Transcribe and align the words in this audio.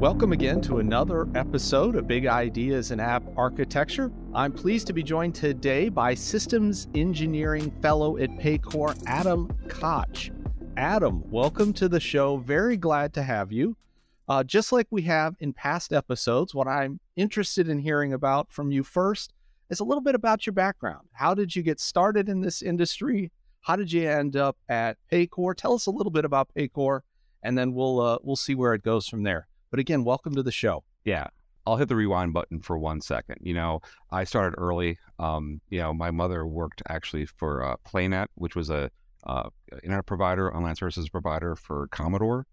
Welcome 0.00 0.32
again 0.32 0.62
to 0.62 0.78
another 0.78 1.28
episode 1.34 1.94
of 1.94 2.08
Big 2.08 2.24
Ideas 2.24 2.90
in 2.90 3.00
App 3.00 3.22
Architecture. 3.36 4.10
I'm 4.32 4.50
pleased 4.50 4.86
to 4.86 4.94
be 4.94 5.02
joined 5.02 5.34
today 5.34 5.90
by 5.90 6.14
Systems 6.14 6.88
Engineering 6.94 7.70
Fellow 7.82 8.16
at 8.16 8.30
Paycor, 8.38 8.98
Adam 9.06 9.54
Koch. 9.68 10.30
Adam, 10.78 11.22
welcome 11.30 11.74
to 11.74 11.86
the 11.86 12.00
show. 12.00 12.38
Very 12.38 12.78
glad 12.78 13.12
to 13.12 13.22
have 13.22 13.52
you. 13.52 13.76
Uh, 14.26 14.42
just 14.42 14.72
like 14.72 14.86
we 14.90 15.02
have 15.02 15.34
in 15.38 15.52
past 15.52 15.92
episodes, 15.92 16.54
what 16.54 16.66
I'm 16.66 16.98
interested 17.14 17.68
in 17.68 17.80
hearing 17.80 18.14
about 18.14 18.50
from 18.50 18.72
you 18.72 18.82
first 18.82 19.34
is 19.68 19.80
a 19.80 19.84
little 19.84 20.00
bit 20.00 20.14
about 20.14 20.46
your 20.46 20.54
background. 20.54 21.08
How 21.12 21.34
did 21.34 21.54
you 21.54 21.62
get 21.62 21.78
started 21.78 22.26
in 22.26 22.40
this 22.40 22.62
industry? 22.62 23.32
How 23.60 23.76
did 23.76 23.92
you 23.92 24.08
end 24.08 24.34
up 24.34 24.56
at 24.66 24.96
Paycor? 25.12 25.54
Tell 25.56 25.74
us 25.74 25.84
a 25.84 25.90
little 25.90 26.10
bit 26.10 26.24
about 26.24 26.48
Paycor, 26.56 27.00
and 27.42 27.58
then 27.58 27.74
we'll 27.74 28.00
uh, 28.00 28.16
we'll 28.22 28.34
see 28.36 28.54
where 28.54 28.72
it 28.72 28.82
goes 28.82 29.06
from 29.06 29.24
there. 29.24 29.46
But 29.70 29.78
again, 29.78 30.02
welcome 30.04 30.34
to 30.34 30.42
the 30.42 30.50
show. 30.50 30.82
Yeah, 31.04 31.28
I'll 31.64 31.76
hit 31.76 31.88
the 31.88 31.96
rewind 31.96 32.32
button 32.32 32.60
for 32.60 32.76
one 32.76 33.00
second. 33.00 33.36
You 33.40 33.54
know, 33.54 33.80
I 34.10 34.24
started 34.24 34.56
early. 34.58 34.98
Um, 35.20 35.60
you 35.70 35.78
know, 35.78 35.94
my 35.94 36.10
mother 36.10 36.44
worked 36.44 36.82
actually 36.88 37.26
for 37.26 37.64
uh, 37.64 37.76
Playnet, 37.86 38.26
which 38.34 38.56
was 38.56 38.68
a 38.68 38.90
uh, 39.26 39.48
internet 39.84 40.06
provider, 40.06 40.52
online 40.54 40.74
services 40.74 41.08
provider 41.08 41.54
for 41.54 41.86
Commodore, 41.88 42.46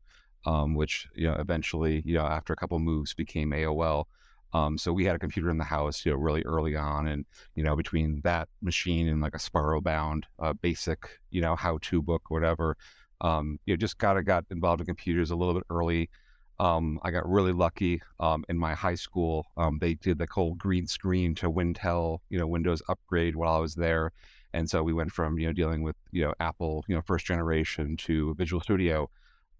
um, 0.45 0.75
which 0.75 1.07
you 1.15 1.27
know 1.27 1.35
eventually, 1.39 2.03
you 2.05 2.15
know, 2.15 2.25
after 2.25 2.53
a 2.53 2.55
couple 2.55 2.77
moves, 2.77 3.15
became 3.15 3.51
AOL. 3.51 4.05
Um, 4.53 4.77
so 4.77 4.93
we 4.93 5.05
had 5.05 5.15
a 5.15 5.19
computer 5.19 5.49
in 5.49 5.57
the 5.57 5.63
house, 5.63 6.05
you 6.05 6.11
know, 6.11 6.17
really 6.17 6.43
early 6.43 6.75
on, 6.75 7.07
and 7.07 7.25
you 7.55 7.63
know, 7.63 7.75
between 7.75 8.21
that 8.25 8.47
machine 8.61 9.07
and 9.07 9.21
like 9.21 9.35
a 9.35 9.39
Sparrow 9.39 9.81
Bound, 9.81 10.27
uh, 10.39 10.53
basic, 10.53 11.19
you 11.31 11.41
know, 11.41 11.55
how-to 11.55 12.01
book, 12.01 12.29
whatever, 12.29 12.77
um, 13.21 13.59
you 13.65 13.73
know, 13.73 13.77
just 13.77 13.97
got 13.97 14.23
got 14.25 14.45
involved 14.51 14.81
in 14.81 14.85
computers 14.85 15.31
a 15.31 15.35
little 15.35 15.55
bit 15.55 15.63
early. 15.71 16.11
Um, 16.59 16.99
I 17.03 17.11
got 17.11 17.29
really 17.29 17.53
lucky 17.53 18.01
um, 18.19 18.43
in 18.49 18.57
my 18.57 18.73
high 18.73 18.95
school. 18.95 19.45
Um, 19.57 19.77
they 19.79 19.93
did 19.93 20.17
the 20.17 20.27
whole 20.31 20.55
green 20.55 20.87
screen 20.87 21.35
to 21.35 21.51
Wintel, 21.51 22.19
you 22.29 22.39
know, 22.39 22.47
Windows 22.47 22.81
upgrade 22.89 23.35
while 23.35 23.55
I 23.55 23.59
was 23.59 23.75
there, 23.75 24.11
and 24.53 24.69
so 24.69 24.81
we 24.81 24.93
went 24.93 25.11
from 25.11 25.37
you 25.37 25.47
know 25.47 25.53
dealing 25.53 25.83
with 25.83 25.95
you 26.11 26.23
know 26.23 26.33
Apple, 26.39 26.83
you 26.87 26.95
know, 26.95 27.01
first 27.01 27.25
generation 27.25 27.95
to 27.97 28.33
Visual 28.35 28.61
Studio, 28.61 29.09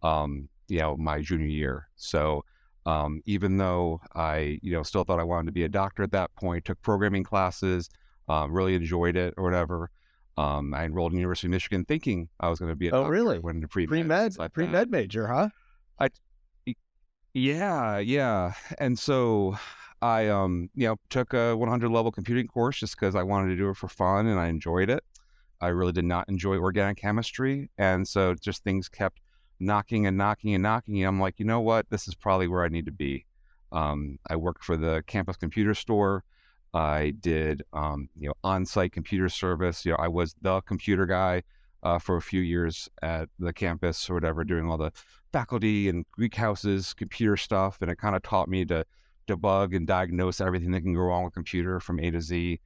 um, 0.01 0.49
you 0.67 0.79
know, 0.79 0.97
my 0.97 1.21
junior 1.21 1.45
year. 1.45 1.87
So 1.95 2.43
um, 2.87 3.21
even 3.25 3.57
though 3.57 3.99
I, 4.15 4.59
you 4.63 4.71
know, 4.71 4.81
still 4.81 5.03
thought 5.03 5.19
I 5.19 5.23
wanted 5.23 5.47
to 5.47 5.51
be 5.51 5.63
a 5.63 5.69
doctor 5.69 6.03
at 6.03 6.11
that 6.11 6.33
point, 6.35 6.63
took 6.63 6.81
programming 6.81 7.23
classes, 7.23 7.89
um, 8.29 8.53
really 8.53 8.75
enjoyed 8.75 9.17
it 9.17 9.33
or 9.35 9.43
whatever. 9.43 9.91
Um, 10.37 10.73
I 10.73 10.85
enrolled 10.85 11.11
in 11.11 11.17
University 11.17 11.47
of 11.47 11.51
Michigan 11.51 11.83
thinking 11.83 12.29
I 12.39 12.47
was 12.47 12.59
going 12.59 12.71
to 12.71 12.77
be 12.77 12.87
a 12.87 12.91
oh, 12.91 12.99
doctor. 12.99 13.11
really? 13.11 13.39
Went 13.39 13.55
into 13.55 13.67
pre 13.67 13.85
med, 14.03 14.37
like 14.37 14.53
pre 14.53 14.67
med 14.67 14.89
major, 14.89 15.27
huh? 15.27 15.49
I, 15.99 16.09
yeah, 17.37 17.99
yeah. 17.99 18.53
And 18.79 18.97
so 18.97 19.57
I, 20.01 20.27
um, 20.27 20.69
you 20.73 20.87
know, 20.87 20.97
took 21.09 21.33
a 21.33 21.55
100 21.55 21.89
level 21.89 22.11
computing 22.11 22.47
course 22.47 22.79
just 22.79 22.99
because 22.99 23.15
I 23.15 23.23
wanted 23.23 23.49
to 23.49 23.55
do 23.55 23.69
it 23.69 23.77
for 23.77 23.87
fun 23.87 24.27
and 24.27 24.39
I 24.39 24.47
enjoyed 24.47 24.89
it. 24.89 25.03
I 25.61 25.67
really 25.67 25.91
did 25.91 26.05
not 26.05 26.27
enjoy 26.29 26.57
organic 26.57 26.97
chemistry, 26.97 27.69
and 27.79 28.07
so 28.07 28.35
just 28.35 28.63
things 28.63 28.89
kept 28.89 29.21
knocking 29.59 30.05
and 30.05 30.15
knocking 30.15 30.53
and 30.53 30.61
knocking. 30.61 30.97
And 30.97 31.07
I'm 31.07 31.19
like, 31.19 31.39
you 31.39 31.45
know 31.45 31.61
what? 31.61 31.89
This 31.89 32.07
is 32.07 32.13
probably 32.13 32.47
where 32.47 32.63
I 32.63 32.67
need 32.67 32.85
to 32.85 32.91
be. 32.91 33.25
Um, 33.71 34.19
I 34.29 34.35
worked 34.35 34.63
for 34.63 34.77
the 34.77 35.03
campus 35.07 35.35
computer 35.35 35.73
store. 35.73 36.23
I 36.75 37.13
did, 37.19 37.63
um, 37.73 38.09
you 38.19 38.27
know, 38.27 38.35
on-site 38.43 38.91
computer 38.91 39.29
service. 39.29 39.83
You 39.83 39.93
know, 39.93 39.97
I 39.99 40.09
was 40.09 40.35
the 40.41 40.61
computer 40.61 41.07
guy 41.07 41.41
uh, 41.83 41.99
for 41.99 42.17
a 42.17 42.21
few 42.21 42.41
years 42.41 42.89
at 43.01 43.29
the 43.39 43.53
campus 43.53 44.09
or 44.09 44.15
whatever, 44.15 44.43
doing 44.43 44.69
all 44.69 44.77
the 44.77 44.91
faculty 45.31 45.89
and 45.89 46.05
Greek 46.11 46.35
houses, 46.35 46.93
computer 46.93 47.37
stuff, 47.37 47.77
and 47.81 47.91
it 47.91 47.97
kind 47.97 48.15
of 48.15 48.23
taught 48.23 48.49
me 48.49 48.65
to 48.65 48.85
debug 49.27 49.75
and 49.75 49.85
diagnose 49.87 50.41
everything 50.41 50.71
that 50.71 50.81
can 50.81 50.93
go 50.93 51.01
wrong 51.01 51.23
with 51.23 51.33
computer 51.33 51.79
from 51.79 51.99
A 51.99 52.11
to 52.11 52.21
Z. 52.21 52.59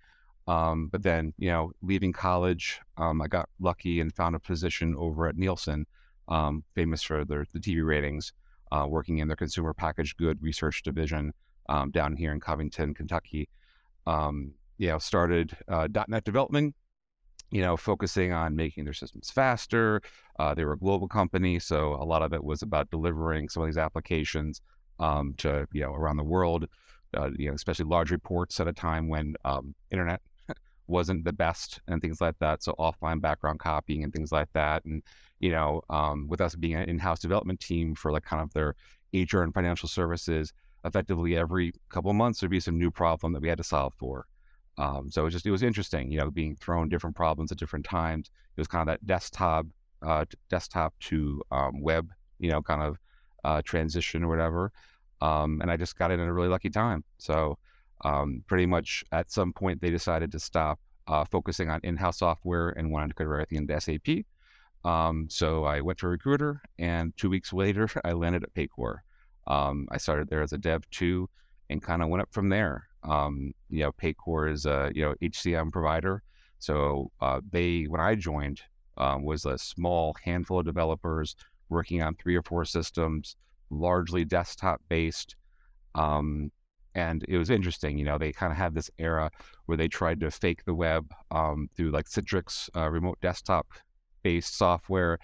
Um, 0.48 0.88
but 0.88 1.04
then, 1.04 1.34
you 1.38 1.50
know, 1.50 1.72
leaving 1.82 2.14
college, 2.14 2.80
um, 2.98 3.22
I 3.22 3.28
got 3.28 3.50
lucky 3.60 4.00
and 4.00 4.14
found 4.14 4.36
a 4.36 4.40
position 4.40 4.96
over 4.98 5.28
at 5.28 5.36
Nielsen 5.36 5.86
um, 6.28 6.64
famous 6.74 7.04
for 7.04 7.26
their 7.26 7.46
the 7.54 7.60
TV 7.60 7.86
ratings, 7.86 8.34
uh, 8.72 8.86
working 8.88 9.20
in 9.20 9.28
their 9.28 9.38
consumer 9.38 9.74
packaged 9.74 10.18
good 10.18 10.42
research 10.42 10.82
division 10.84 11.34
um, 11.70 11.92
down 11.92 12.16
here 12.16 12.32
in 12.32 12.40
Covington, 12.40 12.94
Kentucky. 12.94 13.50
Um, 14.08 14.54
you 14.78 14.88
know, 14.88 14.98
started 14.98 15.56
uh, 15.68 15.88
.NET 16.08 16.24
development. 16.24 16.76
You 17.52 17.62
know, 17.62 17.78
focusing 17.78 18.32
on 18.32 18.56
making 18.56 18.86
their 18.86 18.94
systems 18.94 19.30
faster. 19.30 20.02
Uh, 20.40 20.54
they 20.56 20.64
were 20.66 20.74
a 20.74 20.78
global 20.78 21.08
company, 21.08 21.60
so 21.60 21.94
a 21.94 22.06
lot 22.06 22.22
of 22.22 22.34
it 22.34 22.44
was 22.44 22.62
about 22.62 22.90
delivering 22.90 23.50
some 23.50 23.62
of 23.64 23.68
these 23.68 23.78
applications 23.78 24.62
um, 25.00 25.34
to 25.38 25.68
you 25.74 25.82
know 25.82 25.94
around 25.94 26.18
the 26.18 26.24
world. 26.24 26.68
Uh, 27.16 27.30
you 27.38 27.50
know, 27.50 27.54
especially 27.54 27.86
large 27.86 28.10
reports 28.10 28.60
at 28.62 28.70
a 28.70 28.74
time 28.74 29.10
when 29.10 29.36
um, 29.44 29.76
internet 29.92 30.22
wasn't 30.88 31.26
the 31.26 31.34
best 31.34 31.82
and 31.88 32.02
things 32.02 32.22
like 32.22 32.40
that. 32.40 32.64
So 32.64 32.74
offline 32.80 33.20
background 33.20 33.60
copying 33.60 34.06
and 34.06 34.14
things 34.14 34.32
like 34.32 34.48
that. 34.54 34.86
And 34.86 35.04
you 35.40 35.52
know, 35.52 35.82
um, 35.90 36.28
with 36.30 36.40
us 36.40 36.56
being 36.56 36.76
an 36.76 36.88
in-house 36.88 37.20
development 37.20 37.60
team 37.60 37.96
for 37.96 38.14
like 38.14 38.24
kind 38.24 38.42
of 38.42 38.54
their 38.54 38.76
HR 39.14 39.42
and 39.42 39.54
financial 39.54 39.90
services, 39.90 40.54
effectively 40.86 41.36
every 41.36 41.74
couple 41.90 42.12
of 42.12 42.16
months 42.18 42.40
there'd 42.40 42.52
be 42.52 42.60
some 42.60 42.78
new 42.78 42.92
problem 42.92 43.34
that 43.34 43.42
we 43.42 43.50
had 43.50 43.58
to 43.58 43.64
solve 43.64 43.94
for. 43.98 44.26
Um, 44.82 45.12
so 45.12 45.28
it 45.28 45.30
just 45.30 45.46
it 45.46 45.52
was 45.52 45.62
interesting, 45.62 46.12
you 46.12 46.18
know, 46.18 46.32
being 46.32 46.56
thrown 46.56 46.90
different 46.90 47.16
problems 47.16 47.52
at 47.52 47.60
different 47.60 47.86
times. 47.86 48.32
It 48.58 48.60
was 48.60 48.68
kind 48.68 48.82
of 48.82 48.88
that 48.88 49.06
desktop, 49.06 49.68
uh, 50.02 50.26
desktop 50.50 50.96
to 51.02 51.40
um, 51.52 51.82
web, 51.82 52.10
you 52.40 52.50
know, 52.50 52.64
kind 52.64 52.82
of 52.82 52.98
uh, 53.44 53.62
transition 53.64 54.24
or 54.24 54.28
whatever. 54.28 54.72
Um, 55.22 55.62
and 55.62 55.70
I 55.70 55.78
just 55.78 55.96
got 55.96 56.10
in 56.10 56.20
a 56.20 56.34
really 56.34 56.48
lucky 56.48 56.72
time. 56.72 57.04
So 57.20 57.60
um, 58.04 58.44
pretty 58.48 58.66
much 58.66 59.04
at 59.12 59.32
some 59.32 59.54
point 59.54 59.82
they 59.82 59.92
decided 59.92 60.32
to 60.32 60.40
stop 60.40 60.80
uh, 61.06 61.26
focusing 61.26 61.70
on 61.70 61.80
in-house 61.84 62.18
software 62.18 62.70
and 62.70 62.92
wanted 62.92 63.10
to 63.10 63.14
convert 63.14 63.42
everything 63.42 63.70
into 63.70 63.80
SAP. 63.80 64.26
Um, 64.84 65.28
so 65.30 65.64
I 65.64 65.82
went 65.82 66.00
to 66.00 66.08
a 66.08 66.10
recruiter, 66.10 66.60
and 66.80 67.16
two 67.18 67.30
weeks 67.30 67.54
later, 67.64 67.88
I 68.04 68.14
landed 68.14 68.44
at 68.44 68.56
Paycor. 68.56 68.98
Um, 69.46 69.88
I 69.92 69.98
started 69.98 70.28
there 70.28 70.42
as 70.42 70.54
a 70.54 70.58
dev 70.58 70.90
two, 70.90 71.30
and 71.70 71.84
kind 71.84 72.02
of 72.02 72.10
went 72.10 72.24
up 72.24 72.30
from 72.32 72.50
there. 72.50 72.88
Um, 73.04 73.54
you 73.70 73.84
know, 73.84 73.92
Paycor 73.92 74.52
is 74.52 74.66
a 74.66 74.92
you 74.94 75.04
know 75.04 75.16
HCM 75.22 75.72
provider, 75.72 76.24
so 76.60 77.12
uh, 77.22 77.42
they 77.52 77.84
when 77.84 78.02
I 78.02 78.16
joined 78.16 78.62
um, 78.98 79.24
was 79.24 79.46
a 79.46 79.58
small 79.58 80.16
handful 80.24 80.60
of 80.60 80.66
developers 80.66 81.36
working 81.70 82.02
on 82.02 82.16
three 82.16 82.36
or 82.36 82.44
four 82.44 82.66
systems, 82.66 83.36
largely 83.70 84.26
desktop 84.26 84.82
based. 84.90 85.36
Um, 85.96 86.52
and 86.94 87.24
it 87.28 87.38
was 87.38 87.50
interesting, 87.50 87.98
you 87.98 88.04
know, 88.04 88.18
they 88.18 88.34
kind 88.34 88.52
of 88.52 88.58
had 88.58 88.76
this 88.76 88.92
era 88.98 89.32
where 89.66 89.78
they 89.78 89.88
tried 89.88 90.20
to 90.20 90.30
fake 90.30 90.66
the 90.66 90.74
web 90.74 91.10
um, 91.32 91.70
through 91.76 91.92
like 91.92 92.06
Citrix 92.06 92.70
uh, 92.76 92.90
remote 92.90 93.18
desktop 93.22 93.68
based 94.24 94.58
software. 94.58 95.18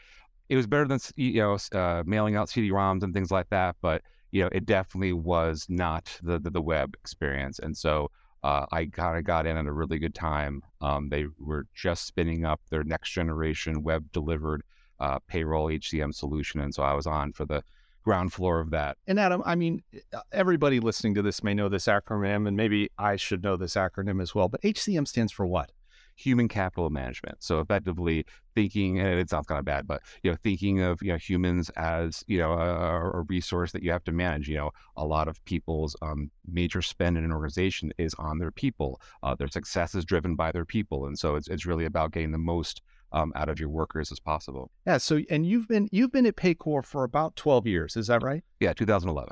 It 0.49 0.55
was 0.55 0.65
better 0.65 0.87
than 0.87 0.99
you 1.17 1.41
know 1.41 1.57
uh, 1.73 2.03
mailing 2.05 2.37
out 2.37 2.49
CD-ROMs 2.49 3.03
and 3.03 3.13
things 3.13 3.31
like 3.31 3.49
that, 3.49 3.75
but 3.81 4.01
you 4.31 4.43
know 4.43 4.49
it 4.51 4.65
definitely 4.65 5.13
was 5.13 5.65
not 5.69 6.19
the 6.23 6.39
the, 6.39 6.49
the 6.49 6.61
web 6.61 6.95
experience. 6.99 7.59
And 7.59 7.77
so 7.77 8.11
uh, 8.43 8.65
I 8.71 8.85
kind 8.85 9.17
of 9.17 9.23
got 9.23 9.45
in 9.45 9.57
at 9.57 9.65
a 9.65 9.71
really 9.71 9.99
good 9.99 10.15
time. 10.15 10.61
Um, 10.81 11.09
they 11.09 11.25
were 11.39 11.65
just 11.73 12.05
spinning 12.05 12.45
up 12.45 12.61
their 12.69 12.83
next 12.83 13.11
generation 13.11 13.83
web 13.83 14.11
delivered 14.11 14.63
uh, 14.99 15.19
payroll 15.27 15.67
HCM 15.67 16.13
solution, 16.13 16.59
and 16.61 16.73
so 16.73 16.83
I 16.83 16.93
was 16.93 17.07
on 17.07 17.33
for 17.33 17.45
the 17.45 17.63
ground 18.03 18.31
floor 18.31 18.61
of 18.61 18.69
that. 18.69 18.97
And 19.05 19.19
Adam, 19.19 19.43
I 19.45 19.55
mean, 19.55 19.83
uh, 20.13 20.21
everybody 20.31 20.79
listening 20.79 21.13
to 21.15 21.21
this 21.21 21.43
may 21.43 21.53
know 21.53 21.67
this 21.67 21.87
acronym, 21.87 22.47
and 22.47 22.55
maybe 22.55 22.89
I 22.97 23.17
should 23.17 23.43
know 23.43 23.57
this 23.57 23.75
acronym 23.75 24.21
as 24.21 24.33
well. 24.33 24.47
But 24.47 24.61
HCM 24.61 25.07
stands 25.07 25.33
for 25.33 25.45
what? 25.45 25.71
Human 26.17 26.47
capital 26.47 26.89
management. 26.89 27.37
So 27.41 27.59
effectively 27.59 28.25
thinking, 28.55 28.99
and 28.99 29.19
it 29.19 29.29
sounds 29.29 29.45
kind 29.45 29.59
of 29.59 29.65
bad, 29.65 29.87
but 29.87 30.01
you 30.23 30.31
know, 30.31 30.37
thinking 30.43 30.81
of 30.81 31.01
you 31.01 31.11
know 31.11 31.17
humans 31.17 31.69
as 31.77 32.23
you 32.27 32.39
know 32.39 32.53
a, 32.53 33.19
a 33.19 33.21
resource 33.21 33.71
that 33.71 33.83
you 33.83 33.91
have 33.91 34.03
to 34.05 34.11
manage. 34.11 34.49
You 34.49 34.57
know, 34.57 34.71
a 34.97 35.05
lot 35.05 35.27
of 35.27 35.43
people's 35.45 35.95
um, 36.01 36.31
major 36.51 36.81
spend 36.81 37.17
in 37.17 37.23
an 37.23 37.31
organization 37.31 37.93
is 37.97 38.13
on 38.15 38.39
their 38.39 38.51
people. 38.51 38.99
Uh, 39.23 39.35
their 39.35 39.47
success 39.47 39.95
is 39.95 40.03
driven 40.03 40.35
by 40.35 40.51
their 40.51 40.65
people, 40.65 41.05
and 41.05 41.17
so 41.17 41.35
it's 41.35 41.47
it's 41.47 41.65
really 41.65 41.85
about 41.85 42.11
getting 42.11 42.31
the 42.31 42.37
most 42.37 42.81
um, 43.11 43.31
out 43.35 43.47
of 43.47 43.59
your 43.59 43.69
workers 43.69 44.11
as 44.11 44.19
possible. 44.19 44.71
Yeah. 44.85 44.97
So, 44.97 45.21
and 45.29 45.45
you've 45.45 45.67
been 45.67 45.87
you've 45.91 46.11
been 46.11 46.25
at 46.25 46.35
Paycor 46.35 46.83
for 46.83 47.03
about 47.03 47.35
twelve 47.35 47.67
years, 47.67 47.95
is 47.95 48.07
that 48.07 48.23
right? 48.23 48.43
Yeah, 48.59 48.73
2011 48.73 49.31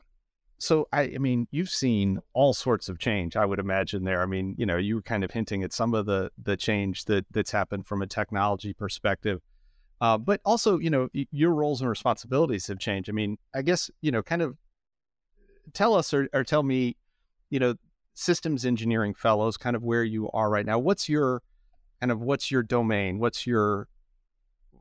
so 0.58 0.88
I, 0.94 1.02
I 1.16 1.18
mean, 1.18 1.48
you've 1.52 1.70
seen 1.70 2.20
all 2.34 2.54
sorts 2.54 2.88
of 2.88 2.98
change. 2.98 3.36
I 3.36 3.46
would 3.46 3.60
imagine 3.60 4.04
there. 4.04 4.22
I 4.22 4.26
mean, 4.26 4.56
you 4.58 4.66
know, 4.66 4.78
you 4.78 4.96
were 4.96 5.02
kind 5.02 5.24
of 5.24 5.32
hinting 5.32 5.64
at 5.64 5.74
some 5.74 5.94
of 5.94 6.06
the 6.06 6.32
the 6.42 6.56
change 6.56 7.06
that 7.06 7.26
that's 7.32 7.52
happened 7.52 7.88
from 7.88 8.02
a 8.02 8.08
technology 8.08 8.74
perspective, 8.74 9.42
uh, 10.02 10.18
but 10.18 10.42
also, 10.46 10.80
you 10.80 10.90
know, 10.90 11.10
your 11.14 11.54
roles 11.54 11.82
and 11.82 11.90
responsibilities 11.90 12.68
have 12.68 12.80
changed. 12.80 13.10
I 13.10 13.14
mean, 13.14 13.38
I 13.54 13.62
guess 13.62 13.92
you 14.02 14.12
know, 14.12 14.24
kind 14.24 14.42
of 14.42 14.56
tell 15.74 15.94
us 15.94 16.14
or, 16.14 16.30
or 16.34 16.44
tell 16.44 16.64
me, 16.64 16.96
you 17.50 17.60
know, 17.60 17.76
systems 18.14 18.66
engineering 18.66 19.14
fellows, 19.14 19.58
kind 19.58 19.76
of 19.76 19.84
where 19.84 20.04
you 20.04 20.30
are 20.32 20.50
right 20.50 20.66
now. 20.66 20.80
What's 20.80 21.10
your 21.10 21.42
kind 22.00 22.12
of 22.12 22.22
what's 22.22 22.50
your 22.50 22.64
domain? 22.64 23.20
What's 23.20 23.46
your 23.46 23.90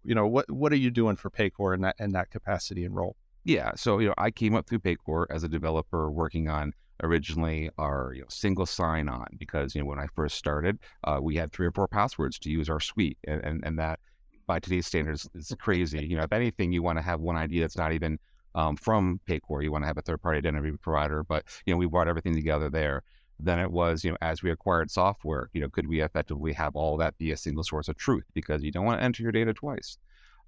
you 0.04 0.14
know 0.14 0.26
what 0.26 0.50
what 0.50 0.72
are 0.72 0.76
you 0.76 0.90
doing 0.90 1.16
for 1.16 1.30
Paycor 1.30 1.74
in 1.74 1.80
that 1.80 1.96
in 1.98 2.12
that 2.12 2.30
capacity 2.30 2.84
and 2.84 2.94
role? 2.94 3.16
Yeah. 3.44 3.72
So, 3.76 3.98
you 3.98 4.08
know, 4.08 4.14
I 4.16 4.30
came 4.30 4.54
up 4.54 4.66
through 4.66 4.80
Paycor 4.80 5.26
as 5.30 5.44
a 5.44 5.48
developer 5.48 6.10
working 6.10 6.48
on 6.48 6.72
originally 7.02 7.68
our 7.78 8.12
you 8.14 8.22
know, 8.22 8.26
single 8.30 8.66
sign 8.66 9.08
on 9.08 9.26
because, 9.38 9.74
you 9.74 9.82
know, 9.82 9.86
when 9.86 9.98
I 9.98 10.06
first 10.14 10.36
started, 10.36 10.78
uh, 11.04 11.18
we 11.20 11.36
had 11.36 11.52
three 11.52 11.66
or 11.66 11.72
four 11.72 11.88
passwords 11.88 12.38
to 12.40 12.50
use 12.50 12.70
our 12.70 12.80
suite. 12.80 13.18
And, 13.26 13.44
and, 13.44 13.64
and 13.64 13.78
that 13.78 14.00
by 14.46 14.60
today's 14.60 14.86
standards 14.86 15.28
is 15.34 15.54
crazy. 15.60 16.06
You 16.06 16.16
know, 16.16 16.22
if 16.22 16.32
anything, 16.32 16.72
you 16.72 16.82
want 16.82 16.98
to 16.98 17.02
have 17.02 17.20
one 17.20 17.36
ID 17.36 17.60
that's 17.60 17.76
not 17.76 17.92
even 17.92 18.18
um, 18.54 18.76
from 18.76 19.20
Paycor. 19.28 19.62
You 19.62 19.72
want 19.72 19.82
to 19.82 19.88
have 19.88 19.98
a 19.98 20.02
third 20.02 20.22
party 20.22 20.38
identity 20.38 20.72
provider, 20.80 21.22
but, 21.22 21.44
you 21.66 21.74
know, 21.74 21.78
we 21.78 21.86
brought 21.86 22.08
everything 22.08 22.34
together 22.34 22.70
there. 22.70 23.02
Then 23.40 23.58
it 23.58 23.70
was, 23.70 24.04
you 24.04 24.12
know, 24.12 24.16
as 24.22 24.42
we 24.42 24.50
acquired 24.50 24.90
software, 24.90 25.50
you 25.52 25.60
know, 25.60 25.68
could 25.68 25.88
we 25.88 26.00
effectively 26.00 26.52
have 26.52 26.76
all 26.76 26.96
that 26.98 27.18
be 27.18 27.32
a 27.32 27.36
single 27.36 27.64
source 27.64 27.88
of 27.88 27.96
truth? 27.96 28.24
Because 28.32 28.62
you 28.62 28.70
don't 28.70 28.84
want 28.84 29.00
to 29.00 29.04
enter 29.04 29.22
your 29.22 29.32
data 29.32 29.52
twice. 29.52 29.98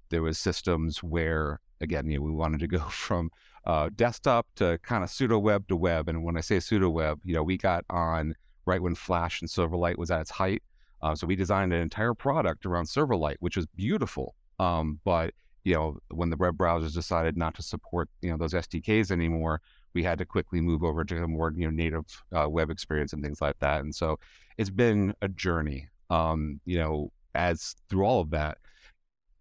There 0.09 0.21
was 0.21 0.37
systems 0.37 1.03
where, 1.03 1.59
again, 1.81 2.09
you 2.09 2.17
know, 2.17 2.23
we 2.23 2.31
wanted 2.31 2.59
to 2.61 2.67
go 2.67 2.79
from 2.89 3.31
uh, 3.65 3.89
desktop 3.95 4.47
to 4.55 4.79
kind 4.83 5.03
of 5.03 5.09
pseudo 5.09 5.37
web 5.39 5.67
to 5.67 5.75
web. 5.75 6.09
And 6.09 6.23
when 6.23 6.37
I 6.37 6.41
say 6.41 6.59
pseudo 6.59 6.89
web, 6.89 7.19
you 7.23 7.33
know, 7.33 7.43
we 7.43 7.57
got 7.57 7.83
on 7.89 8.35
right 8.65 8.81
when 8.81 8.95
Flash 8.95 9.41
and 9.41 9.49
Silverlight 9.49 9.97
was 9.97 10.11
at 10.11 10.21
its 10.21 10.31
height. 10.31 10.63
Uh, 11.01 11.15
so 11.15 11.27
we 11.27 11.35
designed 11.35 11.73
an 11.73 11.81
entire 11.81 12.13
product 12.13 12.65
around 12.65 12.85
Silverlight, 12.85 13.35
which 13.39 13.55
was 13.55 13.65
beautiful. 13.67 14.35
Um, 14.59 14.99
but 15.03 15.33
you 15.63 15.73
know, 15.73 15.97
when 16.09 16.29
the 16.29 16.37
web 16.37 16.57
browsers 16.57 16.93
decided 16.93 17.35
not 17.35 17.53
to 17.55 17.61
support 17.61 18.09
you 18.21 18.31
know 18.31 18.37
those 18.37 18.53
SDKs 18.53 19.11
anymore, 19.11 19.61
we 19.93 20.01
had 20.01 20.17
to 20.19 20.25
quickly 20.25 20.61
move 20.61 20.83
over 20.83 21.03
to 21.03 21.23
a 21.23 21.27
more 21.27 21.51
you 21.55 21.65
know 21.65 21.71
native 21.71 22.05
uh, 22.35 22.47
web 22.49 22.69
experience 22.69 23.13
and 23.13 23.21
things 23.21 23.41
like 23.41 23.59
that. 23.59 23.81
And 23.81 23.93
so 23.93 24.17
it's 24.57 24.69
been 24.69 25.13
a 25.21 25.27
journey. 25.27 25.89
Um, 26.09 26.61
you 26.65 26.77
know, 26.77 27.11
as 27.35 27.75
through 27.89 28.05
all 28.05 28.21
of 28.21 28.29
that, 28.31 28.57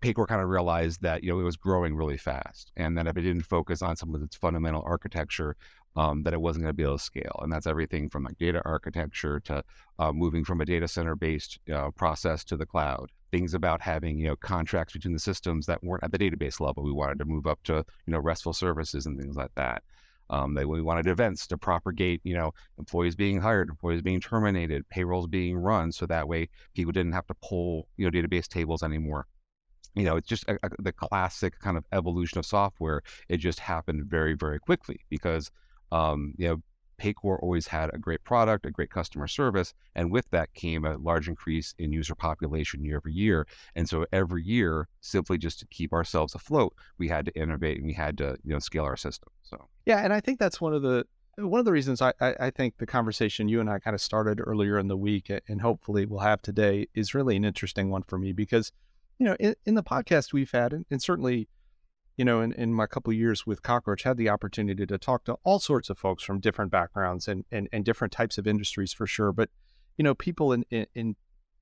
Paycor 0.02 0.26
kind 0.26 0.42
of 0.42 0.48
realized 0.48 1.02
that 1.02 1.24
you 1.24 1.32
know 1.32 1.40
it 1.40 1.44
was 1.44 1.56
growing 1.56 1.96
really 1.96 2.18
fast, 2.18 2.70
and 2.76 2.96
that 2.98 3.06
if 3.06 3.16
it 3.16 3.22
didn't 3.22 3.42
focus 3.42 3.82
on 3.82 3.96
some 3.96 4.14
of 4.14 4.22
its 4.22 4.36
fundamental 4.36 4.82
architecture, 4.84 5.56
um, 5.96 6.22
that 6.22 6.34
it 6.34 6.40
wasn't 6.40 6.62
going 6.62 6.70
to 6.70 6.76
be 6.76 6.82
able 6.82 6.98
to 6.98 7.02
scale. 7.02 7.38
And 7.42 7.50
that's 7.50 7.66
everything 7.66 8.10
from 8.10 8.24
like 8.24 8.38
data 8.38 8.60
architecture 8.64 9.40
to 9.40 9.64
uh, 9.98 10.12
moving 10.12 10.44
from 10.44 10.60
a 10.60 10.66
data 10.66 10.86
center 10.86 11.16
based 11.16 11.58
uh, 11.72 11.90
process 11.90 12.44
to 12.44 12.56
the 12.56 12.66
cloud. 12.66 13.10
Things 13.30 13.54
about 13.54 13.80
having 13.80 14.18
you 14.18 14.28
know 14.28 14.36
contracts 14.36 14.92
between 14.92 15.14
the 15.14 15.18
systems 15.18 15.66
that 15.66 15.82
weren't 15.82 16.04
at 16.04 16.12
the 16.12 16.18
database 16.18 16.60
level. 16.60 16.84
We 16.84 16.92
wanted 16.92 17.18
to 17.18 17.24
move 17.24 17.46
up 17.46 17.62
to 17.64 17.84
you 18.06 18.12
know 18.12 18.18
RESTful 18.18 18.52
services 18.52 19.06
and 19.06 19.18
things 19.18 19.36
like 19.36 19.54
that. 19.56 19.82
Um, 20.28 20.54
we 20.54 20.82
wanted 20.82 21.06
events 21.06 21.46
to 21.46 21.56
propagate, 21.56 22.20
you 22.24 22.34
know, 22.34 22.52
employees 22.78 23.14
being 23.14 23.40
hired, 23.40 23.68
employees 23.68 24.02
being 24.02 24.20
terminated, 24.20 24.88
payrolls 24.88 25.28
being 25.28 25.56
run, 25.56 25.92
so 25.92 26.04
that 26.06 26.26
way 26.26 26.48
people 26.74 26.90
didn't 26.90 27.12
have 27.12 27.28
to 27.28 27.34
pull, 27.34 27.86
you 27.96 28.04
know, 28.04 28.10
database 28.10 28.48
tables 28.48 28.82
anymore 28.82 29.28
you 29.96 30.04
know, 30.04 30.16
it's 30.16 30.28
just 30.28 30.44
a, 30.48 30.58
a, 30.62 30.70
the 30.78 30.92
classic 30.92 31.58
kind 31.58 31.76
of 31.76 31.84
evolution 31.92 32.38
of 32.38 32.46
software. 32.46 33.02
It 33.28 33.38
just 33.38 33.60
happened 33.60 34.04
very, 34.04 34.34
very 34.34 34.58
quickly 34.58 35.00
because, 35.08 35.50
um, 35.90 36.34
you 36.36 36.48
know, 36.48 36.62
Paycor 36.98 37.38
always 37.42 37.66
had 37.66 37.92
a 37.92 37.98
great 37.98 38.24
product, 38.24 38.64
a 38.64 38.70
great 38.70 38.90
customer 38.90 39.26
service, 39.26 39.74
and 39.94 40.10
with 40.10 40.30
that 40.30 40.54
came 40.54 40.84
a 40.84 40.96
large 40.96 41.28
increase 41.28 41.74
in 41.78 41.92
user 41.92 42.14
population 42.14 42.84
year 42.84 42.96
over 42.98 43.08
year. 43.08 43.46
And 43.74 43.88
so 43.88 44.06
every 44.12 44.42
year, 44.42 44.88
simply 45.00 45.38
just 45.38 45.58
to 45.60 45.66
keep 45.66 45.92
ourselves 45.92 46.34
afloat, 46.34 46.74
we 46.98 47.08
had 47.08 47.26
to 47.26 47.38
innovate 47.38 47.76
and 47.78 47.86
we 47.86 47.92
had 47.92 48.16
to, 48.18 48.36
you 48.44 48.52
know, 48.52 48.58
scale 48.58 48.84
our 48.84 48.96
system. 48.96 49.30
So 49.42 49.68
yeah, 49.84 49.98
and 49.98 50.12
I 50.12 50.20
think 50.20 50.38
that's 50.38 50.60
one 50.60 50.72
of 50.72 50.82
the 50.82 51.06
one 51.38 51.58
of 51.58 51.66
the 51.66 51.72
reasons 51.72 52.00
I, 52.00 52.14
I, 52.18 52.34
I 52.40 52.50
think 52.50 52.78
the 52.78 52.86
conversation 52.86 53.46
you 53.46 53.60
and 53.60 53.68
I 53.68 53.78
kind 53.78 53.94
of 53.94 54.00
started 54.00 54.40
earlier 54.42 54.78
in 54.78 54.88
the 54.88 54.96
week, 54.96 55.30
and 55.48 55.60
hopefully 55.60 56.06
we'll 56.06 56.20
have 56.20 56.40
today, 56.40 56.86
is 56.94 57.14
really 57.14 57.36
an 57.36 57.44
interesting 57.44 57.90
one 57.90 58.04
for 58.04 58.18
me 58.18 58.32
because 58.32 58.72
you 59.18 59.26
know, 59.26 59.36
in, 59.38 59.54
in 59.64 59.74
the 59.74 59.82
podcast 59.82 60.32
we've 60.32 60.50
had, 60.50 60.72
and, 60.72 60.84
and 60.90 61.02
certainly, 61.02 61.48
you 62.16 62.24
know, 62.24 62.40
in, 62.40 62.52
in 62.52 62.72
my 62.72 62.86
couple 62.86 63.12
years 63.12 63.46
with 63.46 63.62
Cockroach, 63.62 64.02
had 64.02 64.16
the 64.16 64.28
opportunity 64.28 64.86
to 64.86 64.98
talk 64.98 65.24
to 65.24 65.36
all 65.44 65.58
sorts 65.58 65.90
of 65.90 65.98
folks 65.98 66.22
from 66.22 66.40
different 66.40 66.70
backgrounds 66.70 67.28
and, 67.28 67.44
and, 67.50 67.68
and 67.72 67.84
different 67.84 68.12
types 68.12 68.38
of 68.38 68.46
industries 68.46 68.92
for 68.92 69.06
sure. 69.06 69.32
But, 69.32 69.50
you 69.96 70.02
know, 70.02 70.14
people 70.14 70.52
in, 70.52 70.64
in, 70.70 70.86
in, 70.94 71.16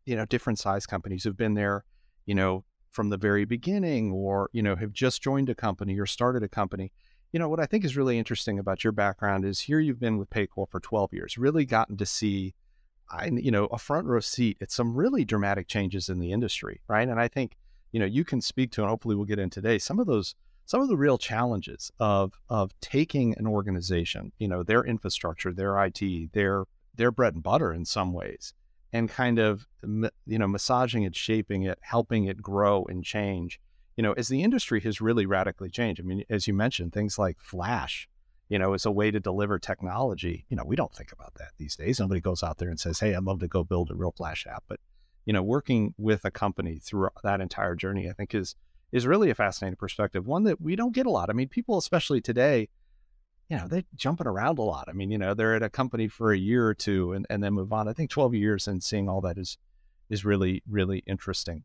you 0.04 0.16
know, 0.16 0.26
different 0.26 0.58
size 0.58 0.86
companies 0.86 1.24
who've 1.24 1.36
been 1.36 1.54
there, 1.54 1.84
you 2.26 2.34
know, 2.34 2.64
from 2.90 3.10
the 3.10 3.16
very 3.16 3.44
beginning 3.44 4.12
or, 4.12 4.48
you 4.52 4.62
know, 4.62 4.76
have 4.76 4.92
just 4.92 5.22
joined 5.22 5.48
a 5.48 5.54
company 5.54 5.98
or 5.98 6.06
started 6.06 6.42
a 6.42 6.48
company. 6.48 6.92
You 7.32 7.40
know, 7.40 7.48
what 7.48 7.58
I 7.58 7.66
think 7.66 7.84
is 7.84 7.96
really 7.96 8.18
interesting 8.18 8.60
about 8.60 8.84
your 8.84 8.92
background 8.92 9.44
is 9.44 9.60
here 9.60 9.80
you've 9.80 9.98
been 9.98 10.18
with 10.18 10.30
Paycor 10.30 10.68
for 10.70 10.78
12 10.78 11.12
years, 11.12 11.36
really 11.36 11.64
gotten 11.64 11.96
to 11.96 12.06
see 12.06 12.54
I, 13.10 13.26
you 13.26 13.50
know, 13.50 13.66
a 13.66 13.78
front 13.78 14.06
row 14.06 14.20
seat 14.20 14.58
at 14.60 14.70
some 14.70 14.94
really 14.94 15.24
dramatic 15.24 15.68
changes 15.68 16.08
in 16.08 16.18
the 16.18 16.32
industry, 16.32 16.80
right? 16.88 17.08
And 17.08 17.20
I 17.20 17.28
think, 17.28 17.56
you 17.92 18.00
know, 18.00 18.06
you 18.06 18.24
can 18.24 18.40
speak 18.40 18.72
to, 18.72 18.82
and 18.82 18.90
hopefully 18.90 19.14
we'll 19.14 19.24
get 19.24 19.38
in 19.38 19.50
today, 19.50 19.78
some 19.78 19.98
of 19.98 20.06
those, 20.06 20.34
some 20.66 20.80
of 20.80 20.88
the 20.88 20.96
real 20.96 21.18
challenges 21.18 21.90
of 21.98 22.32
of 22.48 22.72
taking 22.80 23.36
an 23.38 23.46
organization, 23.46 24.32
you 24.38 24.48
know, 24.48 24.62
their 24.62 24.82
infrastructure, 24.82 25.52
their 25.52 25.82
IT, 25.84 26.32
their 26.32 26.64
their 26.94 27.10
bread 27.10 27.34
and 27.34 27.42
butter 27.42 27.72
in 27.72 27.84
some 27.84 28.12
ways, 28.12 28.54
and 28.92 29.08
kind 29.08 29.38
of, 29.38 29.66
you 29.82 30.38
know, 30.38 30.48
massaging 30.48 31.02
it, 31.02 31.14
shaping 31.14 31.64
it, 31.64 31.78
helping 31.82 32.24
it 32.24 32.40
grow 32.40 32.84
and 32.84 33.04
change. 33.04 33.60
You 33.96 34.02
know, 34.02 34.12
as 34.14 34.28
the 34.28 34.42
industry 34.42 34.80
has 34.80 35.00
really 35.00 35.26
radically 35.26 35.70
changed. 35.70 36.00
I 36.00 36.04
mean, 36.04 36.24
as 36.28 36.48
you 36.48 36.54
mentioned, 36.54 36.92
things 36.92 37.18
like 37.18 37.38
Flash, 37.40 38.08
you 38.54 38.60
know, 38.60 38.72
as 38.72 38.86
a 38.86 38.90
way 38.92 39.10
to 39.10 39.18
deliver 39.18 39.58
technology. 39.58 40.46
You 40.48 40.56
know, 40.56 40.62
we 40.64 40.76
don't 40.76 40.94
think 40.94 41.10
about 41.10 41.34
that 41.38 41.50
these 41.58 41.74
days. 41.74 41.98
Nobody 41.98 42.20
goes 42.20 42.40
out 42.40 42.58
there 42.58 42.68
and 42.68 42.78
says, 42.78 43.00
"Hey, 43.00 43.12
I'd 43.12 43.24
love 43.24 43.40
to 43.40 43.48
go 43.48 43.64
build 43.64 43.90
a 43.90 43.96
real 43.96 44.12
Flash 44.12 44.46
app." 44.46 44.62
But 44.68 44.78
you 45.24 45.32
know, 45.32 45.42
working 45.42 45.92
with 45.98 46.24
a 46.24 46.30
company 46.30 46.78
through 46.78 47.08
that 47.24 47.40
entire 47.40 47.74
journey, 47.74 48.08
I 48.08 48.12
think 48.12 48.32
is 48.32 48.54
is 48.92 49.08
really 49.08 49.28
a 49.28 49.34
fascinating 49.34 49.74
perspective. 49.74 50.24
One 50.24 50.44
that 50.44 50.60
we 50.60 50.76
don't 50.76 50.94
get 50.94 51.04
a 51.04 51.10
lot. 51.10 51.30
I 51.30 51.32
mean, 51.32 51.48
people, 51.48 51.76
especially 51.78 52.20
today, 52.20 52.68
you 53.50 53.56
know, 53.56 53.66
they're 53.66 53.82
jumping 53.96 54.28
around 54.28 54.60
a 54.60 54.62
lot. 54.62 54.84
I 54.88 54.92
mean, 54.92 55.10
you 55.10 55.18
know, 55.18 55.34
they're 55.34 55.56
at 55.56 55.64
a 55.64 55.68
company 55.68 56.06
for 56.06 56.32
a 56.32 56.38
year 56.38 56.64
or 56.68 56.74
two 56.74 57.12
and, 57.12 57.26
and 57.28 57.42
then 57.42 57.54
move 57.54 57.72
on. 57.72 57.88
I 57.88 57.92
think 57.92 58.08
12 58.08 58.36
years 58.36 58.68
and 58.68 58.84
seeing 58.84 59.08
all 59.08 59.20
that 59.22 59.36
is 59.36 59.58
is 60.10 60.24
really, 60.24 60.62
really 60.70 61.02
interesting. 61.08 61.64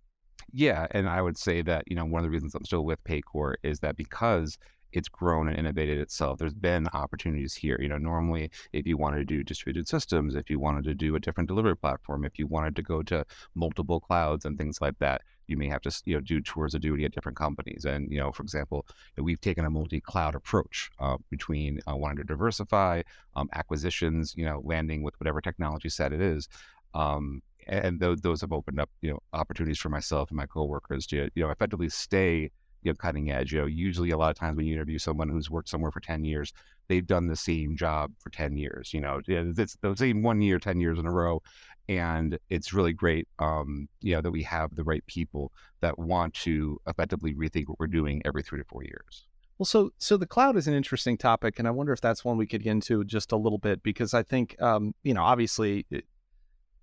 Yeah. 0.52 0.88
And 0.90 1.08
I 1.08 1.22
would 1.22 1.38
say 1.38 1.62
that, 1.62 1.84
you 1.86 1.96
know, 1.96 2.06
one 2.06 2.22
of 2.22 2.24
the 2.24 2.32
reasons 2.32 2.56
I'm 2.56 2.66
still 2.66 2.84
with 2.84 3.04
Paycor 3.04 3.58
is 3.62 3.82
that 3.82 3.96
because 3.96 4.58
it's 4.92 5.10
grown 5.10 5.48
and 5.48 5.58
innovated 5.58 6.00
itself. 6.00 6.40
There's 6.40 6.54
been 6.54 6.88
opportunities 6.94 7.56
here. 7.56 7.78
You 7.82 7.90
know, 7.90 7.98
normally 7.98 8.52
if 8.74 8.86
you 8.86 8.98
wanted 8.98 9.18
to 9.18 9.26
do 9.26 9.44
distributed 9.44 9.88
systems, 9.88 10.36
if 10.36 10.50
you 10.50 10.60
wanted 10.60 10.84
to 10.86 10.94
do 10.94 11.16
a 11.16 11.20
different 11.20 11.48
delivery 11.48 11.76
platform, 11.76 12.26
if 12.26 12.40
you 12.40 12.48
wanted 12.48 12.76
to 12.76 12.82
go 12.82 13.04
to 13.04 13.26
multiple 13.56 14.00
clouds 14.00 14.46
and 14.46 14.58
things 14.58 14.82
like 14.82 14.98
that, 15.00 15.22
you 15.48 15.58
may 15.58 15.68
have 15.68 15.82
to 15.82 16.02
you 16.06 16.16
know 16.16 16.22
do 16.22 16.42
tours 16.42 16.76
of 16.76 16.82
duty 16.82 17.06
at 17.06 17.12
different 17.12 17.38
companies. 17.38 17.86
And 17.86 18.12
you 18.12 18.20
know, 18.20 18.32
for 18.32 18.44
example, 18.44 18.86
we've 19.18 19.42
taken 19.42 19.66
a 19.66 19.70
multi-cloud 19.70 20.36
approach 20.36 20.90
uh, 21.00 21.18
between 21.30 21.80
uh, 21.90 21.96
wanting 21.96 22.18
to 22.18 22.24
diversify 22.24 23.02
um, 23.36 23.50
acquisitions, 23.54 24.34
you 24.36 24.46
know, 24.46 24.62
landing 24.64 25.04
with 25.04 25.20
whatever 25.20 25.42
technology 25.42 25.90
set 25.90 26.14
it 26.14 26.22
is. 26.22 26.48
Um, 26.94 27.42
and 27.68 28.00
those, 28.00 28.22
those 28.22 28.42
have 28.42 28.52
opened 28.52 28.80
up, 28.80 28.90
you 29.02 29.12
know, 29.12 29.20
opportunities 29.34 29.78
for 29.78 29.90
myself 29.90 30.30
and 30.30 30.38
my 30.38 30.48
coworkers 30.48 31.06
to, 31.08 31.30
you 31.36 31.44
know, 31.44 31.52
effectively 31.52 31.90
stay 31.90 32.52
you 32.84 32.92
know, 32.92 32.96
cutting 32.96 33.32
edge. 33.32 33.52
You 33.52 33.60
know, 33.62 33.66
usually 33.66 34.12
a 34.12 34.18
lot 34.18 34.32
of 34.32 34.38
times 34.38 34.58
when 34.58 34.66
you 34.66 34.74
interview 34.74 35.00
someone 35.00 35.30
who's 35.30 35.50
worked 35.50 35.70
somewhere 35.70 35.92
for 35.92 36.00
10 36.00 36.24
years, 36.24 36.54
they've 36.90 37.06
done 37.06 37.28
the 37.28 37.36
same 37.36 37.78
job 37.78 38.12
for 38.20 38.30
10 38.30 38.58
years, 38.58 38.94
you 38.94 39.00
know, 39.00 39.22
it's 39.28 39.78
the 39.82 39.96
same 39.96 40.24
one 40.24 40.42
year, 40.42 40.60
10 40.60 40.80
years 40.82 41.00
in 41.00 41.06
a 41.06 41.12
row. 41.12 41.42
And 41.88 42.38
it's 42.50 42.74
really 42.74 42.94
great, 42.94 43.28
um, 43.40 43.88
you 44.02 44.14
know, 44.14 44.22
that 44.22 44.32
we 44.32 44.44
have 44.44 44.76
the 44.76 44.84
right 44.84 45.04
people 45.08 45.52
that 45.82 45.98
want 45.98 46.34
to 46.36 46.80
effectively 46.86 47.34
rethink 47.34 47.68
what 47.68 47.80
we're 47.80 47.88
doing 47.88 48.22
every 48.26 48.44
three 48.44 48.60
to 48.60 48.66
four 48.66 48.84
years. 48.84 49.26
Well, 49.58 49.66
so 49.66 49.92
so 49.98 50.16
the 50.16 50.28
cloud 50.28 50.56
is 50.56 50.68
an 50.68 50.74
interesting 50.74 51.18
topic, 51.18 51.60
and 51.60 51.68
I 51.68 51.72
wonder 51.72 51.92
if 51.92 52.00
that's 52.00 52.24
one 52.24 52.38
we 52.38 52.48
could 52.48 52.64
get 52.64 52.72
into 52.72 53.04
just 53.04 53.32
a 53.32 53.38
little 53.38 53.58
bit 53.58 53.84
because 53.84 54.14
I 54.14 54.24
think, 54.24 54.56
um, 54.62 54.94
you 55.04 55.14
know, 55.14 55.24
obviously, 55.24 55.86
it, 55.90 56.06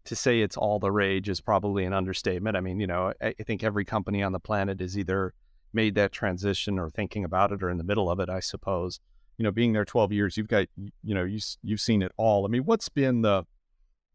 to 0.04 0.16
say 0.16 0.40
it's 0.40 0.56
all 0.56 0.78
the 0.78 0.92
rage 0.92 1.28
is 1.28 1.40
probably 1.40 1.84
an 1.84 1.92
understatement. 1.92 2.56
I 2.56 2.60
mean, 2.60 2.78
you 2.78 2.86
know, 2.86 3.12
I, 3.20 3.34
I 3.38 3.42
think 3.44 3.64
every 3.64 3.84
company 3.84 4.22
on 4.22 4.32
the 4.32 4.40
planet 4.40 4.80
is 4.80 4.98
either 4.98 5.34
made 5.72 5.94
that 5.94 6.12
transition 6.12 6.78
or 6.78 6.90
thinking 6.90 7.24
about 7.24 7.52
it 7.52 7.62
or 7.62 7.70
in 7.70 7.78
the 7.78 7.84
middle 7.84 8.10
of 8.10 8.20
it, 8.20 8.28
I 8.28 8.40
suppose. 8.40 9.00
You 9.38 9.44
know, 9.44 9.50
being 9.50 9.72
there 9.72 9.84
12 9.84 10.12
years, 10.12 10.36
you've 10.36 10.48
got, 10.48 10.66
you 10.76 11.14
know, 11.14 11.24
you, 11.24 11.38
you've 11.62 11.80
seen 11.80 12.02
it 12.02 12.12
all. 12.16 12.46
I 12.46 12.48
mean, 12.48 12.62
what's 12.62 12.88
been 12.88 13.22
the, 13.22 13.44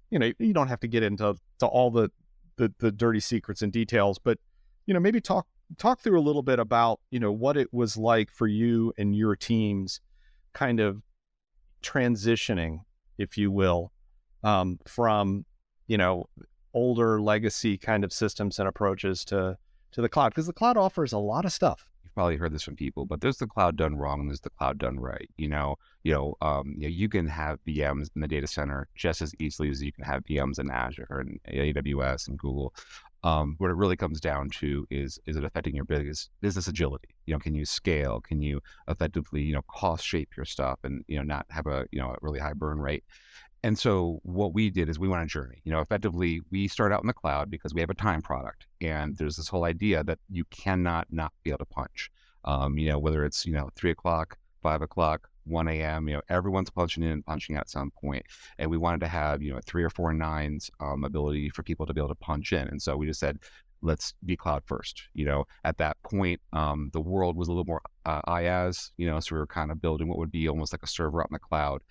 you 0.10 0.18
know, 0.18 0.32
you 0.40 0.54
don't 0.54 0.68
have 0.68 0.80
to 0.80 0.88
get 0.88 1.04
into 1.04 1.36
to 1.60 1.66
all 1.66 1.92
the, 1.92 2.10
the, 2.58 2.74
the 2.80 2.92
dirty 2.92 3.20
secrets 3.20 3.62
and 3.62 3.72
details, 3.72 4.18
but, 4.18 4.40
you 4.88 4.94
know, 4.94 5.00
maybe 5.00 5.22
talk, 5.22 5.46
talk 5.78 6.02
through 6.02 6.20
a 6.20 6.22
little 6.22 6.42
bit 6.42 6.60
about, 6.60 7.00
you 7.12 7.20
know, 7.20 7.32
what 7.32 7.56
it 7.56 7.72
was 7.72 7.96
like 7.98 8.32
for 8.32 8.48
you 8.48 8.94
and 8.98 9.16
your 9.16 9.36
teams 9.36 10.02
kind 10.54 10.80
of 10.80 11.02
transitioning, 11.84 12.80
if 13.18 13.38
you 13.38 13.52
will, 13.52 13.92
um, 14.44 14.80
from, 14.86 15.46
you 15.88 15.98
know, 15.98 16.26
older 16.74 17.22
legacy 17.22 17.78
kind 17.78 18.04
of 18.04 18.12
systems 18.12 18.60
and 18.60 18.68
approaches 18.68 19.24
to, 19.26 19.58
to 19.92 20.02
the 20.02 20.10
cloud 20.10 20.30
because 20.30 20.48
the 20.48 20.54
cloud 20.54 20.78
offers 20.78 21.14
a 21.14 21.18
lot 21.18 21.46
of 21.46 21.52
stuff. 21.52 21.88
You've 22.04 22.14
probably 22.14 22.38
heard 22.38 22.54
this 22.54 22.64
from 22.64 22.76
people, 22.76 23.06
but 23.06 23.22
there's 23.22 23.38
the 23.38 23.48
cloud 23.48 23.78
done 23.78 23.96
wrong 23.96 24.22
and 24.22 24.30
there's 24.30 24.42
the 24.42 24.50
cloud 24.50 24.78
done 24.78 25.00
right. 25.00 25.30
You 25.38 25.50
know, 25.50 25.78
you 26.04 26.14
know, 26.14 26.36
um, 26.42 26.74
you, 26.76 26.84
know, 26.84 26.94
you 26.94 27.10
can 27.10 27.28
have 27.28 27.60
VMs 27.66 28.10
in 28.16 28.22
the 28.22 28.28
data 28.28 28.48
center 28.48 28.88
just 28.96 29.22
as 29.22 29.34
easily 29.40 29.70
as 29.70 29.82
you 29.82 29.92
can 29.92 30.04
have 30.04 30.26
VMs 30.26 30.60
in 30.60 30.70
Azure 30.70 31.08
and 31.10 31.40
AWS 31.48 32.28
and 32.28 32.38
Google. 32.38 32.74
Um, 33.24 33.56
what 33.60 33.70
it 33.70 33.76
really 33.76 33.96
comes 33.96 34.20
down 34.20 34.50
to 34.62 34.88
is 34.90 35.20
is 35.28 35.38
it 35.38 35.44
affecting 35.44 35.76
your 35.76 35.86
business 35.86 36.30
business 36.42 36.68
agility? 36.68 37.10
You 37.28 37.36
know, 37.36 37.40
can 37.40 37.54
you 37.54 37.66
scale? 37.66 38.20
Can 38.20 38.42
you 38.42 38.62
effectively 38.88 39.44
you 39.44 39.54
know 39.54 39.62
cost 39.70 40.04
shape 40.04 40.36
your 40.36 40.46
stuff 40.46 40.80
and 40.84 41.06
you 41.08 41.18
know 41.18 41.24
not 41.24 41.46
have 41.52 41.68
a 41.68 41.86
you 41.92 42.02
know 42.02 42.10
a 42.10 42.18
really 42.22 42.40
high 42.40 42.54
burn 42.54 42.80
rate? 42.80 43.04
And 43.64 43.78
so 43.78 44.20
what 44.24 44.54
we 44.54 44.70
did 44.70 44.90
is 44.90 44.98
we 44.98 45.08
went 45.08 45.20
on 45.20 45.26
a 45.26 45.30
journey. 45.30 45.62
You 45.64 45.72
know, 45.72 45.82
effectively 45.82 46.42
we 46.50 46.68
start 46.68 46.92
out 46.92 47.02
in 47.02 47.08
the 47.08 47.14
cloud 47.14 47.52
because 47.52 47.74
we 47.74 47.82
have 47.82 47.92
a 47.92 47.96
time 47.96 48.22
product, 48.22 48.66
and 48.82 49.16
there's 49.18 49.38
this 49.38 49.48
whole 49.48 49.66
idea 49.66 50.04
that 50.04 50.20
you 50.30 50.46
cannot 50.46 51.08
not 51.12 51.32
be 51.44 51.52
able 51.52 51.60
to 51.60 51.66
punch. 51.66 52.10
Um, 52.44 52.78
you 52.78 52.90
know, 52.90 52.98
whether 52.98 53.24
it's 53.24 53.46
you 53.46 53.54
know 53.54 53.70
three 53.76 53.92
o'clock, 53.92 54.38
five 54.64 54.82
o'clock, 54.82 55.30
1 55.46 55.68
a.m. 55.68 56.08
You 56.08 56.16
know, 56.16 56.22
everyone's 56.30 56.70
punching 56.70 57.04
in 57.04 57.12
and 57.12 57.26
punching 57.26 57.56
out 57.56 57.62
at 57.62 57.70
some 57.70 57.92
point, 57.92 58.26
and 58.58 58.70
we 58.70 58.78
wanted 58.78 59.02
to 59.02 59.08
have 59.08 59.42
you 59.42 59.54
know 59.54 59.60
three 59.66 59.84
or 59.84 59.90
four 59.90 60.14
nines 60.14 60.70
um, 60.80 61.04
ability 61.04 61.50
for 61.50 61.64
people 61.64 61.86
to 61.86 61.94
be 61.94 62.02
able 62.02 62.10
to 62.10 62.16
punch 62.16 62.54
in. 62.54 62.68
And 62.68 62.82
so 62.82 62.98
we 62.98 63.06
just 63.06 63.20
said, 63.20 63.40
let's 63.82 64.14
be 64.26 64.36
cloud 64.36 64.64
first. 64.66 65.04
You 65.14 65.26
know, 65.26 65.46
at 65.64 65.78
that 65.78 65.98
point, 66.04 66.42
um, 66.54 66.90
the 66.94 67.02
world 67.02 67.36
was 67.36 67.48
a 67.48 67.52
little 67.52 67.66
more 67.66 67.82
uh, 68.06 68.22
IaaS. 68.28 68.92
You 68.98 69.08
know, 69.08 69.20
so 69.20 69.36
we 69.36 69.40
were 69.40 69.48
kind 69.48 69.72
of 69.72 69.82
building 69.82 70.08
what 70.08 70.18
would 70.18 70.32
be 70.32 70.48
almost 70.48 70.74
like 70.74 70.84
a 70.84 70.88
server 70.88 71.22
out 71.22 71.30
in 71.30 71.34
the 71.34 71.40
cloud. 71.40 71.82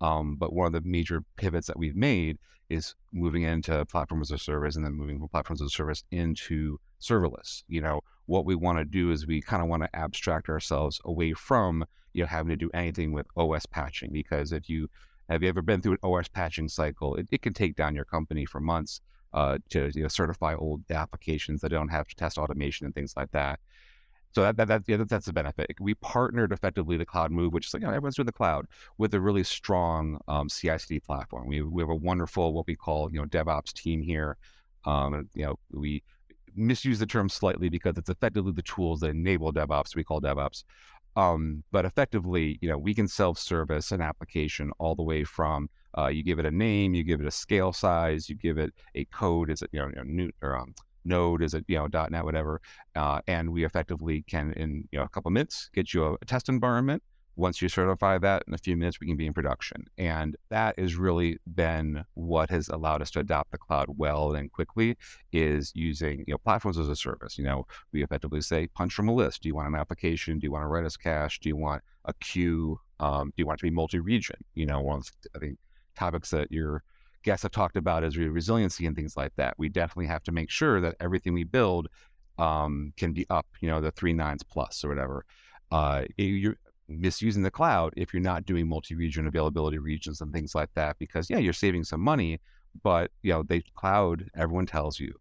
Um, 0.00 0.36
but 0.36 0.52
one 0.52 0.66
of 0.66 0.72
the 0.72 0.88
major 0.88 1.22
pivots 1.36 1.66
that 1.66 1.78
we've 1.78 1.96
made 1.96 2.38
is 2.68 2.94
moving 3.12 3.42
into 3.42 3.84
platform 3.86 4.20
as 4.20 4.30
a 4.30 4.38
service 4.38 4.76
and 4.76 4.84
then 4.84 4.92
moving 4.92 5.18
from 5.18 5.28
platforms 5.28 5.62
as 5.62 5.66
a 5.66 5.70
service 5.70 6.04
into 6.10 6.78
serverless. 7.00 7.62
You 7.68 7.80
know, 7.80 8.00
what 8.26 8.44
we 8.44 8.54
want 8.54 8.78
to 8.78 8.84
do 8.84 9.10
is 9.10 9.26
we 9.26 9.40
kind 9.40 9.62
of 9.62 9.68
want 9.68 9.82
to 9.82 9.96
abstract 9.96 10.48
ourselves 10.48 11.00
away 11.04 11.32
from 11.32 11.84
you 12.12 12.22
know 12.22 12.28
having 12.28 12.50
to 12.50 12.56
do 12.56 12.70
anything 12.74 13.12
with 13.12 13.26
OS 13.36 13.66
patching 13.66 14.10
because 14.12 14.52
if 14.52 14.68
you 14.68 14.88
have 15.28 15.42
you 15.42 15.48
ever 15.48 15.62
been 15.62 15.82
through 15.82 15.92
an 15.92 16.10
OS 16.10 16.28
patching 16.28 16.68
cycle, 16.68 17.14
it, 17.16 17.28
it 17.30 17.42
can 17.42 17.52
take 17.52 17.76
down 17.76 17.94
your 17.94 18.04
company 18.04 18.46
for 18.46 18.60
months 18.60 19.00
uh, 19.34 19.58
to 19.70 19.90
you 19.94 20.02
know, 20.02 20.08
certify 20.08 20.54
old 20.54 20.82
applications 20.90 21.60
that 21.60 21.68
don't 21.68 21.88
have 21.88 22.08
test 22.08 22.38
automation 22.38 22.86
and 22.86 22.94
things 22.94 23.14
like 23.16 23.30
that. 23.32 23.60
So 24.32 24.42
that, 24.42 24.56
that, 24.56 24.68
that 24.68 24.82
yeah, 24.86 24.98
that's 25.08 25.26
the 25.26 25.32
benefit. 25.32 25.74
We 25.80 25.94
partnered 25.94 26.52
effectively 26.52 26.96
the 26.96 27.06
cloud 27.06 27.30
move, 27.30 27.52
which 27.52 27.66
is 27.66 27.74
like 27.74 27.82
you 27.82 27.88
know, 27.88 27.94
everyone's 27.94 28.16
doing 28.16 28.26
the 28.26 28.32
cloud 28.32 28.66
with 28.98 29.14
a 29.14 29.20
really 29.20 29.44
strong 29.44 30.20
um, 30.28 30.48
CI/CD 30.48 31.00
platform. 31.00 31.48
We, 31.48 31.62
we 31.62 31.82
have 31.82 31.90
a 31.90 31.94
wonderful 31.94 32.52
what 32.52 32.66
we 32.66 32.76
call 32.76 33.10
you 33.10 33.20
know 33.20 33.26
DevOps 33.26 33.72
team 33.72 34.02
here. 34.02 34.36
Um, 34.84 35.28
you 35.34 35.44
know 35.44 35.58
we 35.72 36.02
misuse 36.54 36.98
the 36.98 37.06
term 37.06 37.28
slightly 37.28 37.68
because 37.68 37.96
it's 37.96 38.10
effectively 38.10 38.52
the 38.52 38.62
tools 38.62 39.00
that 39.00 39.10
enable 39.10 39.52
DevOps. 39.52 39.96
We 39.96 40.04
call 40.04 40.20
DevOps. 40.20 40.64
Um, 41.16 41.64
but 41.72 41.84
effectively, 41.84 42.58
you 42.60 42.68
know, 42.68 42.78
we 42.78 42.94
can 42.94 43.08
self-service 43.08 43.90
an 43.90 44.00
application 44.00 44.70
all 44.78 44.94
the 44.94 45.02
way 45.02 45.24
from 45.24 45.68
uh, 45.96 46.06
you 46.06 46.22
give 46.22 46.38
it 46.38 46.46
a 46.46 46.50
name, 46.50 46.94
you 46.94 47.02
give 47.02 47.20
it 47.20 47.26
a 47.26 47.30
scale 47.30 47.72
size, 47.72 48.28
you 48.28 48.36
give 48.36 48.58
it 48.58 48.72
a 48.94 49.04
code, 49.06 49.50
is 49.50 49.62
it 49.62 49.70
you 49.72 49.80
know, 49.80 49.90
new 50.04 50.30
or 50.42 50.56
um, 50.56 50.74
node, 51.08 51.42
is 51.42 51.54
it 51.54 51.64
you 51.68 51.76
know 51.76 51.88
.NET, 52.08 52.24
whatever, 52.24 52.60
uh, 52.94 53.20
and 53.26 53.52
we 53.52 53.64
effectively 53.64 54.22
can 54.28 54.52
in 54.52 54.88
you 54.92 54.98
know 54.98 55.04
a 55.04 55.08
couple 55.08 55.30
minutes 55.30 55.70
get 55.74 55.94
you 55.94 56.04
a, 56.04 56.14
a 56.14 56.24
test 56.24 56.48
environment 56.48 57.02
once 57.38 57.62
you 57.62 57.68
certify 57.68 58.18
that 58.18 58.42
in 58.48 58.52
a 58.52 58.58
few 58.58 58.76
minutes, 58.76 58.98
we 59.00 59.06
can 59.06 59.16
be 59.16 59.26
in 59.26 59.32
production. 59.32 59.86
And 59.96 60.36
that 60.50 60.76
has 60.76 60.96
really 60.96 61.38
been 61.54 62.04
what 62.14 62.50
has 62.50 62.68
allowed 62.68 63.00
us 63.00 63.12
to 63.12 63.20
adopt 63.20 63.52
the 63.52 63.58
cloud 63.58 63.86
well 63.96 64.34
and 64.34 64.50
quickly 64.50 64.96
is 65.32 65.70
using, 65.74 66.24
you 66.26 66.34
know, 66.34 66.38
platforms 66.38 66.78
as 66.78 66.88
a 66.88 66.96
service. 66.96 67.38
You 67.38 67.44
know, 67.44 67.64
we 67.92 68.02
effectively 68.02 68.40
say, 68.40 68.66
punch 68.66 68.92
from 68.92 69.08
a 69.08 69.14
list. 69.14 69.42
Do 69.42 69.48
you 69.48 69.54
want 69.54 69.68
an 69.68 69.76
application? 69.76 70.40
Do 70.40 70.46
you 70.48 70.52
want 70.52 70.64
a 70.64 70.68
Redis 70.68 70.98
cache? 71.00 71.38
Do 71.38 71.48
you 71.48 71.56
want 71.56 71.82
a 72.06 72.12
queue? 72.14 72.80
Um, 72.98 73.28
do 73.28 73.34
you 73.36 73.46
want 73.46 73.58
it 73.58 73.60
to 73.60 73.70
be 73.70 73.74
multi-region? 73.74 74.36
You 74.54 74.66
know, 74.66 74.80
one 74.80 74.98
of 74.98 75.04
the, 75.04 75.28
I 75.36 75.38
think 75.38 75.58
topics 75.94 76.30
that 76.30 76.50
your 76.50 76.82
guests 77.22 77.42
have 77.42 77.52
talked 77.52 77.76
about 77.76 78.04
is 78.04 78.16
resiliency 78.16 78.86
and 78.86 78.96
things 78.96 79.16
like 79.16 79.32
that. 79.36 79.54
We 79.58 79.68
definitely 79.68 80.06
have 80.06 80.22
to 80.24 80.32
make 80.32 80.50
sure 80.50 80.80
that 80.80 80.96
everything 81.00 81.34
we 81.34 81.44
build 81.44 81.88
um, 82.38 82.92
can 82.96 83.12
be 83.12 83.26
up, 83.30 83.46
you 83.60 83.68
know, 83.68 83.80
the 83.80 83.90
three 83.90 84.12
nines 84.12 84.42
plus 84.42 84.84
or 84.84 84.88
whatever. 84.88 85.24
Uh, 85.70 86.04
you, 86.16 86.54
misusing 86.88 87.42
the 87.42 87.50
cloud 87.50 87.92
if 87.96 88.14
you're 88.14 88.22
not 88.22 88.46
doing 88.46 88.66
multi-region 88.66 89.26
availability 89.26 89.78
regions 89.78 90.20
and 90.20 90.32
things 90.32 90.54
like 90.54 90.72
that 90.74 90.98
because 90.98 91.28
yeah 91.28 91.36
you're 91.36 91.52
saving 91.52 91.84
some 91.84 92.00
money 92.00 92.40
but 92.82 93.10
you 93.22 93.30
know 93.30 93.42
the 93.42 93.62
cloud 93.74 94.24
everyone 94.34 94.64
tells 94.64 94.98
you 94.98 95.12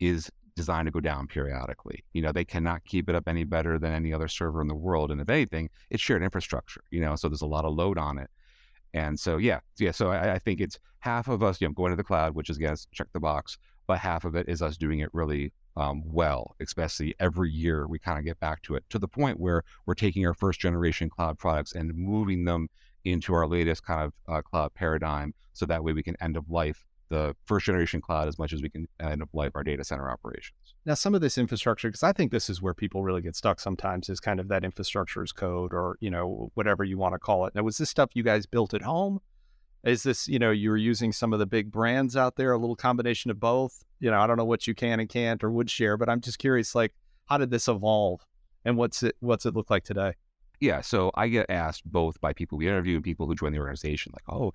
is 0.00 0.30
designed 0.56 0.86
to 0.86 0.90
go 0.90 1.00
down 1.00 1.26
periodically 1.26 2.02
you 2.14 2.22
know 2.22 2.32
they 2.32 2.44
cannot 2.44 2.82
keep 2.84 3.08
it 3.08 3.14
up 3.14 3.28
any 3.28 3.44
better 3.44 3.78
than 3.78 3.92
any 3.92 4.14
other 4.14 4.28
server 4.28 4.62
in 4.62 4.68
the 4.68 4.74
world 4.74 5.10
and 5.10 5.20
if 5.20 5.28
anything 5.28 5.68
it's 5.90 6.02
shared 6.02 6.22
infrastructure 6.22 6.82
you 6.90 7.00
know 7.00 7.14
so 7.14 7.28
there's 7.28 7.42
a 7.42 7.46
lot 7.46 7.66
of 7.66 7.74
load 7.74 7.98
on 7.98 8.18
it 8.18 8.30
and 8.94 9.18
so 9.18 9.36
yeah 9.36 9.60
yeah 9.78 9.90
so 9.90 10.10
i, 10.10 10.34
I 10.34 10.38
think 10.38 10.60
it's 10.60 10.78
half 11.00 11.28
of 11.28 11.42
us 11.42 11.60
you 11.60 11.68
know 11.68 11.72
going 11.72 11.90
to 11.90 11.96
the 11.96 12.04
cloud 12.04 12.34
which 12.34 12.50
is 12.50 12.56
again 12.56 12.76
check 12.92 13.08
the 13.12 13.20
box 13.20 13.58
but 13.86 13.98
half 13.98 14.24
of 14.24 14.34
it 14.34 14.48
is 14.48 14.62
us 14.62 14.76
doing 14.76 15.00
it 15.00 15.10
really 15.12 15.52
um, 15.76 16.02
well, 16.04 16.56
especially 16.60 17.14
every 17.20 17.50
year 17.50 17.86
we 17.86 17.98
kind 17.98 18.18
of 18.18 18.24
get 18.24 18.40
back 18.40 18.62
to 18.62 18.74
it 18.74 18.84
to 18.90 18.98
the 18.98 19.08
point 19.08 19.38
where 19.38 19.62
we're 19.86 19.94
taking 19.94 20.26
our 20.26 20.34
first 20.34 20.60
generation 20.60 21.08
cloud 21.08 21.38
products 21.38 21.72
and 21.72 21.94
moving 21.94 22.44
them 22.44 22.68
into 23.04 23.32
our 23.32 23.46
latest 23.46 23.84
kind 23.84 24.02
of 24.02 24.12
uh, 24.28 24.42
cloud 24.42 24.74
paradigm. 24.74 25.32
So 25.52 25.66
that 25.66 25.82
way 25.82 25.92
we 25.92 26.02
can 26.02 26.16
end 26.20 26.36
of 26.36 26.50
life 26.50 26.84
the 27.10 27.36
first 27.44 27.66
generation 27.66 28.00
cloud 28.00 28.28
as 28.28 28.38
much 28.38 28.52
as 28.52 28.62
we 28.62 28.70
can 28.70 28.88
end 28.98 29.20
of 29.20 29.28
life 29.34 29.52
our 29.54 29.62
data 29.62 29.84
center 29.84 30.10
operations. 30.10 30.56
Now, 30.86 30.94
some 30.94 31.14
of 31.14 31.20
this 31.20 31.36
infrastructure, 31.36 31.88
because 31.88 32.02
I 32.02 32.12
think 32.12 32.32
this 32.32 32.48
is 32.48 32.62
where 32.62 32.72
people 32.72 33.02
really 33.02 33.20
get 33.20 33.36
stuck 33.36 33.60
sometimes, 33.60 34.08
is 34.08 34.20
kind 34.20 34.40
of 34.40 34.48
that 34.48 34.64
infrastructure 34.64 35.22
as 35.22 35.32
code 35.32 35.74
or, 35.74 35.98
you 36.00 36.10
know, 36.10 36.50
whatever 36.54 36.84
you 36.84 36.96
want 36.96 37.14
to 37.14 37.18
call 37.18 37.44
it. 37.46 37.54
Now, 37.54 37.62
was 37.62 37.76
this 37.76 37.90
stuff 37.90 38.10
you 38.14 38.22
guys 38.22 38.46
built 38.46 38.72
at 38.72 38.82
home? 38.82 39.20
Is 39.84 40.02
this, 40.02 40.28
you 40.28 40.38
know, 40.38 40.50
you 40.50 40.70
were 40.70 40.76
using 40.76 41.12
some 41.12 41.32
of 41.32 41.38
the 41.38 41.46
big 41.46 41.70
brands 41.70 42.16
out 42.16 42.36
there, 42.36 42.52
a 42.52 42.58
little 42.58 42.76
combination 42.76 43.30
of 43.30 43.40
both? 43.40 43.82
You 43.98 44.10
know, 44.10 44.20
I 44.20 44.26
don't 44.26 44.36
know 44.36 44.44
what 44.44 44.66
you 44.66 44.74
can 44.74 45.00
and 45.00 45.08
can't 45.08 45.42
or 45.42 45.50
would 45.50 45.70
share, 45.70 45.96
but 45.96 46.08
I'm 46.08 46.20
just 46.20 46.38
curious, 46.38 46.74
like, 46.74 46.94
how 47.26 47.38
did 47.38 47.50
this 47.50 47.68
evolve 47.68 48.20
and 48.64 48.76
what's 48.76 49.02
it 49.02 49.16
what's 49.20 49.46
it 49.46 49.54
look 49.54 49.70
like 49.70 49.84
today? 49.84 50.14
Yeah, 50.60 50.82
so 50.82 51.10
I 51.14 51.28
get 51.28 51.46
asked 51.48 51.90
both 51.90 52.20
by 52.20 52.34
people 52.34 52.58
we 52.58 52.68
interview 52.68 52.96
and 52.96 53.04
people 53.04 53.26
who 53.26 53.34
join 53.34 53.52
the 53.52 53.58
organization, 53.58 54.12
like, 54.12 54.28
oh, 54.28 54.52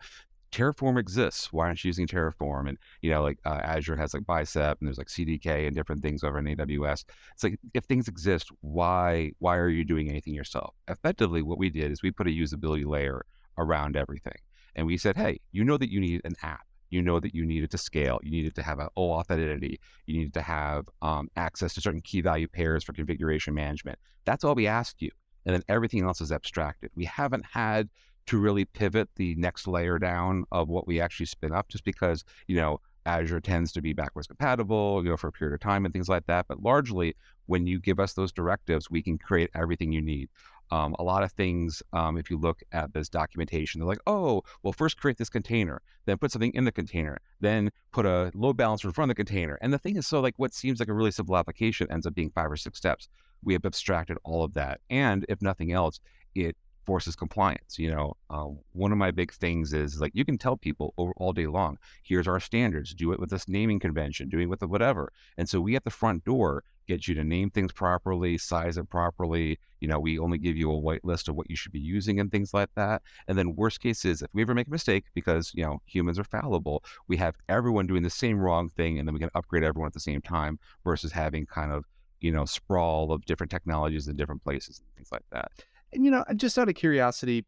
Terraform 0.56 0.98
exists. 0.98 1.52
Why 1.52 1.66
aren't 1.66 1.84
you 1.84 1.90
using 1.90 2.08
Terraform? 2.08 2.70
And 2.70 2.78
you 3.02 3.12
know, 3.12 3.22
like 3.22 3.40
uh, 3.46 3.60
Azure 3.62 3.98
has 3.98 4.14
like 4.14 4.26
Bicep, 4.26 4.80
and 4.80 4.88
there's 4.88 4.98
like 4.98 5.08
CDK 5.08 5.68
and 5.68 5.76
different 5.76 6.02
things 6.02 6.24
over 6.24 6.40
in 6.40 6.46
AWS. 6.46 7.04
It's 7.34 7.44
like 7.44 7.60
if 7.74 7.84
things 7.84 8.08
exist, 8.08 8.50
why 8.62 9.32
why 9.40 9.58
are 9.58 9.70
you 9.70 9.84
doing 9.84 10.10
anything 10.10 10.34
yourself? 10.34 10.74
Effectively, 10.88 11.42
what 11.42 11.58
we 11.58 11.70
did 11.70 11.92
is 11.92 12.02
we 12.02 12.12
put 12.12 12.28
a 12.28 12.32
usability 12.32 12.86
layer 12.86 13.26
around 13.58 13.98
everything. 13.98 14.38
And 14.76 14.88
we 14.88 14.98
said, 14.98 15.18
hey, 15.18 15.40
you 15.52 15.64
know 15.64 15.78
that 15.78 15.92
you 15.92 16.00
need 16.00 16.22
an 16.24 16.36
app. 16.42 16.66
You 16.90 17.02
know 17.02 17.20
that 17.20 17.36
you 17.36 17.46
needed 17.46 17.72
to 17.72 17.78
scale. 17.78 18.20
You 18.24 18.32
needed 18.32 18.56
to 18.56 18.64
have 18.64 18.80
an 18.80 18.88
OAuth 18.98 19.32
identity. 19.32 19.80
You 20.06 20.18
needed 20.20 20.34
to 20.36 20.42
have 20.42 20.86
um, 21.02 21.30
access 21.36 21.74
to 21.74 21.82
certain 21.82 22.02
key 22.02 22.22
value 22.22 22.48
pairs 22.48 22.84
for 22.84 22.94
configuration 22.94 23.54
management. 23.54 24.00
That's 24.24 24.44
all 24.44 24.56
we 24.56 24.68
asked 24.68 25.02
you. 25.02 25.12
And 25.46 25.54
then 25.54 25.64
everything 25.68 26.04
else 26.04 26.22
is 26.22 26.32
abstracted. 26.32 26.92
We 26.96 27.06
haven't 27.06 27.46
had 27.46 27.90
to 28.28 28.40
really 28.40 28.66
pivot 28.66 29.10
the 29.16 29.36
next 29.36 29.68
layer 29.68 30.00
down 30.00 30.46
of 30.52 30.68
what 30.70 30.88
we 30.88 31.00
actually 31.00 31.26
spin 31.26 31.54
up 31.54 31.70
just 31.70 31.84
because, 31.84 32.24
you 32.48 32.56
know, 32.56 32.80
Azure 33.06 33.40
tends 33.40 33.72
to 33.72 33.82
be 33.82 33.94
backwards 33.94 34.28
compatible, 34.28 35.04
you 35.04 35.10
know, 35.10 35.18
for 35.18 35.28
a 35.28 35.32
period 35.32 35.54
of 35.54 35.60
time 35.60 35.86
and 35.86 35.94
things 35.94 36.10
like 36.10 36.26
that. 36.26 36.48
But 36.48 36.64
largely, 36.64 37.16
when 37.46 37.68
you 37.68 37.80
give 37.80 38.00
us 38.00 38.14
those 38.14 38.32
directives, 38.32 38.90
we 38.90 39.04
can 39.04 39.18
create 39.18 39.52
everything 39.54 39.92
you 39.92 40.02
need. 40.02 40.30
Um, 40.72 40.96
a 40.98 41.04
lot 41.04 41.22
of 41.22 41.32
things, 41.32 41.84
um, 41.94 42.18
if 42.18 42.32
you 42.32 42.38
look 42.40 42.64
at 42.72 42.92
this 42.94 43.08
documentation, 43.08 43.80
they're 43.80 43.88
like, 43.88 44.00
oh, 44.08 44.42
well, 44.64 44.74
first 44.74 44.98
create 44.98 45.18
this 45.18 45.30
container, 45.30 45.84
then 46.06 46.18
put 46.18 46.32
something 46.32 46.52
in 46.56 46.66
the 46.66 46.72
container, 46.72 47.20
then 47.40 47.70
put 47.92 48.08
a 48.08 48.32
load 48.34 48.58
balancer 48.58 48.88
in 48.88 48.94
front 48.94 49.12
of 49.12 49.16
the 49.16 49.24
container. 49.24 49.60
And 49.62 49.72
the 49.72 49.78
thing 49.78 49.96
is, 49.98 50.08
so 50.08 50.20
like 50.22 50.34
what 50.38 50.56
seems 50.56 50.80
like 50.80 50.90
a 50.90 50.94
really 50.94 51.12
simple 51.12 51.38
application 51.38 51.92
ends 51.92 52.08
up 52.08 52.16
being 52.16 52.32
five 52.32 52.52
or 52.52 52.58
six 52.58 52.80
steps. 52.80 53.08
We 53.44 53.54
have 53.54 53.66
abstracted 53.66 54.18
all 54.24 54.44
of 54.44 54.56
that. 54.56 54.82
And 54.90 55.24
if 55.30 55.40
nothing 55.44 55.72
else, 55.72 56.00
it 56.34 56.58
forces 56.86 57.16
compliance. 57.16 57.78
You 57.78 57.92
know, 57.92 58.18
uh, 58.30 58.48
one 58.74 58.92
of 58.92 58.98
my 58.98 59.12
big 59.12 59.32
things 59.34 59.74
is 59.74 60.00
like 60.00 60.12
you 60.14 60.26
can 60.26 60.38
tell 60.38 60.58
people 60.58 60.94
over 60.98 61.14
all 61.18 61.34
day 61.34 61.48
long, 61.48 61.78
here's 62.04 62.28
our 62.28 62.40
standards, 62.40 62.94
do 62.94 63.12
it 63.12 63.20
with 63.20 63.30
this 63.30 63.48
naming 63.48 63.80
convention, 63.80 64.30
doing 64.30 64.50
with 64.50 64.60
the 64.60 64.68
whatever. 64.68 65.12
And 65.38 65.50
so 65.50 65.60
we 65.60 65.76
at 65.76 65.84
the 65.84 65.90
front 65.90 66.24
door 66.26 66.64
get 66.88 67.08
you 67.08 67.16
to 67.16 67.24
name 67.24 67.50
things 67.50 67.72
properly, 67.72 68.38
size 68.38 68.78
it 68.78 68.90
properly. 68.90 69.60
You 69.80 69.88
know, 69.88 70.00
we 70.00 70.20
only 70.20 70.38
give 70.38 70.56
you 70.56 70.72
a 70.72 70.78
white 70.78 71.04
list 71.04 71.28
of 71.28 71.36
what 71.36 71.50
you 71.50 71.56
should 71.56 71.72
be 71.72 71.80
using 71.80 72.20
and 72.20 72.32
things 72.32 72.54
like 72.54 72.70
that. 72.76 73.02
And 73.28 73.38
then 73.38 73.56
worst 73.56 73.82
case 73.82 74.06
is 74.06 74.22
if 74.22 74.30
we 74.34 74.42
ever 74.42 74.54
make 74.54 74.68
a 74.68 74.72
mistake, 74.72 75.06
because 75.14 75.52
you 75.54 75.64
know 75.64 75.82
humans 75.86 76.20
are 76.20 76.24
fallible, 76.24 76.84
we 77.08 77.18
have 77.18 77.36
everyone 77.50 77.88
doing 77.88 78.04
the 78.04 78.10
same 78.10 78.40
wrong 78.40 78.70
thing, 78.70 79.00
and 79.00 79.08
then 79.08 79.14
we 79.14 79.20
can 79.20 79.32
upgrade 79.36 79.64
everyone 79.64 79.88
at 79.88 79.94
the 79.94 80.00
same 80.00 80.22
time 80.22 80.60
versus 80.84 81.12
having 81.12 81.46
kind 81.46 81.72
of 81.72 81.86
you 82.22 82.32
know 82.32 82.46
sprawl 82.46 83.12
of 83.12 83.26
different 83.26 83.52
technologies 83.52 84.08
in 84.08 84.16
different 84.16 84.44
places 84.44 84.80
and 84.80 84.88
things 84.96 85.10
like 85.12 85.26
that. 85.32 85.52
And 85.94 86.06
you 86.06 86.12
know, 86.12 86.24
just 86.36 86.58
out 86.58 86.70
of 86.70 86.76
curiosity, 86.76 87.46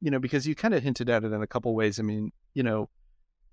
you 0.00 0.10
know, 0.10 0.18
because 0.18 0.46
you 0.46 0.54
kind 0.54 0.74
of 0.74 0.82
hinted 0.82 1.08
at 1.08 1.24
it 1.24 1.32
in 1.32 1.42
a 1.42 1.46
couple 1.46 1.74
ways. 1.74 1.98
I 1.98 2.02
mean, 2.02 2.32
you 2.54 2.62
know, 2.62 2.88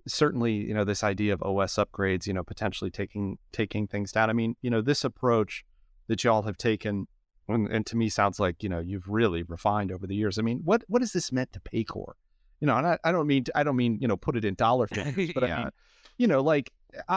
certainly, 0.07 0.53
you 0.53 0.73
know, 0.73 0.83
this 0.83 1.03
idea 1.03 1.33
of 1.33 1.43
OS 1.43 1.75
upgrades, 1.75 2.27
you 2.27 2.33
know, 2.33 2.43
potentially 2.43 2.91
taking 2.91 3.37
taking 3.51 3.87
things 3.87 4.11
down. 4.11 4.29
I 4.29 4.33
mean, 4.33 4.55
you 4.61 4.69
know, 4.69 4.81
this 4.81 5.03
approach 5.03 5.63
that 6.07 6.23
y'all 6.23 6.41
have 6.43 6.57
taken, 6.57 7.07
and, 7.47 7.67
and 7.71 7.85
to 7.85 7.95
me 7.95 8.09
sounds 8.09 8.39
like 8.39 8.63
you 8.63 8.69
know 8.69 8.79
you've 8.79 9.07
really 9.07 9.43
refined 9.43 9.91
over 9.91 10.07
the 10.07 10.15
years. 10.15 10.37
I 10.37 10.41
mean, 10.41 10.61
what 10.63 10.83
what 10.87 11.01
has 11.01 11.13
this 11.13 11.31
meant 11.31 11.53
to 11.53 11.59
Paycor? 11.59 12.13
You 12.59 12.67
know, 12.67 12.75
and 12.75 12.85
I, 12.85 12.99
I 13.03 13.11
don't 13.11 13.27
mean 13.27 13.45
I 13.55 13.63
don't 13.63 13.75
mean 13.75 13.99
you 14.01 14.07
know 14.07 14.17
put 14.17 14.35
it 14.35 14.43
in 14.43 14.55
dollar 14.55 14.87
figures, 14.93 15.31
but 15.33 15.43
yeah. 15.43 15.55
I 15.55 15.59
mean, 15.63 15.69
you 16.17 16.27
know, 16.27 16.41
like 16.41 16.71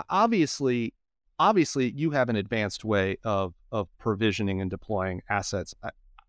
obviously 0.08 0.94
obviously 1.38 1.90
you 1.90 2.10
have 2.10 2.28
an 2.28 2.36
advanced 2.36 2.84
way 2.84 3.16
of 3.24 3.54
of 3.70 3.88
provisioning 3.98 4.60
and 4.60 4.70
deploying 4.70 5.22
assets. 5.28 5.74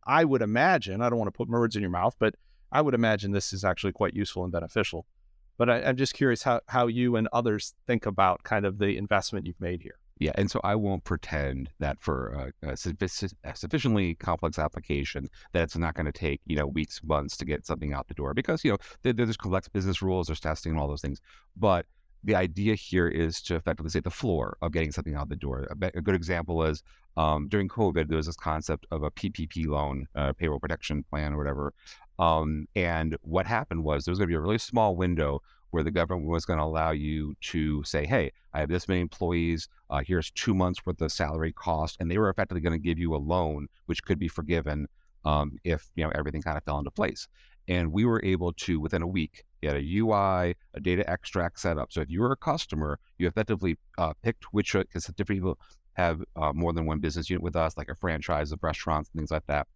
I, 0.06 0.26
would 0.26 0.42
imagine, 0.42 1.02
I 1.02 1.10
don't 1.10 1.20
want 1.20 1.28
to 1.28 1.38
put 1.38 1.50
words 1.50 1.76
in 1.76 1.82
your 1.82 1.92
mouth, 1.92 2.16
but 2.20 2.36
I 2.72 2.82
would 2.82 2.94
imagine 2.94 3.32
this 3.32 3.54
is 3.54 3.64
actually 3.64 3.94
quite 3.94 4.14
useful 4.14 4.44
and 4.44 4.52
beneficial. 4.52 5.06
But 5.58 5.70
I, 5.70 5.80
am 5.80 5.98
just 5.98 6.14
curious 6.14 6.44
how, 6.44 6.62
how 6.68 6.88
you 6.88 7.16
and 7.16 7.28
others 7.32 7.76
think 7.86 8.06
about 8.06 8.44
kind 8.44 8.66
of 8.66 8.80
the 8.80 8.98
investment 8.98 9.46
you've 9.46 9.62
made 9.62 9.82
here. 9.82 10.00
Yeah, 10.20 10.32
and 10.36 10.50
so 10.50 10.62
I 10.64 10.76
won't 10.76 11.04
pretend 11.04 11.70
that 11.80 11.98
for 12.00 12.52
a, 12.64 12.70
a, 12.70 13.56
sufficiently 13.56 14.16
complex 14.16 14.60
application 14.60 15.28
that 15.54 15.64
it's 15.64 15.76
not 15.76 15.96
going 15.96 16.06
to 16.06 16.12
take 16.12 16.40
you 16.46 16.56
know 16.56 16.68
weeks, 16.68 17.02
months 17.04 17.36
to 17.38 17.46
get 17.46 17.66
something 17.66 17.94
out 17.94 18.08
the 18.08 18.14
door 18.14 18.34
because 18.34 18.64
you 18.64 18.72
know 18.72 18.78
there, 19.02 19.14
there's 19.14 19.38
complex 19.38 19.68
business 19.68 20.02
rules, 20.02 20.28
there's 20.28 20.40
testing, 20.40 20.72
and 20.72 20.80
all 20.80 20.88
those 20.88 21.02
things. 21.02 21.20
But 21.58 21.88
the 22.24 22.36
idea 22.36 22.76
here 22.76 23.08
is 23.08 23.42
to 23.42 23.56
effectively 23.56 23.90
say 23.90 24.00
the 24.00 24.10
floor 24.10 24.58
of 24.62 24.72
getting 24.72 24.92
something 24.92 25.16
out 25.16 25.30
the 25.30 25.36
door. 25.36 25.68
A, 25.82 25.92
a 25.96 26.02
good 26.02 26.16
example 26.16 26.64
is 26.64 26.84
um, 27.18 27.48
during 27.48 27.68
COVID, 27.68 28.08
there 28.08 28.18
was 28.18 28.26
this 28.26 28.36
concept 28.36 28.88
of 28.92 29.04
a 29.04 29.12
PPP 29.12 29.68
loan, 29.68 30.08
uh, 30.16 30.34
payroll 30.34 30.60
protection 30.60 31.04
plan, 31.04 31.34
or 31.34 31.38
whatever. 31.38 31.74
Um, 32.20 32.68
and 32.76 33.18
what 33.22 33.46
happened 33.46 33.84
was 33.84 34.06
there 34.06 34.12
was 34.12 34.20
going 34.20 34.28
to 34.28 34.32
be 34.32 34.38
a 34.38 34.42
really 34.42 34.58
small 34.58 34.96
window 34.96 35.42
where 35.72 35.84
the 35.84 35.92
government 35.92 36.28
was 36.28 36.46
going 36.46 36.60
to 36.60 36.66
allow 36.66 36.92
you 36.92 37.36
to 37.42 37.84
say, 37.84 38.06
"Hey, 38.06 38.32
I 38.54 38.60
have 38.60 38.70
this 38.70 38.88
many 38.88 39.02
employees. 39.02 39.68
Uh, 39.90 40.02
here's 40.06 40.30
two 40.32 40.54
months 40.54 40.86
worth 40.86 41.02
of 41.02 41.12
salary 41.12 41.52
cost," 41.52 41.98
and 42.00 42.10
they 42.10 42.18
were 42.18 42.30
effectively 42.30 42.62
going 42.62 42.80
to 42.80 42.84
give 42.84 43.00
you 43.00 43.16
a 43.16 43.18
loan, 43.18 43.68
which 43.88 44.04
could 44.04 44.20
be 44.20 44.28
forgiven 44.28 44.88
um, 45.26 45.58
if 45.64 45.90
you 45.96 46.04
know 46.04 46.12
everything 46.16 46.42
kind 46.42 46.58
of 46.58 46.64
fell 46.64 46.78
into 46.78 46.92
place. 46.92 47.28
And 47.68 47.92
we 47.92 48.06
were 48.06 48.22
able 48.24 48.54
to, 48.54 48.80
within 48.80 49.02
a 49.02 49.08
week, 49.08 49.44
get 49.62 49.76
a 49.76 49.98
UI, 49.98 50.56
a 50.74 50.80
data 50.82 51.10
extract 51.10 51.60
set 51.60 51.78
up. 51.78 51.92
So 51.92 52.02
if 52.02 52.10
you 52.10 52.22
were 52.22 52.32
a 52.32 52.38
customer, 52.38 53.00
you 53.18 53.28
effectively 53.28 53.78
uh, 53.98 54.14
picked 54.22 54.46
which, 54.52 54.74
because 54.74 55.08
uh, 55.08 55.14
different 55.16 55.42
people 55.42 55.60
have 55.94 56.22
uh, 56.36 56.52
more 56.54 56.74
than 56.74 56.86
one 56.86 57.00
business 57.00 57.30
unit 57.30 57.44
with 57.44 57.56
us, 57.56 57.78
like 57.78 57.90
a 57.90 57.96
franchise 57.96 58.52
of 58.52 58.60
restaurants 58.62 59.10
and 59.14 59.20
things 59.20 59.32
like 59.32 59.46
that. 59.48 59.68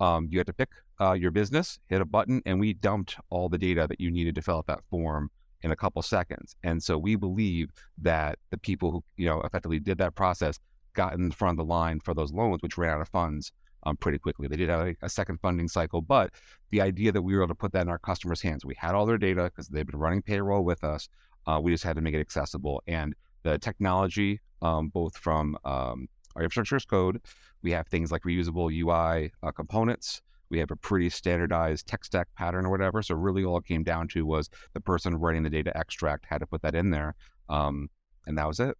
Um, 0.00 0.28
you 0.30 0.38
had 0.38 0.46
to 0.46 0.52
pick 0.52 0.70
uh, 1.00 1.12
your 1.12 1.30
business, 1.30 1.78
hit 1.88 2.00
a 2.00 2.04
button, 2.04 2.42
and 2.46 2.58
we 2.58 2.72
dumped 2.72 3.16
all 3.30 3.48
the 3.48 3.58
data 3.58 3.86
that 3.88 4.00
you 4.00 4.10
needed 4.10 4.34
to 4.36 4.42
fill 4.42 4.58
out 4.58 4.66
that 4.66 4.80
form 4.90 5.30
in 5.62 5.70
a 5.70 5.76
couple 5.76 6.00
seconds. 6.02 6.56
And 6.62 6.82
so 6.82 6.96
we 6.96 7.16
believe 7.16 7.70
that 7.98 8.38
the 8.50 8.58
people 8.58 8.90
who, 8.90 9.04
you 9.16 9.28
know, 9.28 9.40
effectively 9.42 9.80
did 9.80 9.98
that 9.98 10.14
process 10.14 10.58
got 10.94 11.14
in 11.14 11.30
front 11.30 11.58
of 11.58 11.66
the 11.66 11.70
line 11.70 12.00
for 12.00 12.14
those 12.14 12.32
loans, 12.32 12.62
which 12.62 12.78
ran 12.78 12.94
out 12.94 13.00
of 13.00 13.08
funds 13.08 13.52
um, 13.84 13.96
pretty 13.96 14.18
quickly. 14.18 14.48
They 14.48 14.56
did 14.56 14.68
have 14.68 14.86
a, 14.86 14.96
a, 15.02 15.08
second 15.08 15.40
funding 15.40 15.68
cycle, 15.68 16.00
but 16.00 16.30
the 16.70 16.80
idea 16.80 17.12
that 17.12 17.22
we 17.22 17.34
were 17.34 17.42
able 17.42 17.48
to 17.48 17.54
put 17.54 17.72
that 17.72 17.82
in 17.82 17.88
our 17.88 17.98
customers' 17.98 18.42
hands, 18.42 18.64
we 18.64 18.74
had 18.76 18.94
all 18.94 19.06
their 19.06 19.18
data 19.18 19.44
because 19.44 19.68
they've 19.68 19.86
been 19.86 19.98
running 19.98 20.22
payroll 20.22 20.64
with 20.64 20.84
us. 20.84 21.08
Uh, 21.46 21.60
we 21.62 21.72
just 21.72 21.84
had 21.84 21.96
to 21.96 22.02
make 22.02 22.14
it 22.14 22.20
accessible. 22.20 22.82
And 22.86 23.14
the 23.42 23.58
technology, 23.58 24.40
um, 24.60 24.88
both 24.88 25.16
from 25.16 25.56
um, 25.64 26.08
our 26.36 26.42
infrastructure 26.42 26.76
as 26.76 26.84
code, 26.84 27.20
we 27.62 27.72
have 27.72 27.88
things 27.88 28.12
like 28.12 28.22
reusable 28.22 28.72
UI 28.72 29.32
uh, 29.42 29.52
components. 29.52 30.22
We 30.50 30.58
have 30.58 30.70
a 30.70 30.76
pretty 30.76 31.10
standardized 31.10 31.86
tech 31.86 32.04
stack 32.04 32.28
pattern 32.36 32.66
or 32.66 32.70
whatever. 32.70 33.02
So 33.02 33.14
really, 33.14 33.44
all 33.44 33.58
it 33.58 33.66
came 33.66 33.84
down 33.84 34.08
to 34.08 34.24
was 34.24 34.48
the 34.72 34.80
person 34.80 35.14
writing 35.14 35.42
the 35.42 35.50
data 35.50 35.76
extract 35.76 36.26
had 36.26 36.38
to 36.38 36.46
put 36.46 36.62
that 36.62 36.74
in 36.74 36.90
there, 36.90 37.14
um, 37.48 37.90
and 38.26 38.38
that 38.38 38.46
was 38.46 38.60
it. 38.60 38.76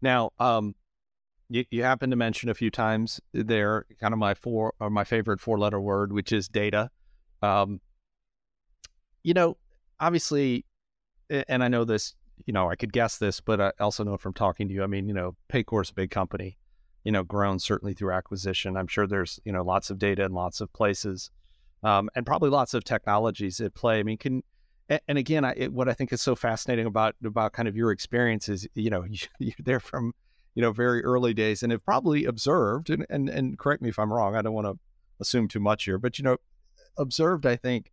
Now, 0.00 0.30
um, 0.40 0.74
you, 1.52 1.64
you 1.70 1.82
happen 1.82 2.10
to 2.10 2.16
mention 2.16 2.48
a 2.48 2.54
few 2.54 2.70
times 2.70 3.20
there, 3.32 3.84
kind 4.00 4.14
of 4.14 4.18
my 4.18 4.34
four 4.34 4.72
or 4.80 4.88
my 4.88 5.04
favorite 5.04 5.40
four 5.40 5.58
letter 5.58 5.80
word, 5.80 6.12
which 6.12 6.32
is 6.32 6.48
data. 6.48 6.90
Um, 7.42 7.80
you 9.22 9.34
know, 9.34 9.58
obviously, 10.00 10.64
and 11.28 11.62
I 11.62 11.68
know 11.68 11.84
this, 11.84 12.14
you 12.46 12.52
know, 12.54 12.70
I 12.70 12.76
could 12.76 12.92
guess 12.92 13.18
this, 13.18 13.40
but 13.40 13.60
I 13.60 13.72
also 13.78 14.02
know 14.02 14.16
from 14.16 14.32
talking 14.32 14.66
to 14.68 14.74
you. 14.74 14.82
I 14.82 14.86
mean, 14.86 15.06
you 15.08 15.14
know, 15.14 15.36
Paycor's 15.52 15.90
a 15.90 15.94
big 15.94 16.10
company, 16.10 16.56
you 17.04 17.12
know, 17.12 17.22
grown 17.22 17.58
certainly 17.58 17.92
through 17.92 18.12
acquisition. 18.12 18.76
I'm 18.76 18.86
sure 18.86 19.06
there's, 19.06 19.38
you 19.44 19.52
know, 19.52 19.62
lots 19.62 19.90
of 19.90 19.98
data 19.98 20.24
in 20.24 20.32
lots 20.32 20.60
of 20.62 20.72
places, 20.72 21.30
um, 21.82 22.08
and 22.14 22.24
probably 22.24 22.48
lots 22.48 22.72
of 22.72 22.82
technologies 22.82 23.60
at 23.60 23.74
play. 23.74 23.98
I 23.98 24.02
mean, 24.02 24.16
can 24.16 24.42
and 24.88 25.18
again, 25.18 25.44
I, 25.44 25.54
it, 25.56 25.72
what 25.72 25.88
I 25.88 25.94
think 25.94 26.12
is 26.12 26.20
so 26.20 26.34
fascinating 26.34 26.86
about 26.86 27.14
about 27.24 27.52
kind 27.52 27.68
of 27.68 27.76
your 27.76 27.90
experience 27.90 28.48
is, 28.48 28.66
you 28.74 28.90
know, 28.90 29.04
you're 29.38 29.54
there 29.58 29.80
from 29.80 30.14
you 30.54 30.62
know, 30.62 30.72
very 30.72 31.02
early 31.04 31.34
days 31.34 31.62
and 31.62 31.72
have 31.72 31.84
probably 31.84 32.24
observed, 32.24 32.90
and, 32.90 33.06
and, 33.08 33.28
and 33.28 33.58
correct 33.58 33.82
me 33.82 33.88
if 33.88 33.98
I'm 33.98 34.12
wrong, 34.12 34.36
I 34.36 34.42
don't 34.42 34.54
want 34.54 34.66
to 34.66 34.78
assume 35.20 35.48
too 35.48 35.60
much 35.60 35.84
here, 35.84 35.98
but, 35.98 36.18
you 36.18 36.24
know, 36.24 36.36
observed, 36.98 37.46
I 37.46 37.56
think, 37.56 37.92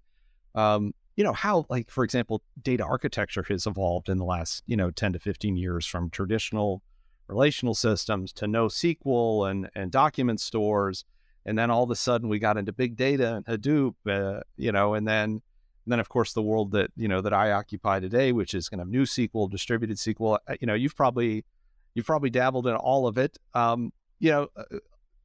um, 0.56 0.94
you 1.16 1.24
know, 1.24 1.34
how, 1.34 1.66
like, 1.70 1.90
for 1.90 2.04
example, 2.04 2.42
data 2.62 2.84
architecture 2.84 3.44
has 3.50 3.66
evolved 3.66 4.10
in 4.10 4.18
the 4.18 4.26
last, 4.26 4.64
you 4.68 4.78
know, 4.78 4.90
10 4.90 5.14
to 5.14 5.20
15 5.20 5.58
years 5.58 5.86
from 5.86 6.10
traditional 6.10 6.82
relational 7.28 7.76
systems 7.76 8.34
to 8.34 8.46
NoSQL 8.46 9.50
and, 9.50 9.70
and 9.76 9.92
document 9.92 10.42
stores. 10.42 11.06
And 11.46 11.58
then 11.58 11.72
all 11.72 11.84
of 11.84 11.92
a 11.92 11.96
sudden 11.96 12.28
we 12.28 12.40
got 12.40 12.58
into 12.58 12.74
big 12.74 12.96
data 12.96 13.36
and 13.36 13.46
Hadoop, 13.46 13.96
uh, 14.08 14.42
you 14.58 14.72
know, 14.72 14.94
and 14.96 15.08
then, 15.08 15.30
and 15.30 15.42
then 15.86 16.00
of 16.00 16.10
course 16.10 16.34
the 16.34 16.42
world 16.42 16.72
that, 16.72 16.92
you 16.96 17.08
know, 17.08 17.22
that 17.22 17.34
I 17.34 17.52
occupy 17.52 18.00
today, 18.00 18.32
which 18.32 18.54
is 18.54 18.68
kind 18.68 18.82
of 18.82 18.88
NewSQL, 18.88 19.50
distributed 19.50 19.98
SQL, 19.98 20.40
uh, 20.48 20.56
you 20.60 20.68
know, 20.68 20.74
you've 20.74 20.96
probably, 20.96 21.46
You've 21.94 22.06
probably 22.06 22.30
dabbled 22.30 22.68
in 22.68 22.76
all 22.76 23.08
of 23.08 23.18
it. 23.18 23.38
Um, 23.54 23.92
you 24.20 24.32
know, 24.32 24.48
uh, 24.56 24.64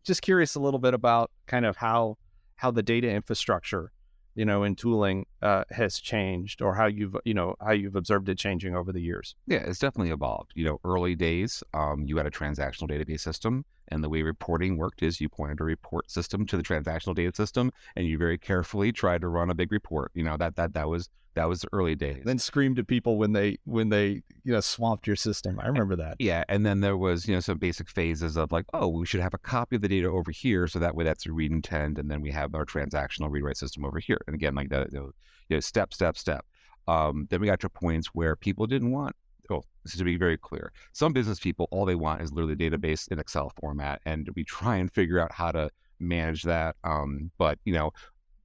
just 0.05 0.23
curious 0.23 0.55
a 0.55 0.61
little 0.61 0.81
bit 0.81 0.95
about 0.95 1.31
kind 1.47 1.67
of 1.67 1.77
how 1.77 2.19
how 2.57 2.71
the 2.71 2.83
data 2.83 3.11
infrastructure, 3.11 3.91
you 4.35 4.45
know, 4.45 4.63
in 4.63 4.77
tooling 4.77 5.27
uh, 5.43 5.65
has 5.71 5.99
changed, 5.99 6.63
or 6.63 6.75
how 6.75 6.87
you've 6.87 7.17
you 7.25 7.35
know 7.35 7.57
how 7.61 7.73
you've 7.73 7.97
observed 7.97 8.29
it 8.29 8.39
changing 8.39 8.77
over 8.77 8.93
the 8.93 9.01
years. 9.01 9.35
Yeah, 9.47 9.59
it's 9.59 9.79
definitely 9.79 10.13
evolved. 10.13 10.53
You 10.55 10.65
know, 10.65 10.81
early 10.85 11.15
days, 11.15 11.63
um, 11.73 12.05
you 12.07 12.17
had 12.17 12.27
a 12.27 12.31
transactional 12.31 12.89
database 12.89 13.21
system, 13.21 13.65
and 13.89 14.05
the 14.05 14.09
way 14.09 14.23
reporting 14.23 14.77
worked 14.77 15.03
is 15.03 15.21
you 15.21 15.29
pointed 15.29 15.61
a 15.61 15.65
report 15.65 16.11
system 16.11 16.47
to 16.47 16.57
the 16.57 16.63
transactional 16.63 17.15
data 17.15 17.35
system, 17.35 17.73
and 17.97 18.07
you 18.07 18.19
very 18.19 18.39
carefully 18.39 18.93
tried 18.93 19.23
to 19.23 19.29
run 19.29 19.51
a 19.51 19.55
big 19.55 19.73
report. 19.73 20.13
You 20.15 20.25
know 20.25 20.37
that 20.37 20.57
that 20.57 20.75
that 20.75 20.89
was 20.89 21.09
that 21.35 21.49
was 21.49 21.61
the 21.61 21.69
early 21.73 21.95
days. 21.95 22.23
Then 22.25 22.39
screamed 22.39 22.79
at 22.79 22.87
people 22.87 23.19
when 23.19 23.33
they 23.33 23.59
when 23.65 23.89
they 23.89 24.23
you 24.45 24.53
know 24.53 24.61
swamped 24.61 25.07
your 25.07 25.17
system. 25.17 25.59
I 25.61 25.67
remember 25.67 25.97
that. 25.97 26.17
Yeah, 26.19 26.45
and 26.49 26.65
then 26.65 26.81
there 26.81 26.97
was 26.97 27.27
you 27.27 27.35
know 27.35 27.41
some 27.41 27.59
basic 27.59 27.89
phases 27.89 28.37
of 28.37 28.53
like, 28.53 28.67
oh, 28.73 28.89
we 28.89 29.07
should 29.07 29.21
have 29.21 29.35
a 29.35 29.39
copy 29.39 29.77
of 29.77 29.83
the 29.83 29.89
data 29.89 30.09
over 30.09 30.31
here, 30.31 30.67
so 30.67 30.79
that 30.79 30.95
way 30.95 31.05
that's 31.05 31.27
a 31.27 31.33
read 31.33 31.53
intent, 31.53 31.99
and 31.99 32.11
then 32.11 32.21
we 32.21 32.31
have 32.31 32.55
our 32.55 32.65
transactional 32.65 33.31
read 33.31 33.43
write 33.43 33.57
system 33.57 33.85
over 33.85 33.99
here. 33.99 34.19
And 34.27 34.35
again, 34.35 34.55
like 34.55 34.71
that, 34.71 34.93
you 34.93 35.13
know, 35.51 35.61
step 35.61 35.93
step 35.93 36.17
step. 36.17 36.45
Um, 36.87 37.27
then 37.31 37.41
we 37.41 37.47
got 37.47 37.61
to 37.61 37.69
points 37.69 38.09
where 38.09 38.37
people 38.37 38.67
didn't 38.67 38.91
want. 38.91 39.17
Oh, 39.51 39.63
this 39.85 39.97
to 39.97 40.05
be 40.05 40.17
very 40.17 40.39
clear. 40.39 40.73
Some 40.93 41.13
business 41.13 41.39
people, 41.39 41.69
all 41.71 41.85
they 41.85 41.95
want 41.95 42.23
is 42.23 42.33
literally 42.33 42.57
database 42.57 43.09
in 43.09 43.19
Excel 43.19 43.53
format, 43.61 44.01
and 44.07 44.29
we 44.35 44.45
try 44.45 44.77
and 44.77 44.91
figure 44.91 45.19
out 45.19 45.33
how 45.33 45.53
to 45.53 45.71
manage 46.01 46.43
that. 46.45 46.77
Um, 46.85 47.31
but 47.39 47.59
you 47.65 47.73
know, 47.73 47.93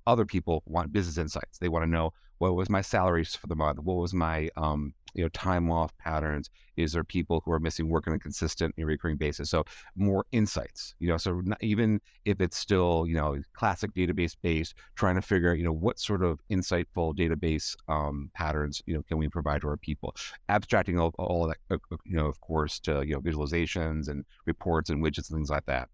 other 0.08 0.26
people 0.26 0.64
want 0.66 0.92
business 0.92 1.18
insights. 1.18 1.58
They 1.58 1.70
want 1.70 1.84
to 1.84 1.90
know 1.90 2.14
what 2.40 2.56
was 2.56 2.70
my 2.70 2.82
salaries 2.82 3.36
for 3.36 3.48
the 3.48 3.56
month? 3.56 3.80
What 3.80 3.98
was 3.98 4.14
my 4.14 4.50
um, 4.58 4.94
you 5.14 5.24
know 5.24 5.30
time 5.30 5.70
off 5.70 5.96
patterns? 5.98 6.50
Is 6.78 6.94
there 6.94 7.04
people 7.04 7.42
who 7.44 7.52
are 7.52 7.60
missing 7.60 7.90
work 7.90 8.08
on 8.08 8.14
a 8.14 8.20
consistent 8.20 8.74
and 8.78 8.88
recurring 8.88 9.18
basis? 9.18 9.50
So 9.50 9.66
more 9.96 10.26
insights, 10.32 10.96
you 11.00 11.10
know. 11.10 11.18
So 11.18 11.42
even 11.62 12.00
if 12.26 12.42
it's 12.42 12.58
still 12.58 13.06
you 13.08 13.16
know 13.16 13.38
classic 13.54 13.94
database 13.94 14.36
based, 14.42 14.74
trying 14.96 15.16
to 15.16 15.22
figure 15.22 15.52
out 15.52 15.58
you 15.58 15.66
know 15.66 15.74
what 15.74 16.00
sort 16.00 16.24
of 16.24 16.40
insightful 16.50 17.14
database 17.16 17.76
um, 17.88 18.32
patterns 18.34 18.82
you 18.86 18.96
know 18.96 19.04
can 19.04 19.18
we 19.18 19.28
provide 19.28 19.62
to 19.62 19.68
our 19.68 19.78
people, 19.78 20.16
abstracting 20.48 20.98
all, 20.98 21.14
all 21.20 21.46
of 21.46 21.54
that 21.70 21.80
you 22.06 22.16
know 22.16 22.28
of 22.28 22.40
course 22.42 22.80
to 22.80 23.06
you 23.06 23.14
know 23.14 23.22
visualizations 23.22 24.08
and 24.08 24.24
reports 24.46 24.90
and 24.90 25.04
widgets 25.04 25.30
and 25.30 25.38
things 25.38 25.50
like 25.50 25.66
that 25.66 25.90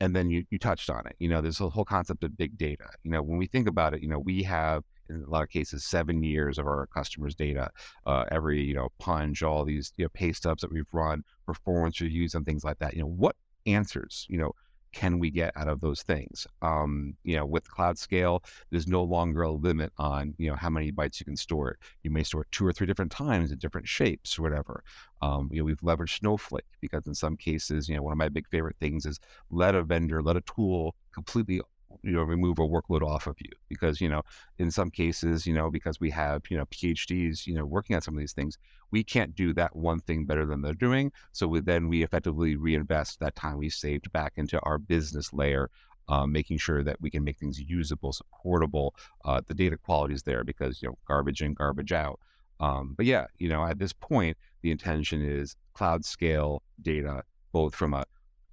and 0.00 0.14
then 0.16 0.30
you, 0.30 0.44
you 0.50 0.58
touched 0.58 0.90
on 0.90 1.06
it 1.06 1.14
you 1.18 1.28
know 1.28 1.40
there's 1.40 1.60
a 1.60 1.68
whole 1.68 1.84
concept 1.84 2.24
of 2.24 2.36
big 2.36 2.56
data 2.56 2.88
you 3.02 3.10
know 3.10 3.22
when 3.22 3.38
we 3.38 3.46
think 3.46 3.68
about 3.68 3.94
it 3.94 4.02
you 4.02 4.08
know 4.08 4.18
we 4.18 4.42
have 4.42 4.82
in 5.10 5.24
a 5.26 5.30
lot 5.30 5.42
of 5.42 5.50
cases 5.50 5.84
seven 5.84 6.22
years 6.22 6.58
of 6.58 6.66
our 6.66 6.86
customers' 6.86 7.34
data, 7.34 7.70
uh, 8.06 8.24
every 8.30 8.62
you 8.62 8.74
know 8.74 8.88
punch, 8.98 9.42
all 9.42 9.64
these 9.64 9.92
you 9.96 10.04
know, 10.04 10.08
pay 10.14 10.32
stubs 10.32 10.62
that 10.62 10.72
we've 10.72 10.86
run, 10.92 11.24
performance 11.46 12.00
reviews, 12.00 12.34
and 12.34 12.46
things 12.46 12.64
like 12.64 12.78
that. 12.78 12.94
You 12.94 13.00
know 13.00 13.08
what 13.08 13.36
answers 13.66 14.26
you 14.30 14.38
know 14.38 14.52
can 14.92 15.18
we 15.18 15.30
get 15.30 15.52
out 15.56 15.68
of 15.68 15.80
those 15.80 16.02
things? 16.02 16.46
Um, 16.62 17.14
you 17.24 17.36
know, 17.36 17.46
with 17.46 17.70
cloud 17.70 17.98
scale, 17.98 18.42
there's 18.70 18.86
no 18.86 19.02
longer 19.02 19.42
a 19.42 19.50
limit 19.50 19.92
on 19.98 20.34
you 20.38 20.50
know 20.50 20.56
how 20.56 20.70
many 20.70 20.92
bytes 20.92 21.20
you 21.20 21.24
can 21.24 21.36
store 21.36 21.70
it. 21.70 21.76
You 22.02 22.10
may 22.10 22.22
store 22.22 22.42
it 22.42 22.48
two 22.52 22.66
or 22.66 22.72
three 22.72 22.86
different 22.86 23.12
times 23.12 23.52
in 23.52 23.58
different 23.58 23.88
shapes 23.88 24.38
or 24.38 24.42
whatever. 24.42 24.82
Um, 25.22 25.48
you 25.52 25.58
know, 25.58 25.64
we've 25.64 25.80
leveraged 25.80 26.18
Snowflake 26.18 26.64
because 26.80 27.06
in 27.06 27.14
some 27.14 27.36
cases, 27.36 27.88
you 27.88 27.96
know, 27.96 28.02
one 28.02 28.12
of 28.12 28.18
my 28.18 28.28
big 28.28 28.48
favorite 28.48 28.76
things 28.80 29.06
is 29.06 29.20
let 29.50 29.74
a 29.74 29.82
vendor, 29.82 30.22
let 30.22 30.36
a 30.36 30.42
tool 30.42 30.94
completely 31.12 31.60
you 32.02 32.12
know 32.12 32.22
remove 32.22 32.58
a 32.58 32.62
workload 32.62 33.02
off 33.02 33.26
of 33.26 33.36
you 33.40 33.50
because 33.68 34.00
you 34.00 34.08
know 34.08 34.22
in 34.58 34.70
some 34.70 34.90
cases 34.90 35.46
you 35.46 35.52
know 35.52 35.70
because 35.70 36.00
we 36.00 36.10
have 36.10 36.42
you 36.48 36.56
know 36.56 36.64
phds 36.66 37.46
you 37.46 37.54
know 37.54 37.64
working 37.64 37.96
on 37.96 38.02
some 38.02 38.14
of 38.14 38.20
these 38.20 38.32
things 38.32 38.58
we 38.90 39.04
can't 39.04 39.34
do 39.34 39.52
that 39.54 39.76
one 39.76 40.00
thing 40.00 40.24
better 40.24 40.44
than 40.44 40.62
they're 40.62 40.74
doing. 40.74 41.12
So 41.32 41.46
we, 41.46 41.60
then 41.60 41.88
we 41.88 42.02
effectively 42.02 42.56
reinvest 42.56 43.20
that 43.20 43.36
time 43.36 43.58
we 43.58 43.70
saved 43.70 44.12
back 44.12 44.32
into 44.36 44.60
our 44.60 44.78
business 44.78 45.32
layer 45.32 45.70
um, 46.08 46.32
making 46.32 46.58
sure 46.58 46.82
that 46.82 47.00
we 47.00 47.08
can 47.08 47.22
make 47.22 47.38
things 47.38 47.60
usable 47.60 48.12
supportable 48.12 48.94
uh, 49.24 49.40
the 49.46 49.54
data 49.54 49.76
quality 49.76 50.14
is 50.14 50.24
there 50.24 50.42
because 50.42 50.82
you 50.82 50.88
know 50.88 50.98
garbage 51.06 51.42
in 51.42 51.54
garbage 51.54 51.92
out. 51.92 52.18
Um, 52.58 52.94
but 52.96 53.06
yeah 53.06 53.26
you 53.38 53.48
know 53.48 53.64
at 53.64 53.78
this 53.78 53.92
point 53.92 54.36
the 54.62 54.70
intention 54.70 55.22
is 55.22 55.56
cloud 55.72 56.04
scale 56.04 56.62
data, 56.82 57.22
both 57.52 57.74
from 57.74 57.94
a 57.94 58.04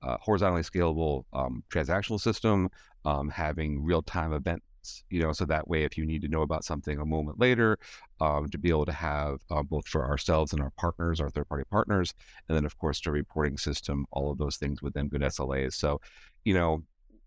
uh, 0.02 0.18
horizontally 0.20 0.62
scalable 0.62 1.24
um, 1.34 1.64
transactional 1.70 2.20
system, 2.20 2.70
um, 3.06 3.30
having 3.30 3.84
real 3.84 4.02
time 4.02 4.34
events, 4.34 5.04
you 5.10 5.22
know, 5.22 5.32
so 5.32 5.46
that 5.46 5.68
way 5.68 5.84
if 5.84 5.98
you 5.98 6.06
need 6.06 6.22
to 6.22 6.28
know 6.28 6.42
about 6.42 6.64
something 6.64 7.00
a 7.00 7.06
moment 7.06 7.40
later, 7.40 7.78
um, 8.22 8.50
to 8.50 8.58
be 8.58 8.70
able 8.70 8.86
to 8.86 8.92
have 8.92 9.40
uh, 9.50 9.64
both 9.64 9.88
for 9.88 10.06
ourselves 10.06 10.54
and 10.54 10.62
our 10.62 10.72
partners, 10.78 11.20
our 11.20 11.30
third 11.30 11.48
party 11.48 11.64
partners, 11.70 12.14
and 12.48 12.56
then 12.56 12.66
of 12.66 12.78
course 12.78 13.02
the 13.02 13.12
reporting 13.12 13.58
system, 13.58 14.06
all 14.12 14.32
of 14.32 14.38
those 14.38 14.58
things 14.58 14.82
within 14.82 15.08
good 15.08 15.22
SLAs. 15.22 15.74
So, 15.74 16.02
you 16.46 16.54
know, 16.54 16.84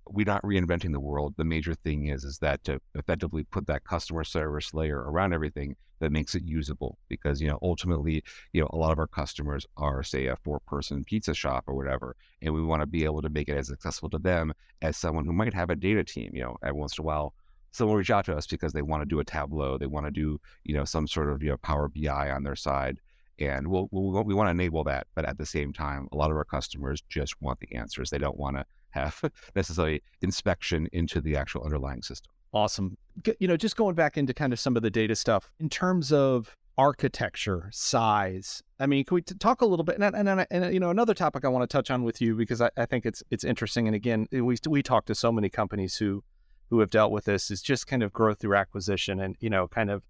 we're 0.09 0.27
not 0.27 0.43
reinventing 0.43 0.93
the 0.93 1.01
world. 1.01 1.35
The 1.37 1.45
major 1.45 1.75
thing 1.75 2.07
is 2.07 2.25
is 2.25 2.39
that 2.39 2.65
to 2.65 2.81
effectively 2.95 3.45
put 3.45 3.67
that 3.67 3.85
customer 3.85 4.25
service 4.25 4.75
layer 4.75 4.99
around 4.99 5.33
everything 5.33 5.77
that 6.01 6.13
makes 6.13 6.35
it 6.35 6.43
usable. 6.45 6.99
Because 7.09 7.41
you 7.41 7.49
know 7.49 7.59
ultimately, 7.63 8.23
you 8.53 8.61
know 8.61 8.69
a 8.73 8.77
lot 8.77 8.93
of 8.93 8.99
our 8.99 9.07
customers 9.07 9.67
are 9.77 10.03
say 10.03 10.27
a 10.27 10.37
four 10.37 10.61
person 10.61 11.05
pizza 11.05 11.35
shop 11.35 11.65
or 11.67 11.75
whatever, 11.75 12.17
and 12.43 12.53
we 12.53 12.63
want 12.63 12.81
to 12.81 12.87
be 12.87 13.05
able 13.05 13.23
to 13.23 13.31
make 13.31 13.49
it 13.49 13.57
as 13.57 13.71
accessible 13.71 14.11
to 14.11 14.19
them 14.19 14.53
as 14.83 14.97
someone 14.97 15.25
who 15.25 15.33
might 15.33 15.55
have 15.55 15.71
a 15.71 15.77
data 15.77 16.03
team. 16.03 16.31
You 16.35 16.43
know, 16.43 16.57
every 16.63 16.79
once 16.81 16.99
in 16.99 17.03
a 17.03 17.07
while. 17.07 17.35
Someone 17.73 17.93
will 17.93 17.99
reach 17.99 18.11
out 18.11 18.25
to 18.25 18.37
us 18.37 18.49
because 18.49 18.73
they 18.73 18.83
want 18.83 19.01
to 19.01 19.07
do 19.07 19.21
a 19.21 19.25
Tableau, 19.25 19.79
they 19.79 19.87
want 19.87 20.05
to 20.05 20.11
do, 20.11 20.41
you 20.65 20.75
know, 20.75 20.85
some 20.85 21.07
sort 21.07 21.31
of 21.31 21.41
you 21.41 21.51
know 21.51 21.57
Power 21.59 21.89
BI 21.89 22.29
on 22.29 22.43
their 22.43 22.57
side, 22.57 22.99
and 23.39 23.69
we'll, 23.69 23.89
we'll 23.93 24.25
we 24.25 24.35
want 24.35 24.49
to 24.49 24.51
enable 24.51 24.83
that. 24.83 25.07
But 25.15 25.25
at 25.25 25.39
the 25.39 25.47
same 25.47 25.73
time, 25.73 26.09
a 26.11 26.17
lot 26.17 26.33
of 26.33 26.37
our 26.37 26.45
customers 26.45 27.01
just 27.09 27.41
want 27.41 27.61
the 27.61 27.73
answers. 27.77 28.11
They 28.11 28.19
don't 28.19 28.37
want 28.37 28.57
to 28.57 28.65
have 28.91 29.21
necessarily 29.55 30.03
inspection 30.23 30.89
into 30.93 31.21
the 31.21 31.37
actual 31.37 31.63
underlying 31.63 32.03
system. 32.03 32.33
Awesome. 32.53 32.97
You 33.39 33.47
know, 33.49 33.57
just 33.57 33.77
going 33.77 33.95
back 33.95 34.17
into 34.19 34.35
kind 34.35 34.53
of 34.53 34.59
some 34.59 34.77
of 34.77 34.83
the 34.83 34.91
data 34.91 35.15
stuff 35.15 35.53
in 35.61 35.69
terms 35.69 36.13
of 36.13 36.57
architecture, 36.81 37.69
size. 37.73 38.63
I 38.79 38.87
mean, 38.87 39.05
can 39.05 39.17
we 39.17 39.21
talk 39.23 39.61
a 39.61 39.67
little 39.67 39.85
bit? 39.85 40.01
And, 40.01 40.17
and, 40.17 40.47
and, 40.51 40.73
you 40.73 40.81
know, 40.81 40.91
another 40.91 41.13
topic 41.13 41.45
I 41.45 41.49
want 41.49 41.69
to 41.69 41.73
touch 41.73 41.91
on 41.91 42.05
with 42.05 42.23
you 42.23 42.35
because 42.35 42.63
I, 42.63 42.71
I 42.77 42.87
think 42.87 43.05
it's 43.05 43.23
it's 43.31 43.45
interesting. 43.45 43.87
And 43.87 43.95
again, 43.95 44.27
we 44.33 44.57
we 44.67 44.83
talk 44.83 45.05
to 45.07 45.15
so 45.15 45.31
many 45.31 45.51
companies 45.51 45.97
who 45.97 46.25
who 46.71 46.81
have 46.81 46.89
dealt 46.89 47.13
with 47.13 47.27
this 47.27 47.51
is 47.51 47.61
just 47.61 47.87
kind 47.87 48.03
of 48.03 48.13
growth 48.13 48.41
through 48.41 48.57
acquisition 48.57 49.21
and 49.21 49.37
you 49.41 49.51
know, 49.51 49.69
kind 49.69 49.91
of 49.91 50.03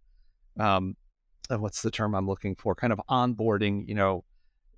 um, 0.59 0.97
uh, 1.51 1.59
what's 1.59 1.83
the 1.83 1.91
term 1.91 2.15
I'm 2.15 2.29
looking 2.29 2.55
for? 2.55 2.75
Kind 2.75 2.93
of 2.93 3.01
onboarding. 3.11 3.89
You 3.89 3.97
know, 3.97 4.25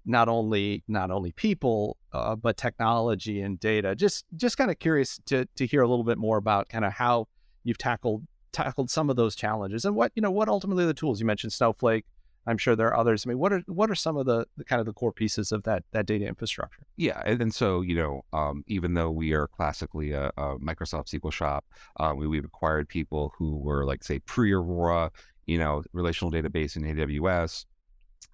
not 0.04 0.28
only 0.28 0.82
not 0.88 1.10
only 1.10 1.32
people 1.32 1.96
uh, 2.12 2.36
but 2.36 2.56
technology 2.56 3.40
and 3.40 3.58
data. 3.60 3.94
Just 3.94 4.24
just 4.36 4.56
kind 4.56 4.70
of 4.70 4.78
curious 4.78 5.20
to 5.26 5.46
to 5.56 5.66
hear 5.66 5.82
a 5.82 5.88
little 5.88 6.04
bit 6.04 6.18
more 6.18 6.36
about 6.36 6.68
kind 6.68 6.84
of 6.84 6.92
how 6.92 7.28
you've 7.64 7.78
tackled 7.78 8.26
tackled 8.52 8.90
some 8.90 9.08
of 9.08 9.16
those 9.16 9.34
challenges 9.34 9.84
and 9.84 9.96
what 9.96 10.12
you 10.14 10.22
know 10.22 10.30
what 10.30 10.48
ultimately 10.48 10.84
the 10.84 10.94
tools 10.94 11.20
you 11.20 11.26
mentioned 11.26 11.52
Snowflake. 11.52 12.04
I'm 12.44 12.58
sure 12.58 12.74
there 12.74 12.88
are 12.88 12.96
others. 12.96 13.24
I 13.24 13.28
mean, 13.28 13.38
what 13.38 13.52
are 13.52 13.62
what 13.66 13.88
are 13.88 13.94
some 13.94 14.16
of 14.16 14.26
the, 14.26 14.46
the 14.56 14.64
kind 14.64 14.80
of 14.80 14.86
the 14.86 14.92
core 14.92 15.12
pieces 15.12 15.52
of 15.52 15.62
that 15.62 15.84
that 15.92 16.06
data 16.06 16.26
infrastructure? 16.26 16.82
Yeah, 16.96 17.22
and, 17.24 17.40
and 17.40 17.54
so 17.54 17.82
you 17.82 17.94
know, 17.94 18.24
um, 18.32 18.64
even 18.66 18.94
though 18.94 19.12
we 19.12 19.32
are 19.32 19.46
classically 19.46 20.10
a, 20.10 20.32
a 20.36 20.58
Microsoft 20.58 21.06
SQL 21.06 21.32
shop, 21.32 21.64
um, 22.00 22.16
we, 22.16 22.26
we've 22.26 22.44
acquired 22.44 22.88
people 22.88 23.32
who 23.38 23.58
were 23.58 23.84
like 23.84 24.02
say 24.02 24.18
pre 24.18 24.52
Aurora, 24.52 25.12
you 25.46 25.56
know, 25.56 25.84
relational 25.92 26.32
database 26.32 26.74
in 26.74 26.82
AWS, 26.82 27.64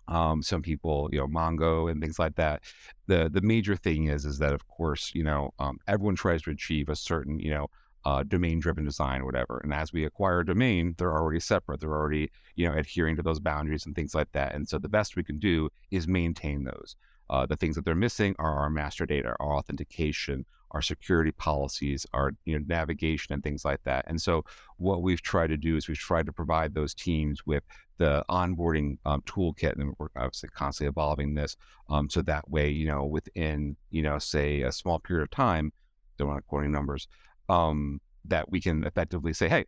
um, 0.09 0.43
some 0.43 0.63
people, 0.63 1.09
you 1.13 1.19
know, 1.19 1.27
Mongo 1.29 1.91
and 1.91 2.01
things 2.01 2.19
like 2.19 2.35
that. 2.37 2.63
The 3.07 3.31
the 3.33 3.43
major 3.43 3.77
thing 3.77 4.07
is 4.07 4.25
is 4.25 4.39
that 4.39 4.53
of 4.53 4.67
course, 4.69 5.13
you 5.15 5.23
know, 5.23 5.53
um, 5.59 5.79
everyone 5.87 6.17
tries 6.17 6.43
to 6.43 6.51
achieve 6.51 6.89
a 6.89 6.97
certain, 6.97 7.39
you 7.39 7.51
know, 7.51 7.69
uh, 8.05 8.23
domain 8.23 8.59
driven 8.61 8.85
design, 8.85 9.25
whatever. 9.25 9.61
And 9.63 9.73
as 9.75 9.93
we 9.93 10.05
acquire 10.05 10.41
a 10.41 10.47
domain, 10.47 10.95
they're 10.97 11.13
already 11.17 11.41
separate. 11.41 11.81
They're 11.81 11.93
already, 11.93 12.31
you 12.57 12.67
know, 12.69 12.75
adhering 12.75 13.17
to 13.17 13.23
those 13.23 13.41
boundaries 13.41 13.87
and 13.87 13.95
things 13.95 14.15
like 14.15 14.33
that. 14.33 14.55
And 14.55 14.69
so 14.69 14.79
the 14.79 14.89
best 14.89 15.17
we 15.17 15.25
can 15.25 15.39
do 15.39 15.69
is 15.91 16.09
maintain 16.09 16.65
those. 16.65 16.97
Uh, 17.31 17.45
the 17.45 17.57
things 17.57 17.77
that 17.77 17.85
they're 17.85 17.95
missing 17.95 18.35
are 18.39 18.59
our 18.59 18.71
master 18.71 19.05
data, 19.05 19.35
our 19.41 19.57
authentication, 19.57 20.47
our 20.73 20.83
security 20.83 21.33
policies, 21.33 22.07
our 22.13 22.33
you 22.45 22.59
know 22.59 22.65
navigation 22.69 23.33
and 23.33 23.43
things 23.43 23.65
like 23.65 23.83
that. 23.85 24.05
And 24.07 24.21
so 24.21 24.45
what 24.77 25.03
we've 25.03 25.23
tried 25.23 25.49
to 25.49 25.57
do 25.57 25.77
is 25.77 25.89
we've 25.89 25.97
tried 25.97 26.27
to 26.27 26.33
provide 26.33 26.75
those 26.75 26.95
teams 26.95 27.47
with 27.47 27.63
the 27.99 28.25
onboarding 28.31 28.99
um, 29.05 29.23
toolkit, 29.23 29.79
and 29.79 29.95
we're 29.99 30.09
obviously 30.17 30.49
constantly 30.51 30.89
evolving 30.89 31.35
this. 31.35 31.57
Um, 31.89 32.09
so 32.09 32.23
that 32.23 32.49
way, 32.49 32.69
you 32.69 32.87
know, 32.87 33.05
within 33.05 33.77
you 33.91 34.03
know 34.03 34.19
say 34.19 34.63
a 34.63 34.73
small 34.73 34.99
period 34.99 35.25
of 35.25 35.31
time, 35.31 35.73
don't 36.17 36.29
want 36.29 36.45
any 36.53 36.69
numbers, 36.69 37.09
um, 37.49 38.01
that 38.25 38.51
we 38.51 38.61
can 38.61 38.85
effectively 38.85 39.33
say, 39.33 39.49
hey, 39.49 39.65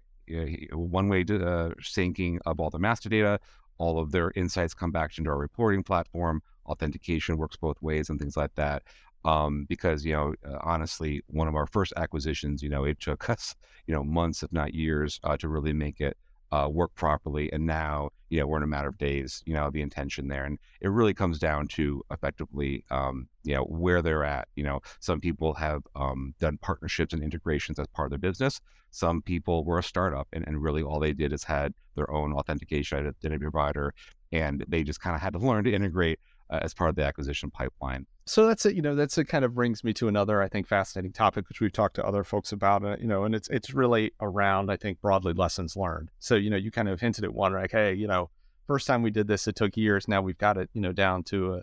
one 0.72 1.08
way 1.08 1.24
to 1.24 1.44
uh, 1.44 1.70
syncing 1.80 2.38
of 2.46 2.60
all 2.60 2.70
the 2.70 2.78
master 2.78 3.08
data, 3.08 3.40
all 3.78 3.98
of 3.98 4.12
their 4.12 4.30
insights 4.36 4.74
come 4.74 4.92
back 4.92 5.16
into 5.18 5.30
our 5.30 5.38
reporting 5.38 5.82
platform. 5.82 6.42
Authentication 6.66 7.36
works 7.36 7.56
both 7.56 7.80
ways 7.82 8.10
and 8.10 8.20
things 8.20 8.36
like 8.36 8.54
that 8.54 8.82
um, 9.24 9.66
because 9.68 10.04
you 10.04 10.12
know 10.12 10.35
uh, 10.46 10.59
honestly 10.62 11.22
one 11.28 11.48
of 11.48 11.54
our 11.54 11.66
first 11.66 11.92
acquisitions 11.96 12.62
you 12.62 12.68
know 12.68 12.85
it 12.85 13.00
took 13.00 13.28
us 13.35 13.54
you 13.87 13.94
know 13.94 14.02
months 14.02 14.42
if 14.42 14.52
not 14.52 14.74
years 14.74 15.20
uh, 15.24 15.37
to 15.37 15.48
really 15.48 15.72
make 15.72 16.00
it 16.00 16.16
uh, 16.52 16.68
work 16.68 16.92
properly 16.96 17.52
and 17.52 17.64
now 17.64 18.11
you 18.28 18.40
know 18.40 18.46
we're 18.46 18.56
in 18.56 18.64
a 18.64 18.66
matter 18.66 18.88
of 18.88 18.98
days 18.98 19.40
you 19.46 19.54
know 19.54 19.70
the 19.70 19.80
intention 19.80 20.26
there 20.26 20.44
and 20.44 20.59
it 20.80 20.88
really 20.88 21.14
comes 21.14 21.38
down 21.38 21.68
to 21.68 22.02
effectively 22.11 22.85
um, 22.90 23.28
you 23.44 23.54
know 23.54 23.62
where 23.64 24.02
they're 24.02 24.24
at 24.24 24.48
you 24.56 24.64
know. 24.64 24.80
Some 25.00 25.20
people 25.20 25.54
have 25.54 25.83
um, 25.94 26.35
done 26.38 26.59
partnerships 26.59 27.14
and 27.14 27.22
integrations 27.22 27.78
as 27.78 27.87
part 27.88 28.06
of 28.06 28.11
their 28.11 28.30
business. 28.30 28.61
Some 28.90 29.22
people 29.22 29.64
were 29.64 29.78
a 29.78 29.83
startup 29.83 30.28
and, 30.33 30.46
and 30.46 30.62
really 30.62 30.83
all 30.83 31.00
they 31.00 31.12
did 31.12 31.33
is 31.33 31.44
had 31.44 31.72
their 31.96 32.11
own 32.11 32.33
authentication 32.35 32.98
identity 32.98 33.38
provider 33.38 33.94
and 34.33 34.64
they 34.68 34.83
just 34.83 35.00
kind 35.00 35.16
of 35.16 35.22
had 35.22 35.33
to 35.33 35.38
learn 35.38 35.64
to 35.64 35.72
integrate 35.72 36.20
uh, 36.50 36.58
as 36.62 36.74
part 36.74 36.90
of 36.90 36.96
the 36.96 37.04
acquisition 37.04 37.50
pipeline. 37.50 38.06
So 38.26 38.46
that's 38.46 38.66
it. 38.66 38.74
You 38.74 38.82
know, 38.82 38.94
that's 38.94 39.16
it. 39.18 39.24
Kind 39.24 39.44
of 39.44 39.54
brings 39.54 39.82
me 39.82 39.92
to 39.94 40.08
another, 40.08 40.42
I 40.42 40.48
think, 40.48 40.66
fascinating 40.66 41.12
topic, 41.12 41.48
which 41.48 41.60
we've 41.60 41.72
talked 41.72 41.96
to 41.96 42.04
other 42.04 42.24
folks 42.24 42.52
about. 42.52 42.84
Uh, 42.84 42.96
you 43.00 43.06
know, 43.06 43.24
and 43.24 43.34
it's 43.34 43.48
it's 43.48 43.72
really 43.72 44.12
around, 44.20 44.70
I 44.70 44.76
think, 44.76 45.00
broadly 45.00 45.32
lessons 45.32 45.76
learned. 45.76 46.10
So 46.18 46.34
you 46.34 46.50
know, 46.50 46.56
you 46.56 46.70
kind 46.70 46.88
of 46.88 47.00
hinted 47.00 47.24
at 47.24 47.34
one, 47.34 47.52
like, 47.54 47.72
hey, 47.72 47.94
you 47.94 48.06
know, 48.06 48.30
first 48.66 48.86
time 48.86 49.02
we 49.02 49.10
did 49.10 49.26
this, 49.26 49.48
it 49.48 49.56
took 49.56 49.76
years. 49.76 50.06
Now 50.06 50.22
we've 50.22 50.38
got 50.38 50.56
it, 50.56 50.70
you 50.74 50.80
know, 50.80 50.92
down 50.92 51.22
to 51.24 51.54
a 51.54 51.62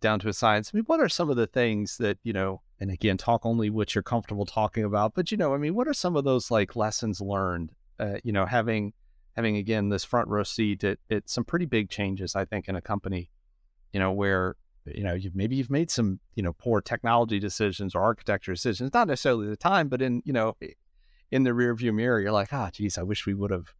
down 0.00 0.18
to 0.20 0.28
a 0.28 0.32
science. 0.32 0.70
I 0.72 0.76
mean, 0.76 0.84
what 0.86 1.00
are 1.00 1.08
some 1.08 1.30
of 1.30 1.36
the 1.36 1.46
things 1.46 1.96
that 1.98 2.18
you 2.22 2.32
know? 2.32 2.62
And 2.78 2.90
again, 2.90 3.18
talk 3.18 3.44
only 3.44 3.68
what 3.68 3.94
you're 3.94 4.02
comfortable 4.02 4.46
talking 4.46 4.84
about. 4.84 5.14
But 5.14 5.30
you 5.30 5.36
know, 5.36 5.54
I 5.54 5.58
mean, 5.58 5.74
what 5.74 5.88
are 5.88 5.94
some 5.94 6.16
of 6.16 6.24
those 6.24 6.50
like 6.50 6.76
lessons 6.76 7.20
learned? 7.20 7.72
Uh, 7.98 8.18
you 8.24 8.32
know, 8.32 8.46
having 8.46 8.92
having 9.36 9.56
again 9.56 9.88
this 9.88 10.04
front 10.04 10.28
row 10.28 10.42
seat 10.42 10.84
at, 10.84 10.98
at 11.10 11.28
some 11.28 11.44
pretty 11.44 11.66
big 11.66 11.90
changes, 11.90 12.34
I 12.34 12.44
think, 12.44 12.68
in 12.68 12.76
a 12.76 12.80
company 12.80 13.30
you 13.92 14.00
know, 14.00 14.12
where 14.12 14.56
you 14.86 15.04
know 15.04 15.14
you've 15.14 15.36
maybe 15.36 15.56
you've 15.56 15.70
made 15.70 15.90
some 15.90 16.20
you 16.34 16.42
know 16.42 16.52
poor 16.52 16.80
technology 16.80 17.38
decisions 17.38 17.94
or 17.94 18.02
architecture 18.02 18.52
decisions, 18.52 18.92
not 18.92 19.08
necessarily 19.08 19.46
the 19.46 19.56
time, 19.56 19.88
but 19.88 20.02
in 20.02 20.22
you 20.24 20.32
know 20.32 20.56
in 21.30 21.44
the 21.44 21.50
rearview 21.50 21.94
mirror, 21.94 22.20
you're 22.20 22.32
like, 22.32 22.52
ah, 22.52 22.70
geez, 22.72 22.98
I 22.98 23.02
wish 23.02 23.26
we 23.26 23.34
would 23.34 23.50
have 23.50 23.74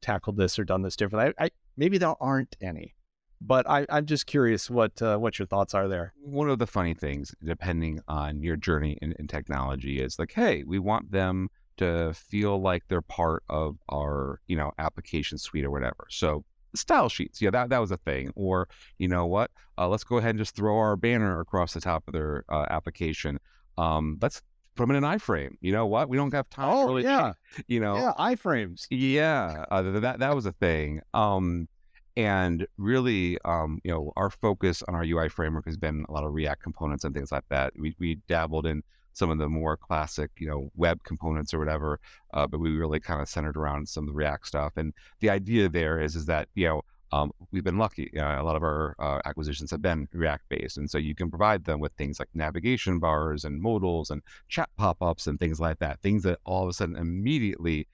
tackled 0.00 0.36
this 0.36 0.58
or 0.58 0.64
done 0.64 0.82
this 0.82 0.96
differently. 0.96 1.34
I, 1.38 1.46
I 1.46 1.50
maybe 1.76 1.98
there 1.98 2.14
aren't 2.20 2.56
any, 2.60 2.94
but 3.40 3.68
I, 3.68 3.86
I'm 3.88 4.06
just 4.06 4.26
curious 4.26 4.70
what 4.70 5.00
uh, 5.02 5.18
what 5.18 5.38
your 5.38 5.46
thoughts 5.46 5.74
are 5.74 5.88
there. 5.88 6.12
One 6.20 6.48
of 6.48 6.58
the 6.58 6.66
funny 6.66 6.94
things, 6.94 7.34
depending 7.44 8.00
on 8.08 8.42
your 8.42 8.56
journey 8.56 8.98
in, 9.02 9.12
in 9.18 9.26
technology, 9.26 10.00
is 10.00 10.18
like, 10.18 10.32
hey, 10.32 10.64
we 10.64 10.78
want 10.78 11.10
them 11.10 11.48
to 11.78 12.12
feel 12.14 12.60
like 12.60 12.82
they're 12.88 13.00
part 13.00 13.42
of 13.48 13.76
our 13.90 14.40
you 14.46 14.56
know 14.56 14.72
application 14.78 15.38
suite 15.38 15.64
or 15.64 15.70
whatever. 15.70 16.06
So 16.10 16.44
style 16.74 17.08
sheets. 17.08 17.40
Yeah, 17.40 17.50
that, 17.50 17.70
that 17.70 17.78
was 17.78 17.90
a 17.90 17.96
thing. 17.98 18.32
Or, 18.34 18.68
you 18.98 19.08
know 19.08 19.26
what? 19.26 19.50
Uh, 19.78 19.88
let's 19.88 20.04
go 20.04 20.18
ahead 20.18 20.30
and 20.30 20.38
just 20.38 20.54
throw 20.54 20.76
our 20.76 20.96
banner 20.96 21.40
across 21.40 21.74
the 21.74 21.80
top 21.80 22.04
of 22.06 22.12
their 22.12 22.44
uh, 22.48 22.66
application. 22.70 23.38
Um, 23.78 24.18
let's 24.20 24.42
put 24.74 24.86
them 24.86 24.96
in 24.96 25.04
an 25.04 25.18
iframe. 25.18 25.56
You 25.60 25.72
know 25.72 25.86
what? 25.86 26.08
We 26.08 26.16
don't 26.16 26.32
have 26.32 26.48
time. 26.50 26.70
Oh, 26.70 26.86
really 26.86 27.04
yeah. 27.04 27.32
You 27.66 27.80
know, 27.80 27.96
yeah, 27.96 28.12
iframes. 28.18 28.86
Yeah, 28.90 29.64
uh, 29.70 29.82
that 30.00 30.18
that 30.20 30.34
was 30.34 30.46
a 30.46 30.52
thing. 30.52 31.00
Um, 31.14 31.68
and 32.16 32.66
really, 32.76 33.38
um, 33.44 33.78
you 33.84 33.90
know, 33.90 34.12
our 34.16 34.30
focus 34.30 34.82
on 34.86 34.94
our 34.94 35.04
UI 35.04 35.28
framework 35.28 35.64
has 35.66 35.76
been 35.76 36.04
a 36.08 36.12
lot 36.12 36.24
of 36.24 36.34
React 36.34 36.62
components 36.62 37.04
and 37.04 37.14
things 37.14 37.32
like 37.32 37.44
that. 37.50 37.72
We 37.76 37.94
we 37.98 38.16
dabbled 38.28 38.66
in 38.66 38.82
some 39.12 39.30
of 39.30 39.38
the 39.38 39.48
more 39.48 39.76
classic, 39.76 40.30
you 40.38 40.48
know, 40.48 40.70
web 40.76 41.02
components 41.04 41.52
or 41.52 41.58
whatever. 41.58 42.00
Uh, 42.32 42.46
but 42.46 42.60
we 42.60 42.70
really 42.70 43.00
kind 43.00 43.20
of 43.20 43.28
centered 43.28 43.56
around 43.56 43.88
some 43.88 44.04
of 44.04 44.08
the 44.08 44.14
React 44.14 44.46
stuff. 44.46 44.72
And 44.76 44.92
the 45.20 45.30
idea 45.30 45.68
there 45.68 46.00
is 46.00 46.16
is 46.16 46.26
that 46.26 46.48
you 46.54 46.66
know 46.66 46.82
um, 47.12 47.30
we've 47.50 47.64
been 47.64 47.78
lucky. 47.78 48.10
Uh, 48.18 48.40
a 48.40 48.44
lot 48.44 48.56
of 48.56 48.62
our 48.62 48.96
uh, 48.98 49.20
acquisitions 49.26 49.70
have 49.70 49.82
been 49.82 50.08
React 50.12 50.48
based, 50.48 50.78
and 50.78 50.90
so 50.90 50.96
you 50.96 51.14
can 51.14 51.30
provide 51.30 51.64
them 51.64 51.78
with 51.78 51.92
things 51.92 52.18
like 52.18 52.28
navigation 52.34 52.98
bars 52.98 53.44
and 53.44 53.62
modals 53.62 54.10
and 54.10 54.22
chat 54.48 54.70
pop 54.78 55.02
ups 55.02 55.26
and 55.26 55.38
things 55.38 55.60
like 55.60 55.78
that. 55.80 56.00
Things 56.00 56.22
that 56.22 56.38
all 56.44 56.62
of 56.62 56.70
a 56.70 56.72
sudden 56.72 56.96
immediately, 56.96 57.86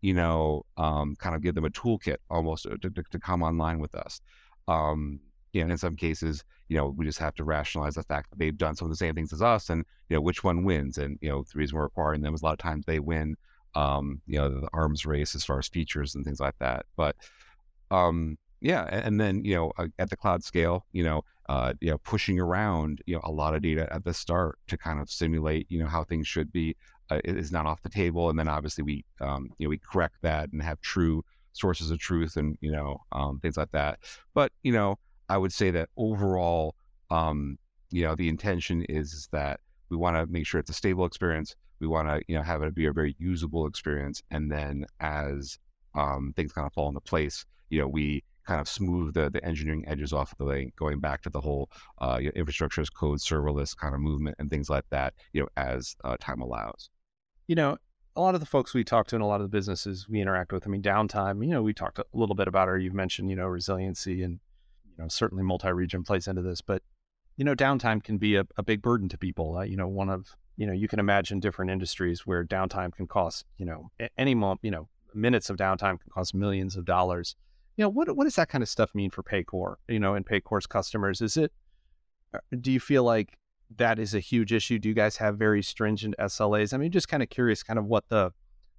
you 0.00 0.12
know, 0.12 0.66
um, 0.76 1.14
kind 1.16 1.36
of 1.36 1.42
give 1.42 1.54
them 1.54 1.64
a 1.64 1.70
toolkit 1.70 2.16
almost 2.28 2.64
to, 2.64 2.76
to, 2.78 3.02
to 3.10 3.18
come 3.20 3.42
online 3.42 3.78
with 3.78 3.94
us. 3.94 4.20
Um, 4.66 5.20
you 5.54 5.62
in 5.62 5.78
some 5.78 5.96
cases, 5.96 6.44
you 6.68 6.76
know, 6.76 6.88
we 6.88 7.04
just 7.04 7.18
have 7.18 7.34
to 7.36 7.44
rationalize 7.44 7.94
the 7.94 8.02
fact 8.02 8.30
that 8.30 8.38
they've 8.38 8.56
done 8.56 8.76
some 8.76 8.86
of 8.86 8.90
the 8.90 8.96
same 8.96 9.14
things 9.14 9.32
as 9.32 9.42
us 9.42 9.70
and, 9.70 9.84
you 10.08 10.16
know, 10.16 10.20
which 10.20 10.44
one 10.44 10.64
wins. 10.64 10.98
And, 10.98 11.18
you 11.20 11.28
know, 11.28 11.42
the 11.42 11.58
reason 11.58 11.76
we're 11.76 11.86
acquiring 11.86 12.22
them 12.22 12.34
is 12.34 12.42
a 12.42 12.44
lot 12.44 12.52
of 12.52 12.58
times 12.58 12.84
they 12.86 12.98
win, 12.98 13.36
um, 13.74 14.20
you 14.26 14.38
know, 14.38 14.48
the 14.48 14.68
arms 14.72 15.06
race 15.06 15.34
as 15.34 15.44
far 15.44 15.58
as 15.58 15.68
features 15.68 16.14
and 16.14 16.24
things 16.24 16.40
like 16.40 16.58
that. 16.58 16.86
But, 16.96 17.16
um, 17.90 18.38
yeah, 18.64 18.84
and 18.90 19.20
then 19.20 19.44
you 19.44 19.54
know 19.54 19.72
uh, 19.76 19.88
at 19.98 20.08
the 20.08 20.16
cloud 20.16 20.42
scale, 20.42 20.86
you 20.92 21.04
know, 21.04 21.22
uh, 21.50 21.74
you 21.82 21.90
know, 21.90 21.98
pushing 21.98 22.40
around 22.40 23.02
you 23.04 23.14
know 23.14 23.20
a 23.22 23.30
lot 23.30 23.54
of 23.54 23.60
data 23.60 23.86
at 23.92 24.04
the 24.04 24.14
start 24.14 24.58
to 24.68 24.78
kind 24.78 25.00
of 25.00 25.10
simulate 25.10 25.66
you 25.68 25.78
know 25.78 25.86
how 25.86 26.02
things 26.02 26.26
should 26.26 26.50
be 26.50 26.74
uh, 27.10 27.20
is 27.24 27.52
not 27.52 27.66
off 27.66 27.82
the 27.82 27.90
table, 27.90 28.30
and 28.30 28.38
then 28.38 28.48
obviously 28.48 28.82
we 28.82 29.04
um, 29.20 29.50
you 29.58 29.66
know 29.66 29.68
we 29.68 29.78
correct 29.78 30.16
that 30.22 30.50
and 30.50 30.62
have 30.62 30.80
true 30.80 31.22
sources 31.52 31.90
of 31.90 31.98
truth 31.98 32.38
and 32.38 32.56
you 32.62 32.72
know 32.72 32.96
um, 33.12 33.38
things 33.40 33.58
like 33.58 33.70
that. 33.72 33.98
But 34.32 34.50
you 34.62 34.72
know, 34.72 34.98
I 35.28 35.38
would 35.38 35.52
say 35.52 35.70
that 35.70 35.88
overall, 35.96 36.74
um, 37.10 37.58
you 37.90 38.04
know, 38.04 38.14
the 38.14 38.28
intention 38.28 38.82
is 38.88 39.28
that 39.32 39.60
we 39.88 39.96
want 39.96 40.16
to 40.16 40.26
make 40.26 40.46
sure 40.46 40.60
it's 40.60 40.70
a 40.70 40.74
stable 40.74 41.04
experience. 41.04 41.54
We 41.80 41.86
want 41.86 42.08
to 42.08 42.22
you 42.28 42.36
know 42.36 42.42
have 42.42 42.62
it 42.62 42.74
be 42.74 42.86
a 42.86 42.92
very 42.92 43.14
usable 43.18 43.66
experience, 43.66 44.22
and 44.30 44.50
then 44.50 44.86
as 45.00 45.58
um, 45.94 46.32
things 46.36 46.52
kind 46.52 46.66
of 46.66 46.72
fall 46.72 46.88
into 46.88 47.00
place, 47.00 47.44
you 47.70 47.80
know, 47.80 47.88
we 47.88 48.22
kind 48.46 48.60
of 48.60 48.68
smooth 48.68 49.14
the, 49.14 49.30
the 49.30 49.44
engineering 49.44 49.84
edges 49.86 50.12
off 50.12 50.32
of 50.32 50.38
the 50.38 50.44
way, 50.44 50.72
going 50.76 51.00
back 51.00 51.22
to 51.22 51.30
the 51.30 51.40
whole 51.40 51.70
uh, 51.98 52.18
you 52.20 52.26
know, 52.26 52.32
infrastructure 52.34 52.80
as 52.80 52.90
code, 52.90 53.18
serverless 53.18 53.76
kind 53.76 53.94
of 53.94 54.00
movement 54.00 54.36
and 54.38 54.50
things 54.50 54.68
like 54.68 54.84
that, 54.90 55.14
you 55.32 55.40
know, 55.40 55.48
as 55.56 55.96
uh, 56.04 56.16
time 56.20 56.40
allows. 56.40 56.90
You 57.46 57.54
know, 57.54 57.78
a 58.16 58.20
lot 58.20 58.34
of 58.34 58.40
the 58.40 58.46
folks 58.46 58.74
we 58.74 58.84
talk 58.84 59.06
to 59.08 59.16
and 59.16 59.22
a 59.22 59.26
lot 59.26 59.40
of 59.40 59.50
the 59.50 59.56
businesses 59.56 60.08
we 60.08 60.20
interact 60.20 60.52
with, 60.52 60.66
I 60.66 60.70
mean, 60.70 60.82
downtime, 60.82 61.44
you 61.44 61.50
know, 61.50 61.62
we 61.62 61.72
talked 61.72 61.98
a 61.98 62.04
little 62.12 62.34
bit 62.34 62.48
about, 62.48 62.68
or 62.68 62.78
you've 62.78 62.94
mentioned, 62.94 63.30
you 63.30 63.36
know, 63.36 63.46
resiliency 63.46 64.22
and, 64.22 64.40
you 64.96 65.02
know, 65.02 65.08
certainly 65.08 65.42
multi-region 65.42 66.02
plays 66.02 66.26
into 66.26 66.42
this, 66.42 66.60
but, 66.60 66.82
you 67.36 67.44
know, 67.44 67.54
downtime 67.54 68.02
can 68.02 68.18
be 68.18 68.36
a, 68.36 68.46
a 68.56 68.62
big 68.62 68.82
burden 68.82 69.08
to 69.08 69.18
people. 69.18 69.58
Uh, 69.58 69.62
you 69.62 69.76
know, 69.76 69.88
one 69.88 70.08
of, 70.08 70.36
you 70.56 70.66
know, 70.66 70.72
you 70.72 70.88
can 70.88 70.98
imagine 70.98 71.40
different 71.40 71.70
industries 71.70 72.26
where 72.26 72.44
downtime 72.44 72.92
can 72.92 73.06
cost, 73.06 73.44
you 73.58 73.66
know, 73.66 73.90
any 74.16 74.34
moment, 74.34 74.60
you 74.62 74.70
know, 74.70 74.88
minutes 75.14 75.50
of 75.50 75.56
downtime 75.56 76.00
can 76.00 76.10
cost 76.12 76.34
millions 76.34 76.76
of 76.76 76.84
dollars. 76.84 77.36
You 77.76 77.82
know, 77.82 77.88
what, 77.88 78.14
what 78.16 78.24
does 78.24 78.36
that 78.36 78.48
kind 78.48 78.62
of 78.62 78.68
stuff 78.68 78.94
mean 78.94 79.10
for 79.10 79.22
Paycor, 79.22 79.76
you 79.88 79.98
know, 79.98 80.14
and 80.14 80.24
Paycor's 80.24 80.66
customers? 80.66 81.20
Is 81.20 81.36
it, 81.36 81.52
uh, 82.32 82.38
do 82.60 82.70
you 82.70 82.78
feel 82.78 83.02
like 83.02 83.36
that 83.76 83.98
is 83.98 84.14
a 84.14 84.20
huge 84.20 84.52
issue. 84.52 84.78
Do 84.78 84.88
you 84.88 84.94
guys 84.94 85.16
have 85.16 85.36
very 85.36 85.62
stringent 85.62 86.14
SLAs? 86.18 86.72
I 86.72 86.76
mean, 86.76 86.92
just 86.92 87.08
kind 87.08 87.22
of 87.22 87.30
curious, 87.30 87.62
kind 87.62 87.78
of 87.78 87.86
what 87.86 88.08
the 88.08 88.32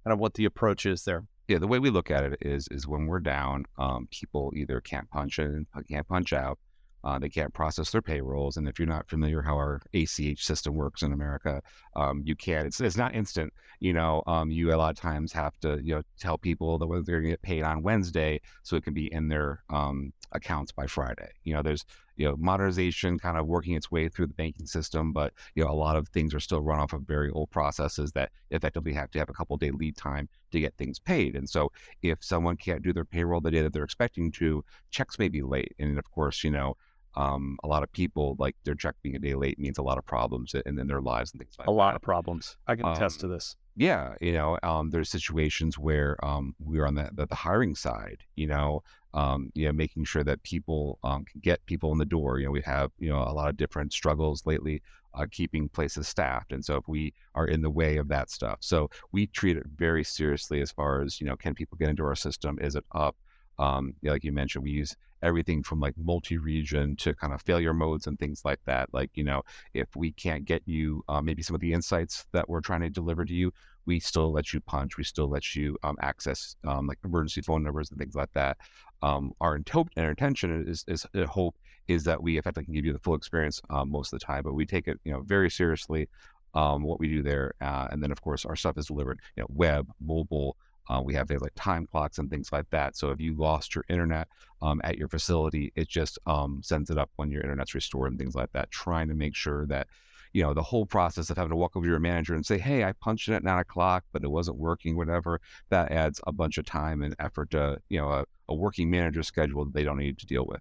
kind 0.04 0.12
of 0.12 0.18
what 0.18 0.34
the 0.34 0.44
approach 0.44 0.86
is 0.86 1.04
there. 1.04 1.24
Yeah, 1.48 1.58
the 1.58 1.68
way 1.68 1.78
we 1.78 1.90
look 1.90 2.10
at 2.10 2.24
it 2.24 2.38
is 2.42 2.66
is 2.70 2.88
when 2.88 3.06
we're 3.06 3.20
down, 3.20 3.66
um, 3.78 4.08
people 4.10 4.52
either 4.56 4.80
can't 4.80 5.08
punch 5.10 5.38
in, 5.38 5.66
can't 5.88 6.08
punch 6.08 6.32
out, 6.32 6.58
uh, 7.06 7.20
they 7.20 7.28
can't 7.28 7.54
process 7.54 7.92
their 7.92 8.02
payrolls, 8.02 8.56
and 8.56 8.68
if 8.68 8.80
you're 8.80 8.88
not 8.88 9.08
familiar 9.08 9.42
how 9.42 9.54
our 9.54 9.80
ACH 9.94 10.44
system 10.44 10.74
works 10.74 11.02
in 11.02 11.12
America, 11.12 11.62
um, 11.94 12.20
you 12.24 12.34
can't. 12.34 12.66
It's 12.66 12.80
it's 12.80 12.96
not 12.96 13.14
instant. 13.14 13.52
You 13.78 13.92
know, 13.92 14.24
um, 14.26 14.50
you 14.50 14.74
a 14.74 14.76
lot 14.76 14.90
of 14.90 14.96
times 14.96 15.32
have 15.32 15.56
to 15.60 15.78
you 15.84 15.94
know 15.94 16.02
tell 16.18 16.36
people 16.36 16.78
that 16.78 16.88
they're 17.06 17.20
going 17.20 17.30
to 17.30 17.30
get 17.30 17.42
paid 17.42 17.62
on 17.62 17.84
Wednesday, 17.84 18.40
so 18.64 18.74
it 18.74 18.82
can 18.82 18.92
be 18.92 19.12
in 19.12 19.28
their 19.28 19.62
um, 19.70 20.12
accounts 20.32 20.72
by 20.72 20.86
Friday. 20.88 21.30
You 21.44 21.54
know, 21.54 21.62
there's 21.62 21.84
you 22.16 22.28
know 22.28 22.36
modernization 22.36 23.18
kind 23.18 23.36
of 23.38 23.46
working 23.46 23.74
its 23.74 23.90
way 23.90 24.08
through 24.08 24.26
the 24.26 24.34
banking 24.34 24.66
system, 24.66 25.12
but 25.12 25.32
you 25.54 25.64
know 25.64 25.70
a 25.70 25.74
lot 25.74 25.96
of 25.96 26.08
things 26.08 26.34
are 26.34 26.40
still 26.40 26.60
run 26.60 26.78
off 26.78 26.92
of 26.92 27.02
very 27.02 27.30
old 27.30 27.50
processes 27.50 28.12
that 28.12 28.30
effectively 28.50 28.92
have 28.92 29.10
to 29.10 29.18
have 29.18 29.28
a 29.28 29.32
couple 29.32 29.56
day 29.56 29.70
lead 29.70 29.96
time 29.96 30.28
to 30.52 30.60
get 30.60 30.76
things 30.76 30.98
paid. 30.98 31.36
And 31.36 31.48
so 31.48 31.70
if 32.02 32.18
someone 32.22 32.56
can't 32.56 32.82
do 32.82 32.92
their 32.92 33.04
payroll 33.04 33.40
the 33.40 33.50
day 33.50 33.62
that 33.62 33.72
they're 33.72 33.84
expecting 33.84 34.32
to, 34.32 34.64
checks 34.90 35.18
may 35.18 35.28
be 35.28 35.42
late. 35.42 35.74
And 35.78 35.98
of 35.98 36.10
course, 36.10 36.44
you 36.44 36.50
know. 36.50 36.76
Um, 37.18 37.56
a 37.64 37.66
lot 37.66 37.82
of 37.82 37.90
people 37.92 38.36
like 38.38 38.56
their 38.64 38.74
check 38.74 38.94
being 39.02 39.16
a 39.16 39.18
day 39.18 39.34
late 39.34 39.58
means 39.58 39.78
a 39.78 39.82
lot 39.82 39.96
of 39.96 40.04
problems 40.04 40.54
in, 40.66 40.78
in 40.78 40.86
their 40.86 41.00
lives 41.00 41.32
and 41.32 41.40
things 41.40 41.54
like 41.58 41.66
a 41.66 41.70
that. 41.70 41.72
A 41.72 41.74
lot 41.74 41.96
of 41.96 42.02
problems. 42.02 42.58
I 42.66 42.76
can 42.76 42.84
attest 42.84 43.24
um, 43.24 43.30
to 43.30 43.34
this. 43.34 43.56
Yeah, 43.78 44.14
you 44.22 44.32
know, 44.32 44.58
um, 44.62 44.90
there's 44.90 45.10
situations 45.10 45.78
where 45.78 46.16
um, 46.24 46.54
we're 46.58 46.86
on 46.86 46.94
the, 46.94 47.10
the, 47.12 47.26
the 47.26 47.34
hiring 47.34 47.74
side, 47.74 48.24
you 48.34 48.46
know, 48.46 48.82
um, 49.12 49.50
you 49.54 49.66
know, 49.66 49.72
making 49.72 50.04
sure 50.04 50.24
that 50.24 50.42
people 50.42 50.98
um, 51.04 51.24
can 51.26 51.40
get 51.40 51.64
people 51.66 51.92
in 51.92 51.98
the 51.98 52.06
door. 52.06 52.38
You 52.38 52.46
know, 52.46 52.52
we 52.52 52.62
have 52.62 52.90
you 52.98 53.10
know 53.10 53.18
a 53.22 53.32
lot 53.32 53.48
of 53.50 53.56
different 53.58 53.92
struggles 53.92 54.46
lately 54.46 54.82
uh, 55.14 55.26
keeping 55.30 55.68
places 55.68 56.08
staffed, 56.08 56.52
and 56.52 56.64
so 56.64 56.76
if 56.76 56.88
we 56.88 57.12
are 57.34 57.46
in 57.46 57.60
the 57.60 57.70
way 57.70 57.98
of 57.98 58.08
that 58.08 58.30
stuff, 58.30 58.58
so 58.60 58.88
we 59.12 59.26
treat 59.26 59.58
it 59.58 59.66
very 59.76 60.04
seriously 60.04 60.60
as 60.62 60.70
far 60.72 61.02
as 61.02 61.20
you 61.20 61.26
know, 61.26 61.36
can 61.36 61.54
people 61.54 61.76
get 61.78 61.90
into 61.90 62.04
our 62.04 62.14
system? 62.16 62.58
Is 62.60 62.76
it 62.76 62.84
up? 62.92 63.16
Um, 63.58 63.94
like 64.02 64.24
you 64.24 64.32
mentioned, 64.32 64.64
we 64.64 64.70
use 64.70 64.96
everything 65.26 65.62
from 65.62 65.80
like 65.80 65.94
multi-region 65.98 66.96
to 66.96 67.14
kind 67.14 67.32
of 67.34 67.42
failure 67.42 67.74
modes 67.74 68.06
and 68.06 68.18
things 68.18 68.42
like 68.44 68.60
that. 68.64 68.88
Like 68.94 69.10
you 69.14 69.24
know, 69.24 69.42
if 69.74 69.88
we 69.96 70.12
can't 70.12 70.44
get 70.44 70.62
you 70.66 71.02
uh, 71.08 71.20
maybe 71.20 71.42
some 71.42 71.54
of 71.54 71.60
the 71.60 71.72
insights 71.72 72.26
that 72.32 72.48
we're 72.48 72.60
trying 72.60 72.82
to 72.82 72.90
deliver 72.90 73.24
to 73.24 73.34
you, 73.34 73.52
we 73.86 74.00
still 74.00 74.32
let 74.32 74.52
you 74.52 74.60
punch. 74.60 74.96
We 74.96 75.04
still 75.04 75.28
let 75.28 75.54
you 75.54 75.76
um, 75.82 75.96
access 76.00 76.56
um, 76.64 76.86
like 76.86 76.98
emergency 77.04 77.40
phone 77.40 77.62
numbers 77.62 77.90
and 77.90 77.98
things 77.98 78.14
like 78.14 78.32
that. 78.34 78.58
Um, 79.02 79.32
our, 79.40 79.56
intent, 79.56 79.88
our 79.96 80.10
intention 80.10 80.64
is, 80.66 80.84
is, 80.88 81.06
is 81.14 81.28
hope 81.28 81.56
is 81.88 82.04
that 82.04 82.22
we 82.22 82.38
effectively 82.38 82.64
can 82.64 82.74
give 82.74 82.84
you 82.84 82.92
the 82.92 82.98
full 82.98 83.14
experience 83.14 83.60
um, 83.70 83.90
most 83.90 84.12
of 84.12 84.18
the 84.18 84.24
time, 84.24 84.42
but 84.42 84.54
we 84.54 84.66
take 84.66 84.88
it 84.88 84.98
you 85.04 85.12
know 85.12 85.20
very 85.20 85.50
seriously. 85.50 86.08
Um, 86.54 86.84
what 86.84 86.98
we 86.98 87.08
do 87.08 87.22
there, 87.22 87.52
uh, 87.60 87.88
and 87.90 88.02
then 88.02 88.10
of 88.10 88.22
course 88.22 88.46
our 88.46 88.56
stuff 88.56 88.78
is 88.78 88.86
delivered, 88.86 89.20
you 89.36 89.42
know, 89.42 89.48
web, 89.50 89.90
mobile. 90.00 90.56
Uh, 90.88 91.02
we 91.04 91.14
have 91.14 91.28
things 91.28 91.42
like 91.42 91.52
time 91.56 91.86
clocks 91.86 92.18
and 92.18 92.30
things 92.30 92.52
like 92.52 92.68
that. 92.70 92.96
So 92.96 93.10
if 93.10 93.20
you 93.20 93.34
lost 93.34 93.74
your 93.74 93.84
internet 93.88 94.28
um, 94.62 94.80
at 94.84 94.96
your 94.98 95.08
facility, 95.08 95.72
it 95.74 95.88
just 95.88 96.18
sends 96.62 96.90
it 96.90 96.98
up 96.98 97.10
when 97.16 97.30
your 97.30 97.42
internet's 97.42 97.74
restored 97.74 98.10
and 98.10 98.18
things 98.18 98.34
like 98.34 98.52
that. 98.52 98.70
Trying 98.70 99.08
to 99.08 99.14
make 99.14 99.34
sure 99.34 99.66
that 99.66 99.88
you 100.36 100.42
know, 100.42 100.52
the 100.52 100.62
whole 100.62 100.84
process 100.84 101.30
of 101.30 101.36
having 101.38 101.48
to 101.48 101.56
walk 101.56 101.74
over 101.76 101.86
to 101.86 101.90
your 101.90 101.98
manager 101.98 102.34
and 102.34 102.44
say, 102.44 102.58
Hey, 102.58 102.84
I 102.84 102.92
punched 102.92 103.26
in 103.26 103.32
at 103.32 103.42
nine 103.42 103.60
o'clock, 103.60 104.04
but 104.12 104.22
it 104.22 104.30
wasn't 104.30 104.58
working, 104.58 104.94
whatever, 104.94 105.40
that 105.70 105.90
adds 105.90 106.20
a 106.26 106.32
bunch 106.32 106.58
of 106.58 106.66
time 106.66 107.00
and 107.00 107.16
effort 107.18 107.52
to, 107.52 107.78
you 107.88 107.98
know, 107.98 108.10
a, 108.10 108.24
a 108.50 108.54
working 108.54 108.90
manager 108.90 109.22
schedule 109.22 109.64
that 109.64 109.72
they 109.72 109.82
don't 109.82 109.96
need 109.96 110.18
to 110.18 110.26
deal 110.26 110.44
with. 110.44 110.60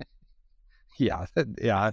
yeah. 0.98 1.26
Yeah. 1.60 1.90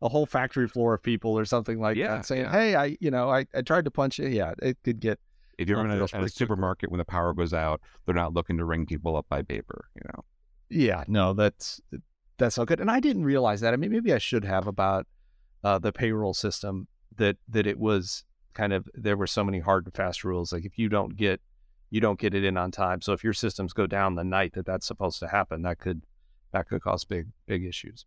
A 0.00 0.08
whole 0.08 0.24
factory 0.24 0.66
floor 0.66 0.94
of 0.94 1.02
people 1.02 1.38
or 1.38 1.44
something 1.44 1.78
like 1.78 1.98
yeah, 1.98 2.16
that 2.16 2.24
saying, 2.24 2.44
yeah. 2.44 2.52
Hey, 2.52 2.74
I, 2.74 2.96
you 2.98 3.10
know, 3.10 3.28
I, 3.28 3.46
I 3.54 3.60
tried 3.60 3.84
to 3.84 3.90
punch 3.90 4.18
it. 4.18 4.32
Yeah. 4.32 4.54
It 4.62 4.78
could 4.84 5.00
get, 5.00 5.20
if 5.58 5.68
you're 5.68 5.84
in 5.84 5.90
a, 5.90 6.04
a 6.04 6.28
supermarket 6.28 6.90
when 6.90 6.98
the 6.98 7.04
power 7.04 7.32
goes 7.32 7.52
out, 7.52 7.80
they're 8.04 8.14
not 8.14 8.32
looking 8.32 8.58
to 8.58 8.64
ring 8.64 8.86
people 8.86 9.16
up 9.16 9.26
by 9.28 9.42
paper, 9.42 9.86
you 9.94 10.02
know? 10.08 10.24
Yeah, 10.68 11.04
no, 11.06 11.34
that's, 11.34 11.80
that's 12.38 12.58
all 12.58 12.64
good. 12.64 12.80
And 12.80 12.90
I 12.90 13.00
didn't 13.00 13.24
realize 13.24 13.60
that. 13.60 13.74
I 13.74 13.76
mean, 13.76 13.92
maybe 13.92 14.12
I 14.12 14.18
should 14.18 14.44
have 14.44 14.66
about 14.66 15.06
uh, 15.62 15.78
the 15.78 15.92
payroll 15.92 16.34
system 16.34 16.88
that 17.16 17.36
that 17.48 17.66
it 17.66 17.78
was 17.78 18.24
kind 18.52 18.72
of 18.72 18.88
there 18.94 19.16
were 19.16 19.26
so 19.26 19.42
many 19.42 19.60
hard 19.60 19.86
and 19.86 19.94
fast 19.94 20.24
rules. 20.24 20.52
Like 20.52 20.64
if 20.64 20.78
you 20.78 20.88
don't 20.88 21.16
get 21.16 21.40
you 21.90 22.00
don't 22.00 22.18
get 22.18 22.34
it 22.34 22.44
in 22.44 22.56
on 22.56 22.70
time. 22.70 23.00
So 23.00 23.12
if 23.12 23.24
your 23.24 23.32
systems 23.32 23.72
go 23.72 23.86
down 23.86 24.14
the 24.14 24.24
night 24.24 24.52
that 24.54 24.66
that's 24.66 24.86
supposed 24.86 25.20
to 25.20 25.28
happen, 25.28 25.62
that 25.62 25.78
could 25.78 26.02
that 26.52 26.68
could 26.68 26.82
cause 26.82 27.04
big 27.04 27.28
big 27.46 27.64
issues. 27.64 28.04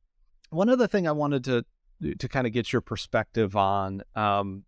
One 0.50 0.70
other 0.70 0.88
thing 0.88 1.08
I 1.08 1.12
wanted 1.12 1.44
to 1.46 1.66
to 2.20 2.28
kind 2.28 2.46
of 2.46 2.54
get 2.54 2.72
your 2.72 2.82
perspective 2.82 3.56
on, 3.56 4.04
um, 4.14 4.64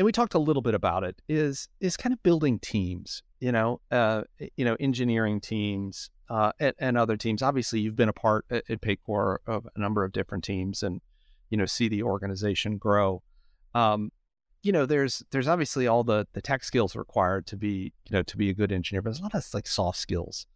and 0.00 0.06
we 0.06 0.12
talked 0.12 0.32
a 0.32 0.38
little 0.38 0.62
bit 0.62 0.74
about 0.74 1.04
it, 1.04 1.20
is 1.28 1.68
is 1.78 1.96
kind 1.96 2.14
of 2.14 2.22
building 2.22 2.58
teams. 2.58 3.22
You 3.38 3.52
know, 3.52 3.80
uh, 3.90 4.22
you 4.56 4.64
know, 4.64 4.76
engineering 4.80 5.40
teams 5.40 6.08
uh, 6.30 6.52
and, 6.58 6.74
and, 6.78 6.98
other 6.98 7.16
teams. 7.16 7.42
Obviously, 7.42 7.80
you've 7.80 7.96
been 7.96 8.08
a 8.08 8.14
part 8.14 8.44
at, 8.50 8.64
at 8.68 8.80
Paycor 8.80 9.38
of 9.46 9.66
a 9.74 9.78
number 9.78 10.04
of 10.04 10.12
different 10.12 10.44
teams, 10.44 10.82
and 10.82 11.02
you 11.50 11.58
know 11.58 11.66
see 11.66 11.88
the 11.88 12.02
organization 12.02 12.78
grow 12.78 13.22
um, 13.74 14.10
you 14.62 14.72
know 14.72 14.86
there's 14.86 15.22
there's 15.30 15.48
obviously 15.48 15.86
all 15.86 16.04
the 16.04 16.26
the 16.32 16.40
tech 16.40 16.64
skills 16.64 16.96
required 16.96 17.46
to 17.46 17.56
be 17.56 17.92
you 18.08 18.12
know 18.12 18.22
to 18.22 18.36
be 18.36 18.48
a 18.50 18.54
good 18.54 18.72
engineer 18.72 19.02
but 19.02 19.10
there's 19.10 19.20
a 19.20 19.22
lot 19.22 19.34
of 19.34 19.44
like 19.52 19.66
soft 19.66 19.98
skills 19.98 20.46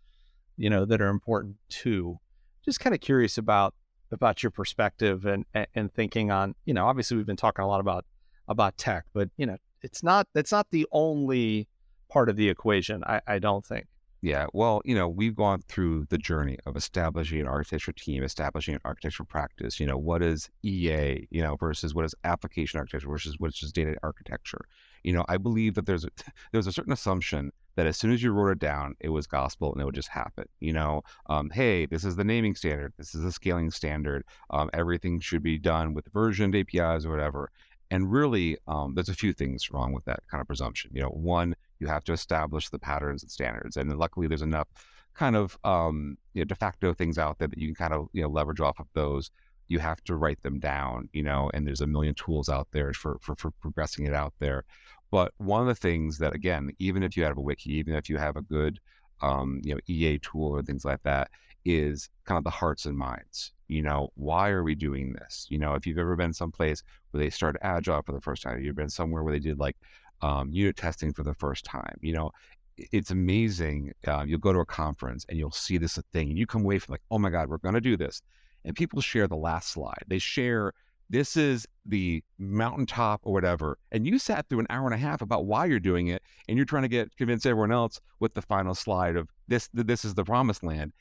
you 0.56 0.70
know 0.70 0.84
that 0.84 1.00
are 1.00 1.08
important 1.08 1.56
too 1.68 2.18
just 2.64 2.80
kind 2.80 2.94
of 2.94 3.00
curious 3.00 3.38
about 3.38 3.74
about 4.12 4.42
your 4.42 4.50
perspective 4.50 5.24
and 5.26 5.44
and 5.74 5.92
thinking 5.92 6.30
on 6.30 6.54
you 6.64 6.74
know 6.74 6.86
obviously 6.86 7.16
we've 7.16 7.26
been 7.26 7.36
talking 7.36 7.64
a 7.64 7.68
lot 7.68 7.80
about 7.80 8.04
about 8.48 8.76
tech 8.76 9.04
but 9.12 9.28
you 9.36 9.46
know 9.46 9.56
it's 9.82 10.02
not 10.02 10.26
it's 10.34 10.52
not 10.52 10.66
the 10.70 10.86
only 10.92 11.68
part 12.08 12.28
of 12.28 12.36
the 12.36 12.48
equation 12.48 13.02
i 13.04 13.20
i 13.26 13.38
don't 13.38 13.64
think 13.64 13.86
yeah, 14.24 14.46
well, 14.54 14.80
you 14.86 14.94
know, 14.94 15.06
we've 15.06 15.36
gone 15.36 15.60
through 15.68 16.06
the 16.08 16.16
journey 16.16 16.56
of 16.64 16.76
establishing 16.76 17.42
an 17.42 17.46
architecture 17.46 17.92
team, 17.92 18.22
establishing 18.22 18.74
an 18.74 18.80
architecture 18.82 19.24
practice. 19.24 19.78
You 19.78 19.84
know, 19.84 19.98
what 19.98 20.22
is 20.22 20.48
EA, 20.62 21.28
you 21.30 21.42
know, 21.42 21.56
versus 21.56 21.94
what 21.94 22.06
is 22.06 22.14
application 22.24 22.78
architecture 22.78 23.10
versus 23.10 23.34
what 23.38 23.52
is 23.62 23.70
data 23.70 23.96
architecture. 24.02 24.62
You 25.02 25.12
know, 25.12 25.26
I 25.28 25.36
believe 25.36 25.74
that 25.74 25.84
there's 25.84 26.06
a, 26.06 26.08
there's 26.52 26.66
a 26.66 26.72
certain 26.72 26.94
assumption 26.94 27.52
that 27.76 27.86
as 27.86 27.98
soon 27.98 28.12
as 28.12 28.22
you 28.22 28.32
wrote 28.32 28.52
it 28.52 28.60
down, 28.60 28.94
it 28.98 29.10
was 29.10 29.26
gospel 29.26 29.72
and 29.72 29.82
it 29.82 29.84
would 29.84 29.94
just 29.94 30.08
happen. 30.08 30.46
You 30.58 30.72
know, 30.72 31.02
um, 31.26 31.50
hey, 31.50 31.84
this 31.84 32.02
is 32.02 32.16
the 32.16 32.24
naming 32.24 32.54
standard, 32.54 32.94
this 32.96 33.14
is 33.14 33.22
the 33.22 33.32
scaling 33.32 33.70
standard. 33.72 34.24
Um, 34.48 34.70
everything 34.72 35.20
should 35.20 35.42
be 35.42 35.58
done 35.58 35.92
with 35.92 36.08
versioned 36.14 36.56
APIs 36.56 37.04
or 37.04 37.10
whatever. 37.10 37.50
And 37.94 38.10
really, 38.10 38.58
um, 38.66 38.96
there's 38.96 39.08
a 39.08 39.14
few 39.14 39.32
things 39.32 39.70
wrong 39.70 39.92
with 39.92 40.04
that 40.06 40.18
kind 40.28 40.40
of 40.40 40.48
presumption. 40.48 40.90
You 40.92 41.02
know, 41.02 41.10
one, 41.10 41.54
you 41.78 41.86
have 41.86 42.02
to 42.04 42.12
establish 42.12 42.68
the 42.68 42.78
patterns 42.80 43.22
and 43.22 43.30
standards, 43.30 43.76
and 43.76 43.96
luckily, 43.96 44.26
there's 44.26 44.42
enough 44.42 44.66
kind 45.14 45.36
of 45.36 45.56
um, 45.62 46.18
you 46.32 46.40
know, 46.40 46.44
de 46.46 46.56
facto 46.56 46.92
things 46.92 47.18
out 47.18 47.38
there 47.38 47.46
that 47.46 47.56
you 47.56 47.68
can 47.68 47.76
kind 47.76 47.94
of 47.94 48.08
you 48.12 48.22
know 48.22 48.28
leverage 48.28 48.60
off 48.60 48.80
of 48.80 48.88
those. 48.94 49.30
You 49.68 49.78
have 49.78 50.02
to 50.04 50.16
write 50.16 50.42
them 50.42 50.58
down, 50.58 51.08
you 51.12 51.22
know, 51.22 51.52
and 51.54 51.64
there's 51.64 51.82
a 51.82 51.86
million 51.86 52.14
tools 52.14 52.48
out 52.48 52.66
there 52.72 52.92
for 52.94 53.16
for, 53.20 53.36
for 53.36 53.52
progressing 53.52 54.06
it 54.06 54.12
out 54.12 54.34
there. 54.40 54.64
But 55.12 55.32
one 55.36 55.60
of 55.60 55.68
the 55.68 55.76
things 55.76 56.18
that, 56.18 56.34
again, 56.34 56.72
even 56.80 57.04
if 57.04 57.16
you 57.16 57.22
have 57.22 57.38
a 57.38 57.40
wiki, 57.40 57.74
even 57.74 57.94
if 57.94 58.10
you 58.10 58.16
have 58.16 58.36
a 58.36 58.42
good 58.42 58.80
um, 59.22 59.60
you 59.62 59.72
know 59.72 59.80
EA 59.86 60.18
tool 60.18 60.48
or 60.48 60.62
things 60.64 60.84
like 60.84 61.04
that, 61.04 61.30
is 61.64 62.10
kind 62.24 62.38
of 62.38 62.42
the 62.42 62.50
hearts 62.50 62.86
and 62.86 62.98
minds. 62.98 63.52
You 63.74 63.82
know, 63.82 64.10
why 64.14 64.50
are 64.50 64.62
we 64.62 64.76
doing 64.76 65.14
this? 65.14 65.48
You 65.50 65.58
know, 65.58 65.74
if 65.74 65.84
you've 65.84 65.98
ever 65.98 66.14
been 66.14 66.32
someplace 66.32 66.82
where 67.10 67.22
they 67.22 67.28
started 67.28 67.58
agile 67.62 68.02
for 68.02 68.12
the 68.12 68.20
first 68.20 68.42
time, 68.42 68.62
you've 68.62 68.76
been 68.76 68.88
somewhere 68.88 69.24
where 69.24 69.32
they 69.32 69.40
did 69.40 69.58
like 69.58 69.76
um, 70.22 70.48
unit 70.52 70.76
testing 70.76 71.12
for 71.12 71.24
the 71.24 71.34
first 71.34 71.64
time. 71.64 71.96
You 72.00 72.12
know, 72.12 72.30
it's 72.76 73.10
amazing. 73.10 73.92
Uh, 74.06 74.24
you'll 74.24 74.38
go 74.38 74.52
to 74.52 74.60
a 74.60 74.64
conference 74.64 75.26
and 75.28 75.38
you'll 75.38 75.50
see 75.50 75.76
this 75.76 75.98
thing, 76.12 76.30
and 76.30 76.38
you 76.38 76.46
come 76.46 76.62
away 76.62 76.78
from 76.78 76.92
like, 76.92 77.02
oh 77.10 77.18
my 77.18 77.30
god, 77.30 77.48
we're 77.48 77.58
going 77.58 77.74
to 77.74 77.80
do 77.80 77.96
this, 77.96 78.22
and 78.64 78.76
people 78.76 79.00
share 79.00 79.26
the 79.26 79.36
last 79.36 79.70
slide. 79.70 80.04
They 80.06 80.18
share 80.18 80.72
this 81.10 81.36
is 81.36 81.66
the 81.84 82.22
mountaintop 82.38 83.22
or 83.24 83.32
whatever, 83.32 83.76
and 83.90 84.06
you 84.06 84.20
sat 84.20 84.48
through 84.48 84.60
an 84.60 84.66
hour 84.70 84.86
and 84.86 84.94
a 84.94 84.98
half 84.98 85.20
about 85.20 85.46
why 85.46 85.66
you're 85.66 85.80
doing 85.80 86.06
it, 86.06 86.22
and 86.48 86.56
you're 86.56 86.64
trying 86.64 86.82
to 86.82 86.88
get 86.88 87.16
convince 87.16 87.44
everyone 87.44 87.72
else 87.72 88.00
with 88.20 88.34
the 88.34 88.42
final 88.42 88.74
slide 88.74 89.16
of 89.16 89.28
this. 89.48 89.68
This 89.74 90.04
is 90.04 90.14
the 90.14 90.24
promised 90.24 90.62
land, 90.62 90.92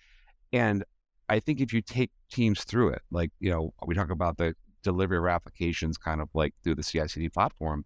and 0.51 0.83
I 1.33 1.39
think 1.39 1.59
if 1.61 1.73
you 1.73 1.81
take 1.81 2.11
teams 2.31 2.63
through 2.63 2.89
it, 2.89 3.01
like 3.09 3.31
you 3.39 3.49
know, 3.49 3.73
we 3.87 3.95
talk 3.95 4.11
about 4.11 4.37
the 4.37 4.53
delivery 4.83 5.17
of 5.17 5.25
applications, 5.25 5.97
kind 5.97 6.21
of 6.21 6.29
like 6.35 6.53
through 6.63 6.75
the 6.75 6.83
CI/CD 6.83 7.29
platform, 7.29 7.85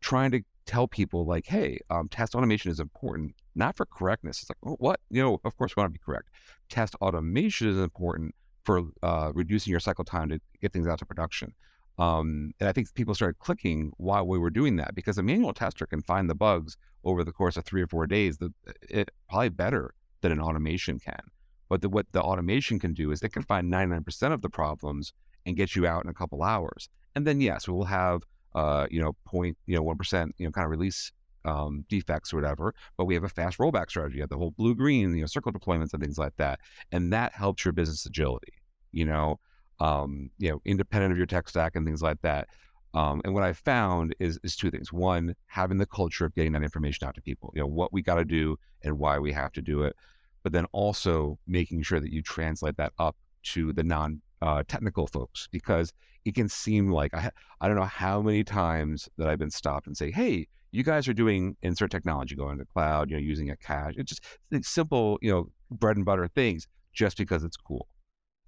trying 0.00 0.32
to 0.32 0.40
tell 0.66 0.88
people 0.88 1.24
like, 1.24 1.46
hey, 1.46 1.78
um, 1.88 2.08
test 2.08 2.34
automation 2.34 2.72
is 2.72 2.80
important, 2.80 3.36
not 3.54 3.76
for 3.76 3.86
correctness. 3.86 4.40
It's 4.40 4.50
like, 4.50 4.58
oh, 4.66 4.76
what? 4.80 4.98
You 5.08 5.22
know, 5.22 5.40
of 5.44 5.56
course 5.56 5.76
we 5.76 5.80
want 5.80 5.94
to 5.94 5.98
be 5.98 6.04
correct. 6.04 6.30
Test 6.68 6.96
automation 6.96 7.68
is 7.68 7.78
important 7.78 8.34
for 8.64 8.82
uh, 9.04 9.30
reducing 9.34 9.70
your 9.70 9.80
cycle 9.80 10.04
time 10.04 10.28
to 10.28 10.40
get 10.60 10.72
things 10.72 10.88
out 10.88 10.98
to 10.98 11.06
production. 11.06 11.54
Um, 11.96 12.52
and 12.58 12.68
I 12.68 12.72
think 12.72 12.92
people 12.94 13.14
started 13.14 13.38
clicking 13.38 13.92
while 13.98 14.26
we 14.26 14.36
were 14.36 14.50
doing 14.50 14.76
that 14.76 14.96
because 14.96 15.16
a 15.16 15.22
manual 15.22 15.52
tester 15.52 15.86
can 15.86 16.02
find 16.02 16.28
the 16.28 16.34
bugs 16.34 16.76
over 17.04 17.22
the 17.22 17.32
course 17.32 17.56
of 17.56 17.64
three 17.64 17.82
or 17.82 17.86
four 17.86 18.08
days. 18.08 18.38
The, 18.38 18.52
it 18.82 19.10
probably 19.28 19.48
better 19.50 19.94
than 20.22 20.32
an 20.32 20.40
automation 20.40 20.98
can. 20.98 21.22
But 21.68 21.82
the, 21.82 21.88
what 21.88 22.06
the 22.12 22.22
automation 22.22 22.78
can 22.78 22.94
do 22.94 23.10
is 23.10 23.22
it 23.22 23.32
can 23.32 23.42
find 23.42 23.72
99% 23.72 24.32
of 24.32 24.42
the 24.42 24.48
problems 24.48 25.12
and 25.46 25.56
get 25.56 25.76
you 25.76 25.86
out 25.86 26.04
in 26.04 26.10
a 26.10 26.14
couple 26.14 26.42
hours. 26.42 26.88
And 27.14 27.26
then 27.26 27.40
yes, 27.40 27.68
we 27.68 27.74
will 27.74 27.84
have 27.84 28.22
uh, 28.54 28.86
you 28.90 29.00
know, 29.00 29.12
point, 29.24 29.56
you 29.66 29.76
know, 29.76 29.84
1%, 29.84 30.30
you 30.38 30.46
know, 30.46 30.50
kind 30.50 30.64
of 30.64 30.70
release 30.70 31.12
um, 31.44 31.84
defects 31.88 32.32
or 32.32 32.36
whatever, 32.36 32.74
but 32.96 33.04
we 33.04 33.14
have 33.14 33.24
a 33.24 33.28
fast 33.28 33.58
rollback 33.58 33.88
strategy. 33.88 34.16
You 34.16 34.22
have 34.22 34.30
the 34.30 34.36
whole 34.36 34.50
blue 34.50 34.74
green, 34.74 35.14
you 35.14 35.20
know, 35.20 35.26
circle 35.26 35.52
deployments 35.52 35.92
and 35.92 36.02
things 36.02 36.18
like 36.18 36.36
that. 36.36 36.60
And 36.92 37.12
that 37.12 37.32
helps 37.32 37.64
your 37.64 37.72
business 37.72 38.04
agility, 38.06 38.54
you 38.92 39.04
know, 39.04 39.38
um, 39.80 40.30
you 40.38 40.50
know, 40.50 40.60
independent 40.64 41.12
of 41.12 41.18
your 41.18 41.26
tech 41.26 41.48
stack 41.48 41.76
and 41.76 41.86
things 41.86 42.02
like 42.02 42.20
that. 42.22 42.48
Um, 42.94 43.20
and 43.24 43.34
what 43.34 43.44
I 43.44 43.52
found 43.52 44.14
is 44.18 44.40
is 44.42 44.56
two 44.56 44.70
things. 44.70 44.92
One, 44.92 45.34
having 45.46 45.76
the 45.76 45.86
culture 45.86 46.24
of 46.24 46.34
getting 46.34 46.52
that 46.52 46.62
information 46.62 47.06
out 47.06 47.14
to 47.14 47.22
people, 47.22 47.52
you 47.54 47.60
know, 47.60 47.66
what 47.66 47.92
we 47.92 48.02
got 48.02 48.14
to 48.16 48.24
do 48.24 48.58
and 48.82 48.98
why 48.98 49.18
we 49.18 49.30
have 49.32 49.52
to 49.52 49.62
do 49.62 49.82
it. 49.82 49.94
But 50.42 50.52
then 50.52 50.66
also 50.72 51.38
making 51.46 51.82
sure 51.82 52.00
that 52.00 52.12
you 52.12 52.22
translate 52.22 52.76
that 52.76 52.92
up 52.98 53.16
to 53.44 53.72
the 53.72 53.82
non 53.82 54.20
uh, 54.40 54.62
technical 54.68 55.06
folks 55.06 55.48
because 55.50 55.92
it 56.24 56.34
can 56.34 56.48
seem 56.48 56.90
like 56.90 57.14
I, 57.14 57.30
I 57.60 57.68
don't 57.68 57.76
know 57.76 57.84
how 57.84 58.22
many 58.22 58.44
times 58.44 59.08
that 59.18 59.28
I've 59.28 59.38
been 59.38 59.50
stopped 59.50 59.86
and 59.86 59.96
say, 59.96 60.10
hey, 60.10 60.46
you 60.70 60.82
guys 60.82 61.08
are 61.08 61.14
doing 61.14 61.56
insert 61.62 61.90
technology, 61.90 62.34
going 62.34 62.58
to 62.58 62.64
the 62.64 62.72
cloud, 62.72 63.10
you 63.10 63.16
know, 63.16 63.22
using 63.22 63.50
a 63.50 63.56
cache. 63.56 63.94
It's 63.96 64.10
just 64.10 64.24
it's 64.50 64.68
simple, 64.68 65.18
you 65.22 65.30
know, 65.30 65.48
bread 65.70 65.96
and 65.96 66.04
butter 66.04 66.28
things 66.28 66.66
just 66.92 67.16
because 67.16 67.44
it's 67.44 67.56
cool. 67.56 67.88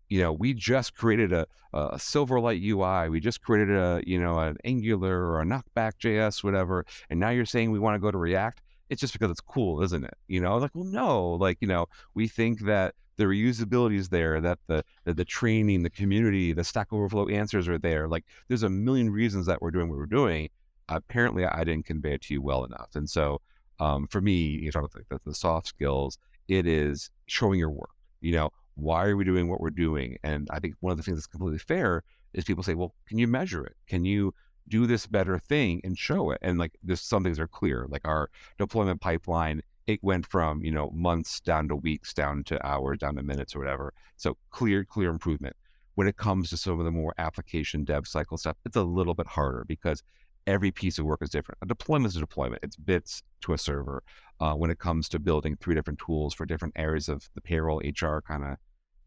You 0.09 0.21
know, 0.21 0.33
we 0.33 0.55
just 0.55 0.97
created 0.97 1.33
a, 1.33 1.47
a 1.73 1.97
Silverlight 1.97 2.61
UI. 2.63 3.09
We 3.09 3.21
just 3.21 3.41
created 3.43 3.77
a, 3.77 4.03
you 4.05 4.21
know, 4.21 4.39
an 4.41 4.57
Angular 4.65 5.25
or 5.25 5.41
a 5.41 5.45
Knockback 5.45 5.93
JS, 6.03 6.43
whatever. 6.43 6.85
And 7.09 7.21
now 7.21 7.31
you're 7.31 7.45
saying 7.45 7.71
we 7.71 7.79
want 7.79 7.95
to 7.95 8.01
go 8.01 8.11
to 8.11 8.19
React. 8.19 8.61
It's 8.91 9.01
just 9.01 9.15
because 9.15 9.31
it's 9.31 9.41
cool, 9.41 9.83
isn't 9.83 10.05
it? 10.05 10.15
You 10.29 10.41
know, 10.41 10.59
like, 10.59 10.73
well, 10.75 10.85
no, 10.85 11.31
like, 11.35 11.59
you 11.61 11.69
know, 11.69 11.87
we 12.15 12.29
think 12.29 12.61
that 12.63 12.95
the 13.17 13.25
reusability 13.25 13.97
is 13.97 14.09
there, 14.09 14.41
that 14.41 14.59
the, 14.67 14.85
the, 15.05 15.15
the 15.15 15.25
training, 15.25 15.83
the 15.83 15.91
community, 15.91 16.53
the 16.53 16.65
Stack 16.65 16.93
Overflow 16.93 17.29
answers 17.29 17.69
are 17.69 17.79
there. 17.79 18.09
Like 18.09 18.25
there's 18.49 18.63
a 18.63 18.71
million 18.71 19.11
reasons 19.11 19.47
that 19.47 19.63
we're 19.63 19.71
doing 19.71 19.89
what 19.89 19.99
we're 19.99 20.07
doing. 20.07 20.49
Apparently, 20.89 21.45
I 21.45 21.63
didn't 21.65 21.87
convey 21.87 22.15
it 22.15 22.23
to 22.23 22.35
you 22.35 22.43
well 22.43 22.65
enough. 22.65 22.91
And 22.95 23.09
so, 23.09 23.41
um, 23.79 24.07
for 24.09 24.21
me, 24.21 24.33
you 24.33 24.71
about 24.75 24.93
the, 24.93 25.21
the 25.25 25.35
soft 25.35 25.69
skills. 25.69 26.19
It 26.49 26.67
is 26.67 27.11
showing 27.27 27.59
your 27.59 27.71
work. 27.71 27.91
You 28.21 28.33
know, 28.33 28.51
why 28.75 29.07
are 29.07 29.17
we 29.17 29.25
doing 29.25 29.49
what 29.49 29.61
we're 29.61 29.71
doing? 29.71 30.19
And 30.25 30.49
I 30.51 30.59
think 30.59 30.75
one 30.81 30.91
of 30.91 30.97
the 30.97 31.03
things 31.03 31.19
that's 31.19 31.27
completely 31.27 31.59
fair 31.59 32.03
is 32.33 32.45
people 32.45 32.65
say, 32.65 32.75
well, 32.75 32.95
can 33.07 33.19
you 33.19 33.27
measure 33.29 33.65
it? 33.65 33.77
Can 33.87 34.05
you 34.05 34.35
do 34.69 34.87
this 34.87 35.07
better 35.07 35.39
thing 35.39 35.81
and 35.85 35.99
show 35.99 36.31
it? 36.31 36.39
And 36.43 36.59
like, 36.59 36.73
there's 36.83 37.01
some 37.01 37.25
things 37.25 37.39
are 37.39 37.49
clear, 37.49 37.87
like 37.89 38.07
our 38.07 38.31
deployment 38.59 39.01
pipeline 39.01 39.63
it 39.87 40.03
went 40.03 40.27
from 40.27 40.63
you 40.63 40.71
know 40.71 40.91
months 40.95 41.41
down 41.41 41.69
to 41.69 41.77
weeks 41.77 42.15
down 42.15 42.45
to 42.45 42.65
hours 42.65 42.99
down 42.99 43.17
to 43.17 43.23
minutes 43.23 43.55
or 43.57 43.59
whatever. 43.59 43.93
So 44.17 44.37
clear 44.51 44.85
clear 44.85 45.11
improvement. 45.11 45.57
When 45.97 46.07
it 46.07 46.17
comes 46.17 46.49
to 46.51 46.57
some 46.57 46.79
of 46.79 46.85
the 46.85 46.91
more 46.93 47.13
application 47.19 47.85
dev 47.85 48.07
cycle 48.07 48.39
stuff 48.39 48.57
it's 48.65 48.77
a 48.77 48.83
little 48.83 49.15
bit 49.15 49.27
harder 49.27 49.65
because 49.67 50.03
every 50.47 50.71
piece 50.71 50.99
of 50.99 51.05
work 51.05 51.23
is 51.23 51.31
different. 51.31 51.59
A 51.63 51.67
deployment 51.67 52.13
is 52.13 52.17
a 52.17 52.21
deployment. 52.21 52.63
It's 52.63 52.77
bits 52.77 53.23
to 53.43 53.53
a 53.53 53.59
server 53.59 54.03
uh, 54.41 54.55
when 54.55 54.71
it 54.71 54.79
comes 54.79 55.09
to 55.11 55.19
building 55.19 55.57
three 55.57 55.75
different 55.75 55.99
tools 55.99 56.35
for 56.35 56.47
different 56.47 56.75
areas 56.77 57.09
of 57.09 57.29
the 57.35 57.41
payroll 57.41 57.79
hr 57.79 58.19
kind 58.21 58.45
of 58.45 58.57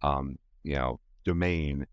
um, 0.08 0.38
you 0.64 0.76
know 0.76 1.00
domain 1.24 1.86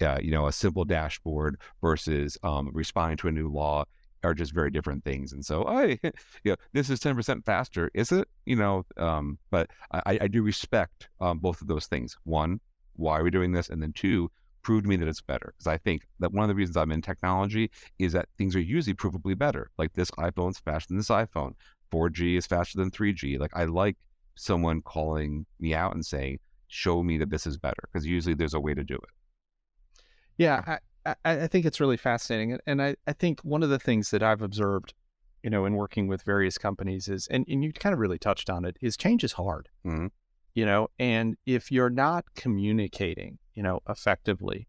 uh, 0.00 0.18
you 0.22 0.30
know 0.30 0.46
a 0.46 0.52
simple 0.52 0.84
dashboard 0.84 1.58
versus 1.80 2.38
um, 2.42 2.70
responding 2.72 3.16
to 3.18 3.28
a 3.28 3.32
new 3.32 3.48
law 3.48 3.84
are 4.24 4.34
just 4.34 4.52
very 4.52 4.70
different 4.70 5.04
things. 5.04 5.32
And 5.32 5.44
so, 5.44 5.66
I, 5.66 5.98
you 6.42 6.52
know, 6.52 6.56
this 6.72 6.90
is 6.90 7.00
10% 7.00 7.44
faster, 7.44 7.90
is 7.94 8.10
it? 8.10 8.26
You 8.46 8.56
know, 8.56 8.84
um, 8.96 9.38
but 9.50 9.70
I, 9.92 10.18
I 10.22 10.28
do 10.28 10.42
respect 10.42 11.08
um, 11.20 11.38
both 11.38 11.60
of 11.60 11.68
those 11.68 11.86
things. 11.86 12.16
One, 12.24 12.60
why 12.96 13.18
are 13.18 13.24
we 13.24 13.30
doing 13.30 13.52
this? 13.52 13.68
And 13.68 13.82
then 13.82 13.92
two, 13.92 14.30
prove 14.62 14.82
to 14.82 14.88
me 14.88 14.96
that 14.96 15.08
it's 15.08 15.20
better. 15.20 15.54
Because 15.56 15.66
I 15.66 15.78
think 15.78 16.06
that 16.20 16.32
one 16.32 16.44
of 16.44 16.48
the 16.48 16.54
reasons 16.54 16.76
I'm 16.76 16.92
in 16.92 17.02
technology 17.02 17.70
is 17.98 18.12
that 18.12 18.28
things 18.38 18.56
are 18.56 18.60
usually 18.60 18.94
provably 18.94 19.36
better. 19.36 19.70
Like 19.78 19.92
this 19.92 20.10
iPhone's 20.12 20.58
faster 20.58 20.88
than 20.88 20.96
this 20.98 21.08
iPhone. 21.08 21.54
4G 21.92 22.36
is 22.36 22.46
faster 22.46 22.78
than 22.78 22.90
3G. 22.90 23.38
Like 23.38 23.52
I 23.54 23.64
like 23.64 23.96
someone 24.34 24.80
calling 24.82 25.46
me 25.60 25.74
out 25.74 25.94
and 25.94 26.04
saying, 26.04 26.40
show 26.66 27.02
me 27.02 27.18
that 27.18 27.30
this 27.30 27.46
is 27.46 27.56
better. 27.56 27.88
Because 27.92 28.06
usually 28.06 28.34
there's 28.34 28.54
a 28.54 28.60
way 28.60 28.74
to 28.74 28.82
do 28.82 28.94
it. 28.94 29.10
Yeah, 30.36 30.78
I, 31.04 31.14
I 31.24 31.46
think 31.46 31.66
it's 31.66 31.80
really 31.80 31.96
fascinating. 31.96 32.58
And 32.66 32.82
I, 32.82 32.96
I 33.06 33.12
think 33.12 33.40
one 33.40 33.62
of 33.62 33.70
the 33.70 33.78
things 33.78 34.10
that 34.10 34.22
I've 34.22 34.42
observed, 34.42 34.94
you 35.42 35.50
know, 35.50 35.64
in 35.64 35.74
working 35.74 36.08
with 36.08 36.22
various 36.22 36.58
companies 36.58 37.08
is, 37.08 37.26
and, 37.28 37.44
and 37.48 37.62
you 37.62 37.72
kind 37.72 37.92
of 37.92 37.98
really 37.98 38.18
touched 38.18 38.48
on 38.48 38.64
it, 38.64 38.76
is 38.80 38.96
change 38.96 39.22
is 39.22 39.32
hard, 39.32 39.68
mm-hmm. 39.86 40.06
you 40.54 40.64
know, 40.64 40.88
and 40.98 41.36
if 41.46 41.70
you're 41.70 41.90
not 41.90 42.24
communicating, 42.34 43.38
you 43.54 43.62
know, 43.62 43.80
effectively, 43.88 44.66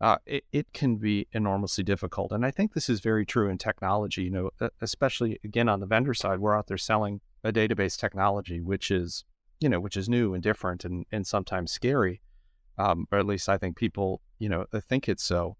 uh, 0.00 0.16
it, 0.26 0.44
it 0.52 0.72
can 0.72 0.96
be 0.96 1.28
enormously 1.32 1.84
difficult. 1.84 2.32
And 2.32 2.44
I 2.44 2.50
think 2.50 2.72
this 2.72 2.88
is 2.88 3.00
very 3.00 3.24
true 3.24 3.48
in 3.48 3.58
technology, 3.58 4.24
you 4.24 4.30
know, 4.30 4.50
especially 4.80 5.38
again 5.44 5.68
on 5.68 5.80
the 5.80 5.86
vendor 5.86 6.14
side, 6.14 6.40
we're 6.40 6.56
out 6.58 6.66
there 6.66 6.78
selling 6.78 7.20
a 7.44 7.52
database 7.52 7.96
technology, 7.96 8.60
which 8.60 8.90
is, 8.90 9.24
you 9.60 9.68
know, 9.68 9.78
which 9.78 9.96
is 9.96 10.08
new 10.08 10.34
and 10.34 10.42
different 10.42 10.84
and, 10.84 11.06
and 11.12 11.26
sometimes 11.26 11.70
scary. 11.70 12.20
Um, 12.76 13.06
or 13.12 13.18
at 13.20 13.26
least 13.26 13.48
I 13.48 13.56
think 13.56 13.76
people, 13.76 14.20
you 14.38 14.48
know, 14.48 14.66
I 14.72 14.80
think 14.80 15.08
it's 15.08 15.22
so 15.22 15.56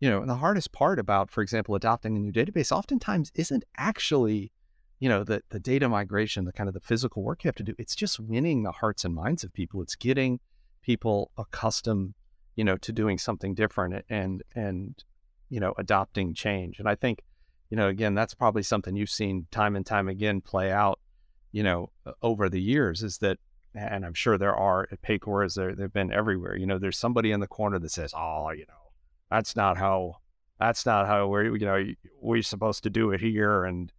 you 0.00 0.10
know, 0.10 0.24
the 0.26 0.36
hardest 0.36 0.72
part 0.72 0.98
about, 0.98 1.30
for 1.30 1.42
example, 1.42 1.74
adopting 1.74 2.16
a 2.16 2.20
new 2.20 2.32
database 2.32 2.70
oftentimes 2.70 3.32
isn't 3.34 3.64
actually, 3.78 4.52
you 5.00 5.08
know, 5.08 5.24
the, 5.24 5.42
the 5.50 5.60
data 5.60 5.88
migration, 5.88 6.44
the 6.44 6.52
kind 6.52 6.68
of 6.68 6.74
the 6.74 6.80
physical 6.80 7.22
work 7.22 7.44
you 7.44 7.48
have 7.48 7.54
to 7.56 7.62
do. 7.62 7.74
It's 7.78 7.96
just 7.96 8.20
winning 8.20 8.62
the 8.62 8.72
hearts 8.72 9.04
and 9.04 9.14
minds 9.14 9.42
of 9.42 9.52
people. 9.54 9.80
It's 9.82 9.96
getting 9.96 10.40
people 10.82 11.30
accustomed, 11.38 12.14
you 12.56 12.64
know, 12.64 12.76
to 12.78 12.92
doing 12.92 13.16
something 13.18 13.54
different 13.54 14.04
and, 14.10 14.42
and, 14.54 15.02
you 15.48 15.60
know, 15.60 15.72
adopting 15.78 16.34
change. 16.34 16.78
And 16.78 16.88
I 16.88 16.94
think, 16.94 17.22
you 17.70 17.76
know, 17.76 17.88
again, 17.88 18.14
that's 18.14 18.34
probably 18.34 18.62
something 18.62 18.96
you've 18.96 19.10
seen 19.10 19.46
time 19.50 19.76
and 19.76 19.86
time 19.86 20.08
again 20.08 20.42
play 20.42 20.70
out, 20.70 21.00
you 21.52 21.62
know, 21.62 21.90
over 22.20 22.50
the 22.50 22.60
years 22.60 23.02
is 23.02 23.18
that 23.18 23.38
and 23.76 24.04
I'm 24.04 24.14
sure 24.14 24.38
there 24.38 24.54
are 24.54 24.82
eh, 24.84 24.86
at 24.92 25.02
Paycor 25.02 25.44
as 25.44 25.54
there 25.54 25.74
they've 25.74 25.92
been 25.92 26.12
everywhere. 26.12 26.56
You 26.56 26.66
know, 26.66 26.78
there's 26.78 26.98
somebody 26.98 27.30
in 27.30 27.40
the 27.40 27.46
corner 27.46 27.78
that 27.78 27.90
says, 27.90 28.12
"Oh, 28.16 28.50
you 28.50 28.64
know, 28.68 28.92
that's 29.30 29.56
not 29.56 29.76
how 29.76 30.16
that's 30.58 30.86
not 30.86 31.06
how 31.06 31.26
we're 31.28 31.56
you 31.56 31.66
know 31.66 31.84
we're 32.20 32.42
supposed 32.42 32.82
to 32.84 32.90
do 32.90 33.10
it 33.10 33.20
here 33.20 33.64
and 33.64 33.92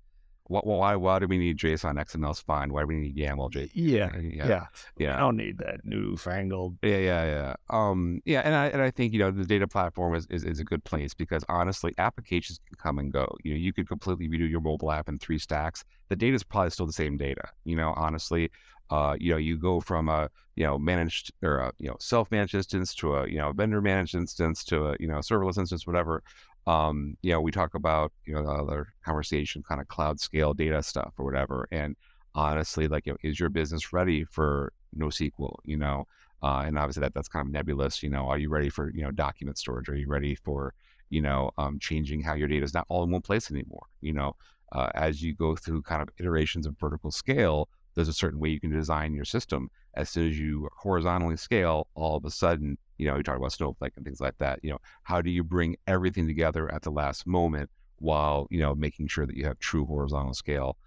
why 0.49 0.95
why 0.95 1.19
do 1.19 1.27
we 1.27 1.37
need 1.37 1.57
JSON 1.57 1.95
XML's 1.95 2.39
fine? 2.39 2.71
Why 2.71 2.81
do 2.81 2.87
we 2.87 2.95
need 2.95 3.15
YAML? 3.17 3.51
J- 3.51 3.69
yeah, 3.73 4.09
yeah, 4.17 4.47
yeah, 4.47 4.65
yeah. 4.97 5.17
I 5.17 5.19
don't 5.19 5.37
need 5.37 5.57
that 5.59 5.81
newfangled. 5.83 6.77
Yeah, 6.81 6.97
yeah, 6.97 7.25
yeah. 7.25 7.55
Um, 7.69 8.21
yeah, 8.25 8.41
and 8.41 8.55
I 8.55 8.67
and 8.67 8.81
I 8.81 8.91
think 8.91 9.13
you 9.13 9.19
know 9.19 9.31
the 9.31 9.45
data 9.45 9.67
platform 9.67 10.15
is, 10.15 10.25
is, 10.29 10.43
is 10.43 10.59
a 10.59 10.63
good 10.63 10.83
place 10.83 11.13
because 11.13 11.43
honestly, 11.49 11.93
applications 11.97 12.59
can 12.67 12.77
come 12.77 12.99
and 12.99 13.11
go. 13.11 13.27
You 13.43 13.53
know, 13.53 13.57
you 13.57 13.73
could 13.73 13.87
completely 13.87 14.27
redo 14.27 14.49
your 14.49 14.61
mobile 14.61 14.91
app 14.91 15.09
in 15.09 15.19
three 15.19 15.39
stacks. 15.39 15.83
The 16.09 16.15
data 16.15 16.35
is 16.35 16.43
probably 16.43 16.71
still 16.71 16.85
the 16.85 16.93
same 16.93 17.17
data. 17.17 17.49
You 17.65 17.75
know, 17.75 17.93
honestly, 17.97 18.49
uh, 18.89 19.15
you 19.19 19.31
know, 19.31 19.37
you 19.37 19.57
go 19.57 19.79
from 19.79 20.07
a 20.09 20.29
you 20.55 20.63
know 20.63 20.77
managed 20.77 21.31
or 21.43 21.57
a 21.57 21.71
you 21.77 21.87
know 21.87 21.97
self-managed 21.99 22.55
instance 22.55 22.95
to 22.95 23.15
a 23.15 23.27
you 23.27 23.37
know 23.37 23.51
vendor 23.51 23.81
managed 23.81 24.15
instance 24.15 24.63
to 24.65 24.87
a 24.87 24.95
you 24.99 25.07
know 25.07 25.17
serverless 25.17 25.57
instance, 25.57 25.85
whatever. 25.85 26.23
Um, 26.67 27.17
you 27.23 27.31
know, 27.31 27.41
we 27.41 27.51
talk 27.51 27.73
about 27.75 28.13
you 28.25 28.35
know 28.35 28.43
the 28.43 28.51
other 28.51 28.87
conversation, 29.05 29.63
kind 29.63 29.81
of 29.81 29.87
cloud 29.87 30.19
scale 30.19 30.53
data 30.53 30.83
stuff 30.83 31.13
or 31.17 31.25
whatever. 31.25 31.67
And 31.71 31.95
honestly, 32.35 32.87
like, 32.87 33.05
you 33.07 33.13
know, 33.13 33.17
is 33.23 33.39
your 33.39 33.49
business 33.49 33.93
ready 33.93 34.25
for 34.25 34.73
NoSQL? 34.95 35.59
You 35.65 35.77
know, 35.77 36.07
Uh, 36.43 36.63
and 36.67 36.77
obviously 36.77 37.01
that 37.01 37.13
that's 37.13 37.29
kind 37.29 37.45
of 37.47 37.51
nebulous. 37.51 38.03
You 38.03 38.09
know, 38.09 38.27
are 38.27 38.37
you 38.37 38.49
ready 38.49 38.69
for 38.69 38.91
you 38.91 39.03
know 39.03 39.11
document 39.11 39.57
storage? 39.57 39.89
Are 39.89 39.95
you 39.95 40.07
ready 40.07 40.35
for 40.35 40.73
you 41.09 41.21
know 41.21 41.51
um, 41.57 41.79
changing 41.79 42.21
how 42.21 42.35
your 42.35 42.47
data 42.47 42.63
is 42.65 42.73
not 42.73 42.85
all 42.89 43.03
in 43.03 43.11
one 43.11 43.21
place 43.21 43.49
anymore? 43.51 43.87
You 44.01 44.13
know, 44.13 44.35
uh, 44.71 44.89
as 44.95 45.21
you 45.23 45.33
go 45.33 45.55
through 45.55 45.81
kind 45.83 46.01
of 46.01 46.09
iterations 46.19 46.67
of 46.67 46.77
vertical 46.79 47.11
scale, 47.11 47.69
there's 47.97 48.07
a 48.07 48.13
certain 48.13 48.39
way 48.39 48.49
you 48.49 48.59
can 48.59 48.71
design 48.71 49.15
your 49.15 49.25
system. 49.25 49.71
As 49.95 50.07
soon 50.09 50.29
as 50.29 50.39
you 50.39 50.69
horizontally 50.77 51.35
scale, 51.35 51.87
all 51.95 52.15
of 52.15 52.25
a 52.25 52.29
sudden, 52.29 52.77
you 52.99 53.07
know, 53.07 53.17
you 53.17 53.23
talk 53.23 53.37
about 53.37 53.51
Snowflake 53.51 53.93
and 53.95 54.05
things 54.05 54.21
like 54.21 54.37
that. 54.37 54.59
You 54.61 54.69
know, 54.69 54.77
how 55.01 55.19
do 55.19 55.31
you 55.31 55.43
bring 55.43 55.77
everything 55.87 56.27
together 56.27 56.71
at 56.71 56.83
the 56.83 56.91
last 56.91 57.25
moment 57.25 57.71
while 57.97 58.45
you 58.51 58.59
know 58.59 58.75
making 58.75 59.07
sure 59.07 59.25
that 59.25 59.35
you 59.35 59.45
have 59.45 59.57
true 59.57 59.85
horizontal 59.85 60.35
scale? 60.35 60.77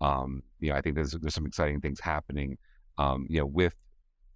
Um, 0.00 0.44
you 0.60 0.70
know, 0.70 0.76
I 0.76 0.80
think 0.80 0.94
there's 0.94 1.10
there's 1.10 1.34
some 1.34 1.46
exciting 1.46 1.80
things 1.80 1.98
happening. 1.98 2.56
Um, 2.98 3.26
you 3.28 3.40
know, 3.40 3.46
with 3.46 3.74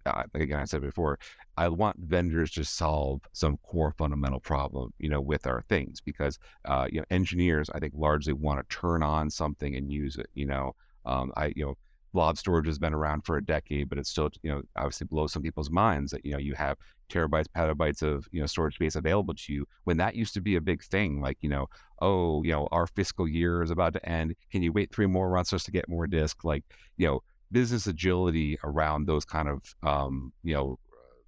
uh, 0.05 0.23
again, 0.33 0.59
I 0.59 0.65
said 0.65 0.81
before, 0.81 1.17
I 1.57 1.69
want 1.69 1.97
vendors 1.99 2.51
to 2.51 2.65
solve 2.65 3.21
some 3.31 3.57
core 3.63 3.93
fundamental 3.97 4.41
problem, 4.41 4.93
you 4.99 5.09
know, 5.09 5.21
with 5.21 5.47
our 5.47 5.63
things 5.69 6.01
because, 6.01 6.37
uh, 6.65 6.87
you 6.91 6.99
know, 6.99 7.05
engineers, 7.09 7.69
I 7.73 7.79
think 7.79 7.93
largely 7.95 8.33
want 8.33 8.59
to 8.59 8.75
turn 8.75 9.01
on 9.01 9.29
something 9.29 9.75
and 9.75 9.91
use 9.91 10.17
it, 10.17 10.27
you 10.33 10.45
know, 10.45 10.75
um, 11.05 11.31
I, 11.35 11.53
you 11.55 11.65
know, 11.65 11.75
blob 12.15 12.37
storage 12.37 12.65
has 12.65 12.79
been 12.79 12.93
around 12.93 13.21
for 13.25 13.37
a 13.37 13.45
decade, 13.45 13.89
but 13.89 13.99
it 13.99 14.07
still, 14.07 14.31
you 14.41 14.51
know, 14.51 14.63
obviously 14.75 15.05
blows 15.05 15.31
some 15.31 15.43
people's 15.43 15.69
minds 15.69 16.11
that, 16.11 16.25
you 16.25 16.31
know, 16.31 16.39
you 16.39 16.55
have 16.55 16.77
terabytes, 17.09 17.45
petabytes 17.55 18.01
of, 18.01 18.27
you 18.31 18.39
know, 18.39 18.47
storage 18.47 18.75
space 18.75 18.95
available 18.95 19.35
to 19.35 19.53
you 19.53 19.67
when 19.83 19.97
that 19.97 20.15
used 20.15 20.33
to 20.33 20.41
be 20.41 20.55
a 20.55 20.61
big 20.61 20.83
thing. 20.83 21.21
Like, 21.21 21.37
you 21.41 21.49
know, 21.49 21.67
oh, 22.01 22.41
you 22.43 22.51
know, 22.51 22.67
our 22.71 22.87
fiscal 22.87 23.27
year 23.27 23.61
is 23.61 23.69
about 23.69 23.93
to 23.93 24.09
end. 24.09 24.35
Can 24.51 24.63
you 24.63 24.73
wait 24.73 24.91
three 24.91 25.05
more 25.05 25.29
months 25.29 25.51
just 25.51 25.65
to 25.65 25.71
get 25.71 25.87
more 25.87 26.07
disk? 26.07 26.43
Like, 26.43 26.63
you 26.97 27.07
know, 27.07 27.21
business 27.51 27.85
agility 27.85 28.57
around 28.63 29.05
those 29.05 29.23
kind 29.23 29.47
of 29.47 29.75
um, 29.83 30.33
you 30.43 30.53
know 30.55 30.79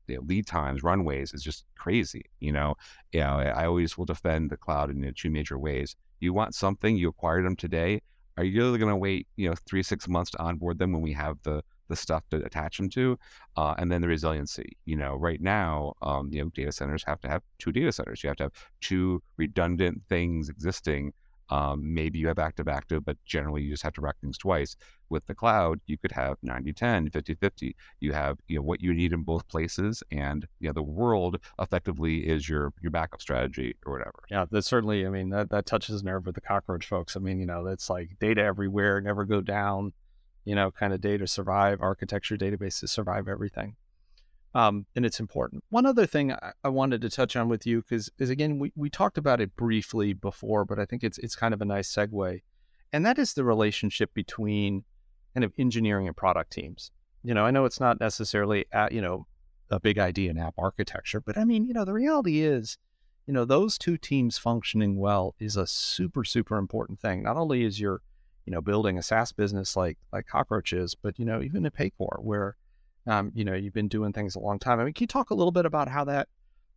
lead 0.10 0.48
times, 0.48 0.84
runways 0.84 1.34
is 1.34 1.44
just 1.44 1.66
crazy. 1.76 2.26
You 2.40 2.54
know, 2.54 2.76
you 3.12 3.20
know, 3.20 3.40
I 3.40 3.66
always 3.66 3.98
will 3.98 4.06
defend 4.06 4.50
the 4.50 4.58
cloud 4.58 4.90
in 4.90 5.14
two 5.16 5.30
major 5.30 5.60
ways. 5.60 5.96
You 6.20 6.34
want 6.34 6.56
something, 6.56 6.96
you 6.96 7.10
acquired 7.10 7.46
them 7.46 7.56
today. 7.56 8.02
Are 8.38 8.44
you 8.44 8.62
really 8.62 8.78
going 8.80 8.92
to 8.92 8.96
wait, 8.96 9.28
you 9.36 9.50
know, 9.50 9.56
three 9.66 9.84
six 9.84 10.08
months 10.08 10.32
to 10.32 10.42
onboard 10.42 10.80
them 10.80 10.92
when 10.92 11.02
we 11.02 11.14
have 11.14 11.38
the 11.44 11.64
the 11.90 11.96
stuff 11.96 12.24
to 12.30 12.38
attach 12.46 12.78
them 12.78 12.90
to, 12.90 13.18
uh, 13.56 13.74
and 13.78 13.92
then 13.92 14.02
the 14.02 14.08
resiliency. 14.08 14.78
You 14.86 14.98
know, 14.98 15.16
right 15.16 15.42
now, 15.42 15.94
um, 16.02 16.30
you 16.32 16.44
know, 16.44 16.50
data 16.54 16.72
centers 16.72 17.04
have 17.06 17.20
to 17.22 17.30
have 17.30 17.42
two 17.60 17.72
data 17.72 17.92
centers. 17.92 18.24
You 18.24 18.30
have 18.30 18.38
to 18.38 18.44
have 18.44 18.54
two 18.82 19.22
redundant 19.38 20.02
things 20.10 20.50
existing 20.50 21.14
um, 21.50 21.94
maybe 21.94 22.20
you 22.20 22.28
have 22.28 22.40
active 22.40 22.68
active, 22.68 23.06
but 23.06 23.18
generally 23.26 23.62
you 23.62 23.72
just 23.72 23.84
have 23.84 23.94
to 23.94 24.02
rack 24.02 24.16
things 24.22 24.38
twice. 24.38 24.76
With 25.10 25.26
the 25.28 25.36
cloud, 25.36 25.80
you 25.86 25.98
could 25.98 26.12
have 26.12 26.38
90 26.44 26.74
10, 26.74 27.10
50 27.12 27.36
50. 27.36 27.76
You 28.02 28.12
have 28.12 28.38
you 28.48 28.58
know 28.58 28.64
what 28.64 28.82
you 28.82 28.94
need 28.94 29.14
in 29.14 29.24
both 29.24 29.48
places, 29.48 30.04
and 30.12 30.46
you 30.60 30.68
know, 30.68 30.74
the 30.74 30.84
world 30.84 31.38
effectively 31.60 32.28
is 32.28 32.50
your 32.50 32.74
your 32.82 32.92
backup 32.92 33.22
strategy 33.22 33.76
or 33.86 33.94
whatever. 33.94 34.24
Yeah, 34.30 34.46
that's 34.52 34.68
certainly. 34.68 35.06
I 35.06 35.10
mean, 35.10 35.30
that 35.30 35.50
that 35.52 35.66
touches 35.66 36.04
nerve 36.04 36.26
with 36.26 36.36
the 36.36 36.42
cockroach 36.42 36.86
folks. 36.86 37.16
I 37.16 37.20
mean, 37.20 37.40
you 37.40 37.46
know, 37.46 37.64
that's 37.64 37.90
like 37.90 38.18
data 38.20 38.42
everywhere, 38.42 39.00
never 39.00 39.24
go 39.24 39.40
down. 39.40 39.94
You 40.44 40.56
know, 40.56 40.72
kind 40.72 40.94
of 40.94 41.02
data 41.02 41.28
survive 41.28 41.82
architecture 41.82 42.38
databases 42.38 42.90
survive 42.90 43.28
everything 43.28 43.76
um, 44.56 44.86
and 44.96 45.06
it's 45.06 45.20
important. 45.20 45.64
One 45.70 45.86
other 45.86 46.06
thing 46.06 46.32
I, 46.32 46.52
I 46.64 46.70
wanted 46.70 47.02
to 47.02 47.10
touch 47.10 47.36
on 47.36 47.50
with 47.50 47.66
you, 47.66 47.82
because 47.82 48.10
is 48.18 48.30
again 48.30 48.60
we, 48.60 48.72
we 48.76 48.90
talked 48.90 49.18
about 49.18 49.42
it 49.42 49.56
briefly 49.56 50.14
before, 50.14 50.66
but 50.66 50.80
I 50.80 50.86
think 50.86 51.04
it's 51.04 51.18
it's 51.20 51.36
kind 51.36 51.54
of 51.54 51.62
a 51.62 51.66
nice 51.66 51.94
segue, 51.94 52.42
and 52.94 53.06
that 53.06 53.20
is 53.20 53.34
the 53.34 53.44
relationship 53.44 54.14
between 54.14 54.84
kind 55.34 55.44
of 55.44 55.54
engineering 55.58 56.08
and 56.08 56.16
product 56.16 56.52
teams. 56.52 56.92
You 57.24 57.34
know, 57.34 57.46
I 57.46 57.52
know 57.52 57.66
it's 57.66 57.80
not 57.80 58.00
necessarily 58.00 58.66
at, 58.72 58.92
you 58.92 59.02
know 59.02 59.28
a 59.70 59.80
big 59.80 60.00
idea 60.00 60.32
in 60.32 60.38
app 60.38 60.56
architecture, 60.58 61.20
but 61.20 61.38
I 61.38 61.44
mean, 61.44 61.66
you 61.66 61.74
know, 61.74 61.84
the 61.84 61.94
reality 61.94 62.42
is, 62.42 62.78
you 63.26 63.34
know, 63.34 63.44
those 63.44 63.78
two 63.78 63.98
teams 63.98 64.38
functioning 64.38 64.98
well 64.98 65.36
is 65.40 65.58
a 65.58 65.68
super 65.68 66.24
super 66.24 66.58
important 66.58 67.00
thing. 67.00 67.24
Not 67.24 67.38
only 67.38 67.64
is 67.64 67.80
you're, 67.80 68.02
you 68.46 68.54
know, 68.54 68.62
building 68.62 68.98
a 68.98 69.04
SaaS 69.04 69.34
business 69.34 69.76
like 69.76 69.98
like 70.14 70.26
Cockroach 70.26 70.72
is, 70.72 70.96
but 70.96 71.20
you 71.20 71.26
know, 71.26 71.42
even 71.42 71.66
at 71.66 71.76
Paycor 71.76 72.24
where 72.24 72.56
um, 73.08 73.32
you 73.34 73.46
know, 73.46 73.54
you've 73.54 73.74
been 73.74 73.88
doing 73.88 74.14
things 74.14 74.36
a 74.36 74.40
long 74.40 74.60
time. 74.60 74.80
I 74.80 74.84
mean, 74.84 74.94
can 74.94 75.04
you 75.04 75.08
talk 75.08 75.30
a 75.30 75.34
little 75.34 75.52
bit 75.52 75.66
about 75.66 75.88
how 75.88 76.04
that, 76.04 76.28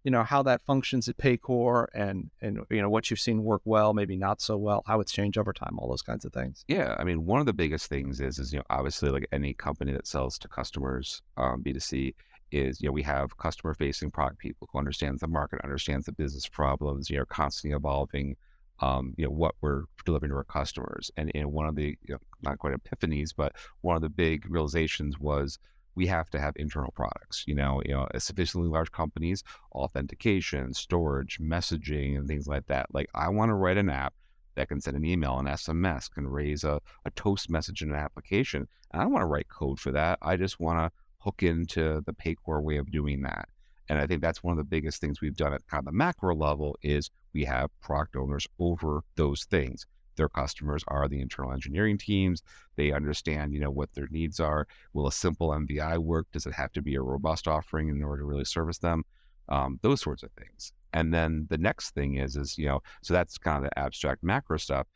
you 0.05 0.11
know, 0.11 0.22
how 0.22 0.43
that 0.45 0.62
functions 0.62 1.09
at 1.09 1.18
Paycor 1.18 1.87
and 1.93 2.31
and 2.41 2.61
you 2.70 2.81
know 2.81 2.89
what 2.89 3.11
you've 3.11 3.20
seen 3.20 3.43
work 3.43 3.62
well, 3.64 3.93
maybe 3.93 4.16
not 4.16 4.41
so 4.41 4.57
well, 4.57 4.83
how 4.87 5.01
it's 5.01 5.12
changed 5.12 5.37
over 5.37 5.53
time, 5.53 5.78
all 5.78 5.89
those 5.89 6.03
kinds 6.03 6.24
of 6.24 6.33
things. 6.33 6.64
Yeah, 6.68 6.97
I 6.99 7.05
mean, 7.05 7.26
one 7.26 7.41
of 7.41 7.47
the 7.47 7.53
biggest 7.53 7.89
things 7.89 8.20
is 8.20 8.39
is 8.39 8.53
you 8.53 8.61
know 8.61 8.64
obviously 8.70 9.11
like 9.11 9.26
any 9.33 9.53
company 9.53 9.93
that 9.93 10.07
sells 10.07 10.39
to 10.39 10.49
customers, 10.49 11.20
um, 11.37 11.61
B 11.62 11.72
two 11.72 11.81
C, 11.81 12.14
is 12.53 12.81
you 12.81 12.89
know 12.89 12.93
we 12.93 13.03
have 13.03 13.37
customer 13.37 13.74
facing 13.74 14.11
product 14.11 14.39
people 14.39 14.68
who 14.72 14.78
understand 14.78 15.18
the 15.18 15.26
market, 15.26 15.61
understands 15.64 16.07
the 16.07 16.12
business 16.12 16.49
problems, 16.49 17.11
you 17.11 17.18
know, 17.18 17.24
constantly 17.26 17.76
evolving. 17.76 18.37
Um, 18.83 19.12
you 19.18 19.26
know 19.26 19.31
what 19.31 19.57
we're 19.61 19.83
delivering 20.07 20.31
to 20.31 20.37
our 20.37 20.45
customers, 20.45 21.11
and, 21.18 21.31
and 21.35 21.53
one 21.53 21.66
of 21.66 21.74
the 21.74 21.99
you 22.07 22.14
know, 22.14 22.18
not 22.41 22.59
quite 22.59 22.72
epiphanies, 22.72 23.35
but 23.37 23.53
one 23.83 23.97
of 23.97 24.01
the 24.01 24.09
big 24.09 24.49
realizations 24.49 25.20
was 25.20 25.59
we 25.95 26.07
have 26.07 26.30
to 26.30 26.41
have 26.41 26.55
internal 26.57 26.93
products. 26.93 27.45
You 27.47 27.55
know, 27.55 27.82
you 27.84 27.93
know, 27.93 28.07
sufficiently 28.18 28.68
large 28.68 28.93
companies, 28.93 29.43
authentication, 29.72 30.74
storage, 30.74 31.38
messaging, 31.41 32.16
and 32.16 32.26
things 32.26 32.47
like 32.47 32.66
that. 32.66 32.86
Like, 32.93 33.09
I 33.14 33.28
want 33.28 33.51
to 33.51 33.55
write 33.55 33.78
an 33.78 33.91
app 33.91 34.14
that 34.57 34.68
can 34.68 34.80
send 34.80 34.97
an 34.97 35.05
email, 35.05 35.38
an 35.38 35.47
SMS, 35.47 36.11
can 36.11 36.26
raise 36.26 36.64
a, 36.64 36.80
a 37.05 37.11
toast 37.12 37.51
message 37.51 37.82
in 37.82 37.91
an 37.91 37.97
application. 37.97 38.66
And 38.93 39.01
I 39.01 39.05
don't 39.05 39.12
want 39.12 39.22
to 39.22 39.26
write 39.26 39.49
code 39.49 39.80
for 39.80 39.93
that. 39.93 40.18
I 40.22 40.36
just 40.36 40.61
want 40.61 40.78
to 40.78 40.91
hook 41.18 41.43
into 41.43 42.03
the 42.07 42.12
Paycor 42.12 42.62
way 42.62 42.76
of 42.76 42.91
doing 42.91 43.22
that. 43.22 43.49
And 43.88 43.99
I 43.99 44.07
think 44.07 44.22
that's 44.22 44.43
one 44.43 44.53
of 44.53 44.59
the 44.59 44.64
biggest 44.64 45.01
things 45.01 45.20
we've 45.20 45.36
done 45.36 45.53
at 45.53 45.66
kind 45.66 45.80
of 45.80 45.86
the 45.86 45.93
macro 45.93 46.34
level 46.34 46.76
is 46.82 47.11
we 47.32 47.45
have 47.45 47.70
product 47.80 48.16
owners 48.16 48.47
over 48.59 49.03
those 49.16 49.45
things 49.45 49.86
their 50.16 50.28
customers 50.28 50.84
are 50.88 51.08
the 51.08 51.20
internal 51.20 51.52
engineering 51.52 51.98
teams. 51.98 52.42
They 52.76 52.92
understand, 52.92 53.52
you 53.52 53.61
know, 53.61 53.70
what 53.70 53.92
their 53.94 54.08
needs 54.11 54.40
are. 54.40 54.66
Will 54.92 55.06
a 55.06 55.12
simple 55.12 55.50
MVI 55.50 55.98
work? 55.98 56.26
Does 56.32 56.46
it 56.46 56.54
have 56.54 56.72
to 56.72 56.82
be 56.82 56.94
a 56.94 57.02
robust 57.02 57.48
offering 57.48 57.88
in 57.88 58.02
order 58.02 58.22
to 58.22 58.26
really 58.26 58.44
service 58.44 58.78
them? 58.78 59.04
Um, 59.48 59.78
those 59.82 60.00
sorts 60.00 60.22
of 60.22 60.30
things. 60.32 60.72
And 60.92 61.12
then 61.12 61.46
the 61.50 61.58
next 61.58 61.90
thing 61.90 62.16
is, 62.16 62.36
is 62.36 62.58
you 62.58 62.66
know, 62.66 62.80
so 63.02 63.14
that's 63.14 63.38
kind 63.38 63.58
of 63.58 63.70
the 63.70 63.78
abstract 63.78 64.22
macro 64.22 64.58
stuff. 64.58 64.86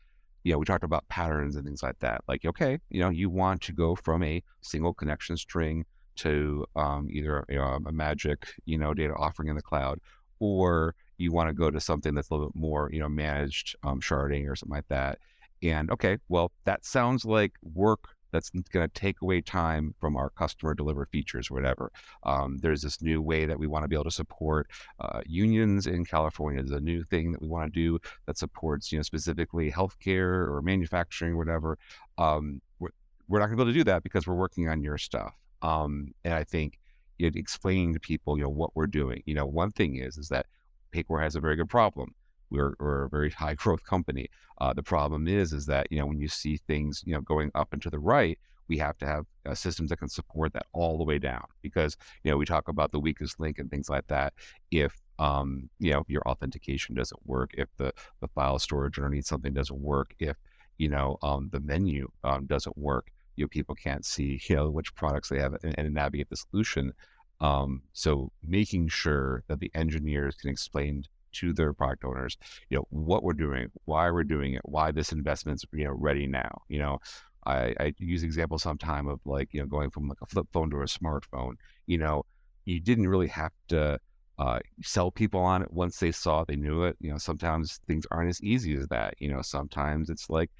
You 0.43 0.51
know, 0.51 0.59
we 0.59 0.65
talked 0.65 0.83
about 0.83 1.07
patterns 1.07 1.55
and 1.55 1.65
things 1.65 1.81
like 1.81 1.99
that. 1.99 2.21
Like, 2.27 2.45
okay, 2.45 2.77
you 2.89 2.99
know, 2.99 3.09
you 3.09 3.29
want 3.29 3.61
to 3.63 3.73
go 3.73 3.95
from 3.95 4.23
a 4.23 4.43
single 4.61 4.93
connection 4.93 5.37
string 5.37 5.85
to 6.17 6.65
um, 6.75 7.07
either 7.11 7.43
you 7.49 7.57
know, 7.57 7.79
a 7.85 7.91
magic, 7.91 8.47
you 8.65 8.77
know, 8.77 8.93
data 8.93 9.13
offering 9.15 9.49
in 9.49 9.55
the 9.55 9.61
cloud, 9.61 9.99
or 10.39 10.95
you 11.17 11.31
want 11.31 11.49
to 11.49 11.53
go 11.53 11.71
to 11.71 11.79
something 11.79 12.13
that's 12.13 12.29
a 12.29 12.33
little 12.33 12.47
bit 12.47 12.55
more, 12.55 12.89
you 12.91 12.99
know, 12.99 13.09
managed 13.09 13.75
um, 13.83 14.01
sharding 14.01 14.49
or 14.49 14.55
something 14.55 14.75
like 14.75 14.87
that. 14.89 15.19
And 15.63 15.89
okay, 15.91 16.17
well, 16.29 16.51
that 16.65 16.85
sounds 16.85 17.25
like 17.25 17.53
work 17.63 18.09
that's 18.35 18.49
going 18.49 18.87
to 18.87 18.93
take 18.93 19.21
away 19.21 19.39
time 19.39 19.95
from 19.99 20.17
our 20.17 20.29
customer 20.29 20.73
delivered 20.73 21.07
features 21.09 21.49
or 21.49 21.53
whatever. 21.53 21.91
Um, 22.23 22.57
there's 22.57 22.81
this 22.81 23.01
new 23.01 23.21
way 23.21 23.45
that 23.45 23.57
we 23.57 23.65
want 23.65 23.83
to 23.83 23.87
be 23.87 23.95
able 23.95 24.03
to 24.05 24.11
support 24.11 24.67
uh, 24.99 25.21
unions 25.25 25.87
in 25.87 26.03
California. 26.05 26.61
There's 26.61 26.77
a 26.77 26.83
new 26.83 27.03
thing 27.05 27.31
that 27.31 27.41
we 27.41 27.47
want 27.47 27.73
to 27.73 27.79
do 27.79 27.99
that 28.25 28.37
supports, 28.37 28.91
you 28.91 28.99
know, 28.99 29.03
specifically 29.03 29.71
healthcare 29.71 30.49
or 30.49 30.61
manufacturing, 30.61 31.37
whatever. 31.37 31.77
Um, 32.17 32.61
we're, 32.79 32.89
we're, 33.29 33.39
not 33.39 33.45
going 33.45 33.57
to 33.57 33.63
be 33.63 33.69
able 33.69 33.73
to 33.73 33.79
do 33.79 33.83
that 33.85 34.03
because 34.03 34.27
we're 34.27 34.35
working 34.35 34.67
on 34.67 34.83
your 34.83 34.97
stuff. 34.97 35.33
Um, 35.61 36.13
and 36.25 36.33
I 36.33 36.43
think 36.43 36.79
you 37.17 37.29
know, 37.29 37.31
explaining 37.35 37.93
to 37.93 37.99
people, 37.99 38.37
you 38.37 38.43
know, 38.43 38.49
what 38.49 38.75
we're 38.75 38.87
doing. 38.87 39.23
You 39.25 39.35
know, 39.35 39.45
one 39.45 39.71
thing 39.71 39.95
is 39.95 40.17
is 40.17 40.27
that 40.29 40.47
Paycor 40.93 41.21
has 41.21 41.35
a 41.35 41.41
very 41.41 41.55
good 41.55 41.69
problem. 41.69 42.13
We're, 42.49 42.73
we're 42.79 43.05
a 43.05 43.09
very 43.09 43.31
high 43.31 43.55
growth 43.55 43.83
company. 43.83 44.29
Uh, 44.59 44.73
the 44.73 44.83
problem 44.83 45.27
is, 45.27 45.51
is 45.51 45.65
that, 45.65 45.87
you 45.91 45.99
know, 45.99 46.05
when 46.05 46.19
you 46.19 46.27
see 46.27 46.57
things, 46.67 47.03
you 47.05 47.13
know, 47.13 47.21
going 47.21 47.51
up 47.55 47.73
and 47.73 47.81
to 47.81 47.89
the 47.89 47.99
right, 47.99 48.37
we 48.67 48.77
have 48.77 48.97
to 48.97 49.05
have 49.05 49.25
uh, 49.45 49.53
systems 49.53 49.89
that 49.89 49.97
can 49.97 50.09
support 50.09 50.53
that 50.53 50.65
all 50.73 50.97
the 50.97 51.03
way 51.03 51.19
down 51.19 51.45
because, 51.61 51.97
you 52.23 52.31
know, 52.31 52.37
we 52.37 52.45
talk 52.45 52.67
about 52.67 52.91
the 52.91 52.99
weakest 52.99 53.39
link 53.39 53.59
and 53.59 53.69
things 53.69 53.89
like 53.89 54.07
that. 54.07 54.33
If, 54.71 54.95
um, 55.19 55.69
you 55.79 55.91
know, 55.91 56.03
your 56.07 56.27
authentication 56.27 56.95
doesn't 56.95 57.25
work, 57.25 57.51
if 57.57 57.69
the, 57.77 57.93
the 58.21 58.27
file 58.29 58.59
storage 58.59 58.97
underneath 58.97 59.25
something 59.25 59.53
doesn't 59.53 59.79
work, 59.79 60.15
if, 60.19 60.37
you 60.77 60.89
know, 60.89 61.17
um, 61.21 61.49
the 61.51 61.59
menu 61.59 62.09
um, 62.23 62.45
doesn't 62.45 62.77
work, 62.77 63.11
you 63.35 63.43
know, 63.43 63.49
people 63.49 63.75
can't 63.75 64.05
see, 64.05 64.39
you 64.49 64.55
know, 64.55 64.69
which 64.69 64.95
products 64.95 65.29
they 65.29 65.39
have 65.39 65.55
and, 65.63 65.75
and 65.77 65.93
navigate 65.93 66.29
the 66.29 66.37
solution. 66.37 66.93
Um, 67.41 67.81
so 67.93 68.31
making 68.45 68.87
sure 68.87 69.43
that 69.47 69.59
the 69.59 69.71
engineers 69.75 70.35
can 70.35 70.49
explain 70.49 71.03
to 71.33 71.53
their 71.53 71.73
product 71.73 72.05
owners, 72.05 72.37
you 72.69 72.77
know, 72.77 72.87
what 72.89 73.23
we're 73.23 73.33
doing, 73.33 73.69
why 73.85 74.09
we're 74.09 74.23
doing 74.23 74.53
it, 74.53 74.61
why 74.63 74.91
this 74.91 75.11
investment's 75.11 75.65
you 75.73 75.83
know 75.83 75.91
ready 75.91 76.27
now. 76.27 76.61
You 76.69 76.79
know, 76.79 76.99
I, 77.45 77.75
I 77.79 77.93
use 77.99 78.23
examples 78.23 78.63
sometime 78.63 79.07
of 79.07 79.19
like 79.25 79.53
you 79.53 79.59
know 79.59 79.67
going 79.67 79.89
from 79.89 80.07
like 80.07 80.21
a 80.21 80.25
flip 80.25 80.47
phone 80.53 80.69
to 80.71 80.77
a 80.77 80.85
smartphone. 80.85 81.55
You 81.87 81.97
know, 81.97 82.25
you 82.65 82.79
didn't 82.79 83.07
really 83.07 83.27
have 83.27 83.51
to 83.69 83.99
uh, 84.37 84.59
sell 84.81 85.11
people 85.11 85.39
on 85.39 85.61
it 85.61 85.71
once 85.71 85.97
they 85.97 86.11
saw 86.11 86.43
they 86.43 86.55
knew 86.55 86.83
it. 86.83 86.97
You 86.99 87.11
know, 87.11 87.17
sometimes 87.17 87.79
things 87.87 88.05
aren't 88.11 88.29
as 88.29 88.41
easy 88.41 88.75
as 88.75 88.87
that. 88.87 89.15
You 89.19 89.29
know, 89.29 89.41
sometimes 89.41 90.09
it's 90.09 90.29
like 90.29 90.51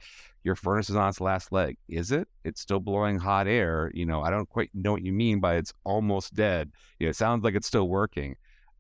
your 0.44 0.56
furnace 0.56 0.90
is 0.90 0.96
on 0.96 1.10
its 1.10 1.20
last 1.20 1.52
leg. 1.52 1.78
Is 1.90 2.12
it? 2.12 2.28
It's 2.44 2.62
still 2.62 2.80
blowing 2.80 3.20
hot 3.20 3.48
air. 3.48 3.92
You 3.94 4.06
know, 4.06 4.22
I 4.22 4.30
don't 4.30 4.48
quite 4.48 4.70
know 4.74 4.94
what 4.94 5.04
you 5.04 5.12
mean 5.12 5.40
by 5.40 5.56
it's 5.56 5.74
almost 5.84 6.34
dead. 6.34 6.72
You 7.00 7.08
know, 7.08 7.10
it 7.10 7.16
sounds 7.16 7.44
like 7.44 7.56
it's 7.56 7.68
still 7.68 7.90
working. 7.90 8.36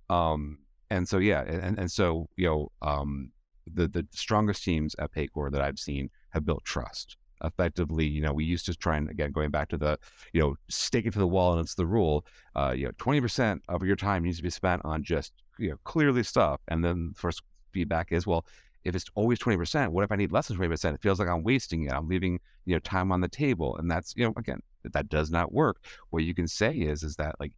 Um, 0.09 0.59
and 0.89 1.07
so 1.07 1.17
yeah, 1.17 1.41
and 1.41 1.77
and 1.77 1.91
so 1.91 2.29
you 2.37 2.47
know, 2.47 2.71
um, 2.81 3.31
the 3.71 3.87
the 3.87 4.07
strongest 4.11 4.63
teams 4.63 4.95
at 4.99 5.13
Paycor 5.13 5.51
that 5.51 5.61
I've 5.61 5.79
seen 5.79 6.09
have 6.29 6.45
built 6.45 6.63
trust 6.63 7.17
effectively, 7.43 8.05
you 8.05 8.21
know, 8.21 8.33
we 8.33 8.45
used 8.45 8.65
to 8.65 8.75
try 8.75 8.97
and 8.97 9.09
again 9.09 9.31
going 9.31 9.51
back 9.51 9.69
to 9.69 9.77
the, 9.77 9.97
you 10.33 10.41
know, 10.41 10.55
stake 10.69 11.05
it 11.05 11.13
to 11.13 11.19
the 11.19 11.27
wall 11.27 11.53
and 11.53 11.61
it's 11.61 11.75
the 11.75 11.85
rule. 11.85 12.25
Uh, 12.55 12.73
you 12.75 12.85
know, 12.85 12.91
twenty 12.97 13.21
percent 13.21 13.61
of 13.69 13.83
your 13.83 13.95
time 13.95 14.23
needs 14.23 14.37
to 14.37 14.43
be 14.43 14.49
spent 14.49 14.81
on 14.85 15.03
just 15.03 15.33
you 15.57 15.69
know 15.69 15.77
clearly 15.83 16.23
stuff. 16.23 16.61
And 16.67 16.83
then 16.83 17.11
the 17.13 17.19
first 17.19 17.41
feedback 17.71 18.11
is, 18.11 18.25
well, 18.25 18.45
if 18.83 18.95
it's 18.95 19.05
always 19.15 19.39
twenty 19.39 19.57
percent, 19.57 19.91
what 19.91 20.03
if 20.03 20.11
I 20.11 20.15
need 20.15 20.31
less 20.31 20.47
than 20.47 20.57
twenty 20.57 20.69
percent? 20.69 20.95
It 20.95 21.01
feels 21.01 21.19
like 21.19 21.29
I'm 21.29 21.43
wasting 21.43 21.83
it. 21.85 21.93
I'm 21.93 22.07
leaving 22.07 22.39
you 22.65 22.75
know 22.75 22.79
time 22.79 23.11
on 23.11 23.21
the 23.21 23.27
table, 23.27 23.75
and 23.77 23.89
that's 23.89 24.13
you 24.15 24.25
know 24.25 24.33
again 24.37 24.61
that 24.93 25.09
does 25.09 25.31
not 25.31 25.51
work. 25.51 25.77
What 26.09 26.23
you 26.23 26.33
can 26.33 26.47
say 26.47 26.73
is 26.73 27.03
is 27.03 27.15
that 27.17 27.35
like 27.39 27.51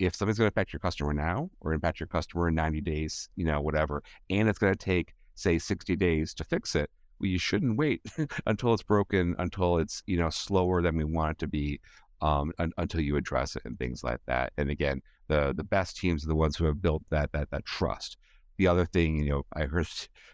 if 0.00 0.14
something's 0.14 0.38
going 0.38 0.50
to 0.50 0.52
affect 0.52 0.72
your 0.72 0.80
customer 0.80 1.12
now 1.12 1.50
or 1.60 1.72
impact 1.72 2.00
your 2.00 2.06
customer 2.06 2.48
in 2.48 2.54
90 2.54 2.80
days, 2.80 3.28
you 3.36 3.44
know, 3.44 3.60
whatever, 3.60 4.02
and 4.30 4.48
it's 4.48 4.58
going 4.58 4.72
to 4.72 4.78
take, 4.78 5.14
say, 5.34 5.58
60 5.58 5.94
days 5.96 6.32
to 6.34 6.44
fix 6.44 6.74
it, 6.74 6.90
you 7.20 7.38
shouldn't 7.38 7.76
wait 7.76 8.02
until 8.46 8.74
it's 8.74 8.82
broken, 8.82 9.34
until 9.38 9.78
it's 9.78 10.02
you 10.06 10.18
know 10.18 10.30
slower 10.30 10.82
than 10.82 10.96
we 10.96 11.04
want 11.04 11.32
it 11.32 11.38
to 11.40 11.46
be, 11.46 11.80
um, 12.22 12.52
un- 12.58 12.72
until 12.78 13.00
you 13.00 13.16
address 13.16 13.56
it 13.56 13.62
and 13.64 13.78
things 13.78 14.02
like 14.02 14.20
that. 14.26 14.52
And 14.56 14.70
again, 14.70 15.02
the 15.28 15.52
the 15.56 15.64
best 15.64 15.96
teams 15.96 16.24
are 16.24 16.28
the 16.28 16.34
ones 16.34 16.56
who 16.56 16.64
have 16.66 16.82
built 16.82 17.02
that 17.10 17.32
that 17.32 17.50
that 17.50 17.64
trust 17.64 18.16
the 18.60 18.66
other 18.66 18.84
thing, 18.84 19.16
you 19.16 19.30
know, 19.30 19.42
I 19.54 19.64
heard 19.64 19.88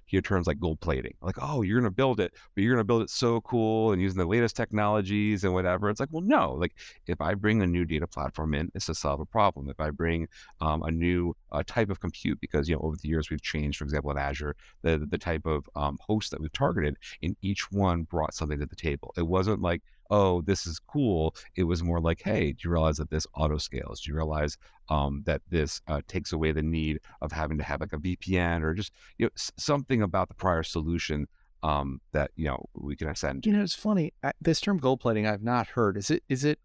hear 0.07 0.21
terms 0.21 0.49
like 0.49 0.59
gold 0.59 0.81
plating, 0.81 1.15
like, 1.23 1.37
oh, 1.41 1.63
you're 1.63 1.81
to 1.81 1.93
build 1.93 2.19
it, 2.19 2.33
but 2.55 2.65
you're 2.65 2.77
to 2.77 2.83
build 2.83 3.03
it 3.03 3.11
so 3.11 3.41
cool 3.43 3.93
and 3.93 4.03
using 4.03 4.19
the 4.19 4.27
latest 4.27 4.57
technologies 4.57 5.45
and 5.45 5.55
whatever. 5.55 5.89
It's 5.89 6.01
like, 6.01 6.09
well, 6.11 6.25
no, 6.25 6.53
like 6.55 6.75
if 7.07 7.21
I 7.21 7.35
bring 7.35 7.63
a 7.63 7.67
new 7.69 7.85
data 7.85 8.09
platform 8.09 8.53
in, 8.55 8.69
it's 8.75 8.87
to 8.87 8.97
solve 8.97 9.21
a 9.21 9.25
problem. 9.25 9.71
If 9.71 9.79
I 9.79 9.91
bring 9.91 10.27
um, 10.61 10.83
a 10.83 10.91
new 10.91 11.37
uh, 11.53 11.63
type 11.65 11.89
of 11.89 12.01
compute, 12.01 12.41
because, 12.41 12.69
you 12.69 12.75
know, 12.75 12.83
over 12.83 12.97
the 13.01 13.09
years 13.09 13.31
we've 13.31 13.43
changed, 13.43 13.79
for 13.79 13.85
example, 13.85 14.11
in 14.11 14.19
Azure, 14.19 14.57
the, 14.83 15.07
the 15.09 15.19
type 15.19 15.47
of 15.47 15.69
um, 15.77 15.97
host 16.01 16.33
that 16.33 16.41
we've 16.41 16.53
targeted, 16.53 16.97
and 17.23 17.37
each 17.43 17.71
one 17.71 18.03
brought 18.03 18.35
something 18.35 18.59
to 18.59 18.67
the 18.67 18.75
table. 18.75 19.15
It 19.17 19.29
wasn't 19.29 19.63
like, 19.63 19.83
oh, 20.11 20.41
this 20.43 20.67
is 20.67 20.79
cool. 20.79 21.35
It 21.57 21.65
was 21.65 21.83
more 21.83 22.01
like, 22.01 22.23
hey, 22.23 22.53
do 22.53 22.59
you 22.65 22.71
realize 22.71 22.97
that 22.99 23.11
this 23.11 23.27
auto 23.35 23.59
scales? 23.59 24.01
Do 24.01 24.11
you 24.11 24.17
realize 24.17 24.57
um, 24.89 25.23
that 25.27 25.43
this 25.51 25.81
uh, 25.89 26.01
takes 26.09 26.33
away 26.33 26.53
the 26.53 26.63
need 26.63 27.01
of 27.21 27.33
having 27.33 27.59
to 27.59 27.65
have 27.65 27.81
like 27.81 27.93
a 27.93 27.99
VPN 27.99 28.63
or 28.63 28.75
just 28.75 28.93
you 29.19 29.27
know 29.27 29.31
something 29.35 30.03
about 30.03 30.29
the 30.29 30.35
prior 30.35 30.63
solution 30.63 31.27
um, 31.63 32.01
that 32.13 32.31
you 32.37 32.47
know 32.47 32.65
we 32.75 32.97
can 32.97 33.09
ascend. 33.09 33.47
You 33.47 33.53
know, 33.53 33.63
it's 33.63 33.75
funny. 33.75 34.13
I, 34.23 34.33
this 34.41 34.61
term 34.61 34.79
gold 34.79 35.01
plating 35.01 35.27
I've 35.27 35.43
not 35.43 35.69
heard. 35.69 35.97
Is 35.97 36.11
it? 36.11 36.23
Is 36.29 36.45
it? 36.45 36.59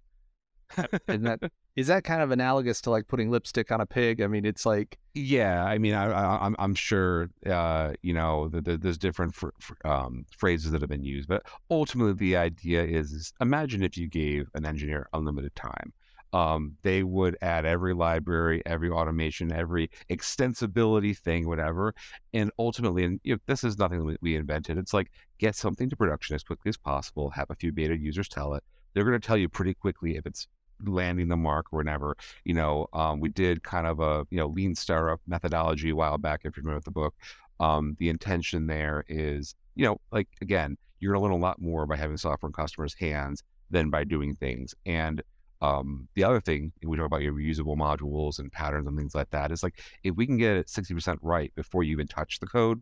is 0.77 1.21
that 1.21 1.51
is 1.75 1.87
that 1.87 2.03
kind 2.03 2.21
of 2.21 2.31
analogous 2.31 2.81
to 2.81 2.89
like 2.89 3.07
putting 3.07 3.29
lipstick 3.29 3.71
on 3.71 3.81
a 3.81 3.85
pig? 3.85 4.21
I 4.21 4.27
mean, 4.27 4.45
it's 4.45 4.65
like 4.65 4.97
yeah. 5.13 5.63
I 5.63 5.77
mean, 5.77 5.93
I, 5.93 6.05
am 6.05 6.43
I'm, 6.43 6.55
I'm 6.59 6.75
sure 6.75 7.29
uh, 7.45 7.93
you 8.01 8.13
know 8.13 8.49
the, 8.49 8.61
the, 8.61 8.77
there's 8.77 8.97
different 8.97 9.35
fr- 9.35 9.49
fr- 9.59 9.73
um, 9.85 10.25
phrases 10.37 10.71
that 10.71 10.81
have 10.81 10.89
been 10.89 11.03
used, 11.03 11.27
but 11.27 11.43
ultimately 11.69 12.13
the 12.13 12.37
idea 12.37 12.83
is, 12.83 13.33
imagine 13.41 13.83
if 13.83 13.97
you 13.97 14.07
gave 14.07 14.47
an 14.53 14.65
engineer 14.65 15.07
unlimited 15.13 15.55
time 15.55 15.93
um, 16.33 16.77
they 16.81 17.03
would 17.03 17.37
add 17.41 17.65
every 17.65 17.93
library, 17.93 18.61
every 18.65 18.89
automation, 18.89 19.51
every 19.51 19.89
extensibility 20.09 21.17
thing, 21.17 21.47
whatever. 21.47 21.93
And 22.33 22.51
ultimately, 22.57 23.03
and 23.03 23.19
you 23.23 23.33
know, 23.35 23.39
this 23.47 23.63
is 23.63 23.77
nothing 23.77 24.17
we 24.21 24.35
invented. 24.35 24.77
It's 24.77 24.93
like 24.93 25.11
get 25.39 25.55
something 25.55 25.89
to 25.89 25.95
production 25.95 26.35
as 26.35 26.43
quickly 26.43 26.69
as 26.69 26.77
possible, 26.77 27.29
have 27.31 27.49
a 27.49 27.55
few 27.55 27.71
beta 27.71 27.97
users 27.97 28.29
tell 28.29 28.53
it. 28.53 28.63
They're 28.93 29.05
going 29.05 29.19
to 29.19 29.25
tell 29.25 29.37
you 29.37 29.49
pretty 29.49 29.73
quickly 29.73 30.15
if 30.15 30.25
it's 30.25 30.47
landing 30.87 31.27
the 31.27 31.37
mark 31.37 31.67
or 31.71 31.77
whatever. 31.77 32.15
You 32.45 32.53
know, 32.53 32.87
um, 32.93 33.19
we 33.19 33.29
did 33.29 33.63
kind 33.63 33.87
of 33.87 33.99
a 33.99 34.25
you 34.29 34.37
know 34.37 34.47
lean 34.47 34.75
startup 34.75 35.21
methodology 35.27 35.89
a 35.89 35.95
while 35.95 36.17
back. 36.17 36.41
If 36.43 36.57
you 36.57 36.63
remember 36.63 36.81
the 36.83 36.91
book, 36.91 37.15
um, 37.59 37.95
the 37.99 38.09
intention 38.09 38.67
there 38.67 39.03
is 39.07 39.55
you 39.75 39.85
know 39.85 39.97
like 40.11 40.27
again, 40.41 40.77
you're 40.99 41.13
to 41.13 41.19
learn 41.19 41.31
a 41.31 41.37
lot 41.37 41.61
more 41.61 41.85
by 41.85 41.95
having 41.95 42.17
software 42.17 42.49
in 42.49 42.53
customers' 42.53 42.95
hands 42.95 43.43
than 43.69 43.89
by 43.89 44.03
doing 44.03 44.35
things. 44.35 44.75
And 44.85 45.21
um, 45.61 46.07
the 46.15 46.23
other 46.23 46.41
thing 46.41 46.71
we 46.83 46.97
talk 46.97 47.05
about 47.05 47.21
your 47.21 47.33
reusable 47.33 47.77
modules 47.77 48.39
and 48.39 48.51
patterns 48.51 48.87
and 48.87 48.97
things 48.97 49.13
like 49.13 49.29
that 49.29 49.51
is 49.51 49.61
like 49.61 49.79
if 50.03 50.15
we 50.15 50.25
can 50.25 50.37
get 50.37 50.57
it 50.57 50.67
60% 50.67 51.17
right 51.21 51.53
before 51.55 51.83
you 51.83 51.91
even 51.91 52.07
touch 52.07 52.39
the 52.39 52.47
code, 52.47 52.81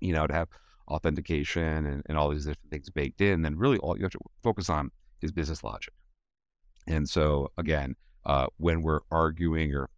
you 0.00 0.12
know, 0.12 0.26
to 0.26 0.32
have 0.32 0.48
authentication 0.88 1.86
and, 1.86 2.02
and 2.06 2.16
all 2.16 2.30
these 2.30 2.46
different 2.46 2.70
things 2.70 2.88
baked 2.90 3.20
in, 3.20 3.42
then 3.42 3.56
really 3.56 3.78
all 3.78 3.96
you 3.96 4.02
have 4.04 4.12
to 4.12 4.20
focus 4.42 4.70
on 4.70 4.90
is 5.20 5.32
business 5.32 5.62
logic. 5.62 5.92
And 6.88 7.08
so 7.08 7.52
again, 7.56 7.94
uh, 8.24 8.46
when 8.56 8.82
we're 8.82 9.00
arguing 9.10 9.74
or 9.74 9.88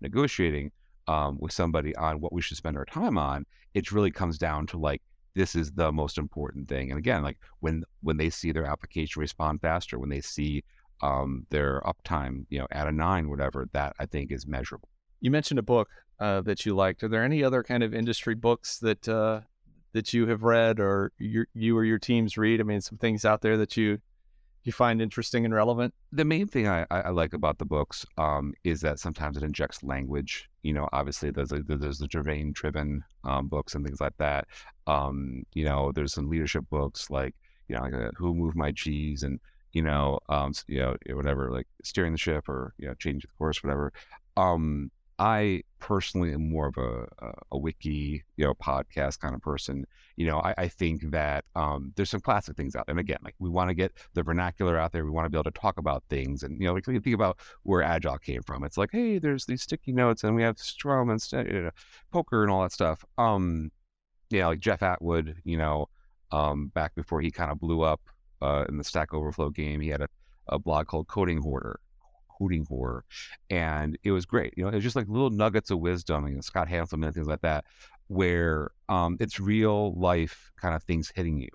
negotiating 0.00 0.72
um, 1.06 1.38
with 1.40 1.52
somebody 1.52 1.94
on 1.96 2.20
what 2.20 2.32
we 2.32 2.42
should 2.42 2.56
spend 2.56 2.76
our 2.76 2.84
time 2.84 3.16
on, 3.16 3.46
it 3.74 3.92
really 3.92 4.10
comes 4.10 4.36
down 4.36 4.66
to 4.68 4.78
like 4.78 5.00
this 5.34 5.54
is 5.54 5.72
the 5.72 5.92
most 5.92 6.18
important 6.18 6.68
thing. 6.68 6.90
And 6.90 6.98
again, 6.98 7.22
like 7.22 7.38
when 7.60 7.84
when 8.02 8.16
they 8.16 8.30
see 8.30 8.52
their 8.52 8.66
application 8.66 9.20
respond 9.20 9.60
faster, 9.60 9.98
when 9.98 10.10
they 10.10 10.20
see 10.20 10.64
um, 11.02 11.46
their 11.50 11.80
uptime, 11.82 12.44
you 12.50 12.58
know, 12.58 12.66
at 12.72 12.88
a 12.88 12.92
nine, 12.92 13.30
whatever, 13.30 13.68
that 13.72 13.94
I 13.98 14.06
think 14.06 14.32
is 14.32 14.46
measurable. 14.46 14.88
You 15.20 15.30
mentioned 15.30 15.58
a 15.58 15.62
book 15.62 15.88
uh, 16.18 16.40
that 16.42 16.66
you 16.66 16.74
liked. 16.74 17.02
Are 17.02 17.08
there 17.08 17.24
any 17.24 17.44
other 17.44 17.62
kind 17.62 17.82
of 17.82 17.94
industry 17.94 18.34
books 18.34 18.78
that 18.78 19.08
uh, 19.08 19.40
that 19.92 20.12
you 20.12 20.26
have 20.26 20.42
read 20.42 20.80
or 20.80 21.12
your, 21.18 21.46
you 21.54 21.76
or 21.76 21.84
your 21.84 21.98
teams 21.98 22.36
read? 22.36 22.60
I 22.60 22.64
mean, 22.64 22.80
some 22.80 22.98
things 22.98 23.24
out 23.24 23.40
there 23.40 23.56
that 23.56 23.76
you 23.76 24.00
you 24.64 24.72
find 24.72 25.00
interesting 25.00 25.44
and 25.44 25.54
relevant? 25.54 25.94
The 26.12 26.24
main 26.24 26.46
thing 26.46 26.68
I, 26.68 26.86
I 26.90 27.10
like 27.10 27.32
about 27.32 27.58
the 27.58 27.64
books 27.64 28.04
um, 28.18 28.52
is 28.64 28.80
that 28.82 28.98
sometimes 28.98 29.36
it 29.36 29.42
injects 29.42 29.82
language. 29.82 30.48
You 30.62 30.74
know, 30.74 30.88
obviously 30.92 31.30
there's 31.30 31.52
a, 31.52 31.62
there's 31.62 31.98
the 31.98 32.08
domain 32.08 32.52
driven 32.52 33.02
um, 33.24 33.48
books 33.48 33.74
and 33.74 33.84
things 33.84 34.00
like 34.00 34.16
that. 34.18 34.46
Um, 34.86 35.44
you 35.54 35.64
know, 35.64 35.92
there's 35.92 36.12
some 36.12 36.28
leadership 36.28 36.64
books 36.70 37.10
like 37.10 37.34
you 37.68 37.76
know, 37.76 37.82
like, 37.82 37.94
uh, 37.94 38.10
Who 38.16 38.34
Moved 38.34 38.56
My 38.56 38.72
Cheese 38.72 39.22
and 39.22 39.40
you 39.72 39.82
know, 39.82 40.18
um, 40.28 40.52
you 40.66 40.80
know, 40.80 40.96
whatever, 41.12 41.50
like 41.52 41.66
steering 41.84 42.12
the 42.12 42.18
ship 42.18 42.48
or 42.48 42.74
you 42.78 42.88
know, 42.88 42.94
changing 42.94 43.30
the 43.32 43.38
course, 43.38 43.62
whatever. 43.62 43.92
Um, 44.36 44.90
I 45.20 45.64
personally 45.80 46.32
am 46.32 46.48
more 46.48 46.68
of 46.68 46.78
a, 46.78 47.06
a, 47.52 47.58
wiki, 47.58 48.24
you 48.38 48.44
know, 48.46 48.54
podcast 48.54 49.20
kind 49.20 49.34
of 49.34 49.42
person. 49.42 49.84
You 50.16 50.26
know, 50.26 50.38
I, 50.38 50.54
I 50.56 50.68
think 50.68 51.10
that 51.10 51.44
um, 51.54 51.92
there's 51.94 52.08
some 52.08 52.22
classic 52.22 52.56
things 52.56 52.74
out 52.74 52.86
there. 52.86 52.94
And 52.94 53.00
again, 53.00 53.18
like 53.22 53.34
we 53.38 53.50
want 53.50 53.68
to 53.68 53.74
get 53.74 53.92
the 54.14 54.22
vernacular 54.22 54.78
out 54.78 54.92
there. 54.92 55.04
We 55.04 55.10
want 55.10 55.26
to 55.26 55.30
be 55.30 55.36
able 55.36 55.50
to 55.50 55.60
talk 55.60 55.76
about 55.76 56.04
things. 56.08 56.42
And, 56.42 56.58
you 56.58 56.66
know, 56.66 56.72
like 56.72 56.86
think 56.86 57.06
about 57.06 57.38
where 57.64 57.82
Agile 57.82 58.16
came 58.16 58.42
from. 58.42 58.64
It's 58.64 58.78
like, 58.78 58.88
hey, 58.92 59.18
there's 59.18 59.44
these 59.44 59.62
sticky 59.62 59.92
notes 59.92 60.24
and 60.24 60.34
we 60.34 60.42
have 60.42 60.58
Scrum 60.58 61.10
and 61.10 61.22
you 61.32 61.64
know, 61.64 61.70
poker 62.10 62.42
and 62.42 62.50
all 62.50 62.62
that 62.62 62.72
stuff. 62.72 63.04
Um, 63.18 63.70
yeah, 64.30 64.46
like 64.46 64.60
Jeff 64.60 64.82
Atwood, 64.82 65.36
you 65.44 65.58
know, 65.58 65.90
um, 66.32 66.68
back 66.68 66.94
before 66.94 67.20
he 67.20 67.30
kind 67.30 67.52
of 67.52 67.60
blew 67.60 67.82
up 67.82 68.00
uh, 68.40 68.64
in 68.70 68.78
the 68.78 68.84
Stack 68.84 69.12
Overflow 69.12 69.50
game. 69.50 69.82
He 69.82 69.90
had 69.90 70.00
a, 70.00 70.08
a 70.48 70.58
blog 70.58 70.86
called 70.86 71.08
Coding 71.08 71.42
Horror, 71.42 71.78
Coding 72.40 72.64
Horror, 72.68 73.04
and 73.48 73.98
it 74.02 74.12
was 74.12 74.24
great. 74.26 74.54
You 74.56 74.64
know, 74.64 74.70
it 74.70 74.76
was 74.76 74.84
just 74.84 74.96
like 74.96 75.08
little 75.08 75.30
nuggets 75.30 75.70
of 75.70 75.78
wisdom, 75.78 76.26
you 76.26 76.34
know, 76.34 76.40
Scott 76.40 76.68
Hanselman 76.68 77.06
and 77.06 77.14
things 77.14 77.26
like 77.26 77.42
that, 77.42 77.64
where 78.08 78.70
um, 78.88 79.16
it's 79.20 79.38
real 79.38 79.94
life 79.94 80.50
kind 80.60 80.74
of 80.74 80.82
things 80.84 81.12
hitting 81.14 81.38
you. 81.38 81.48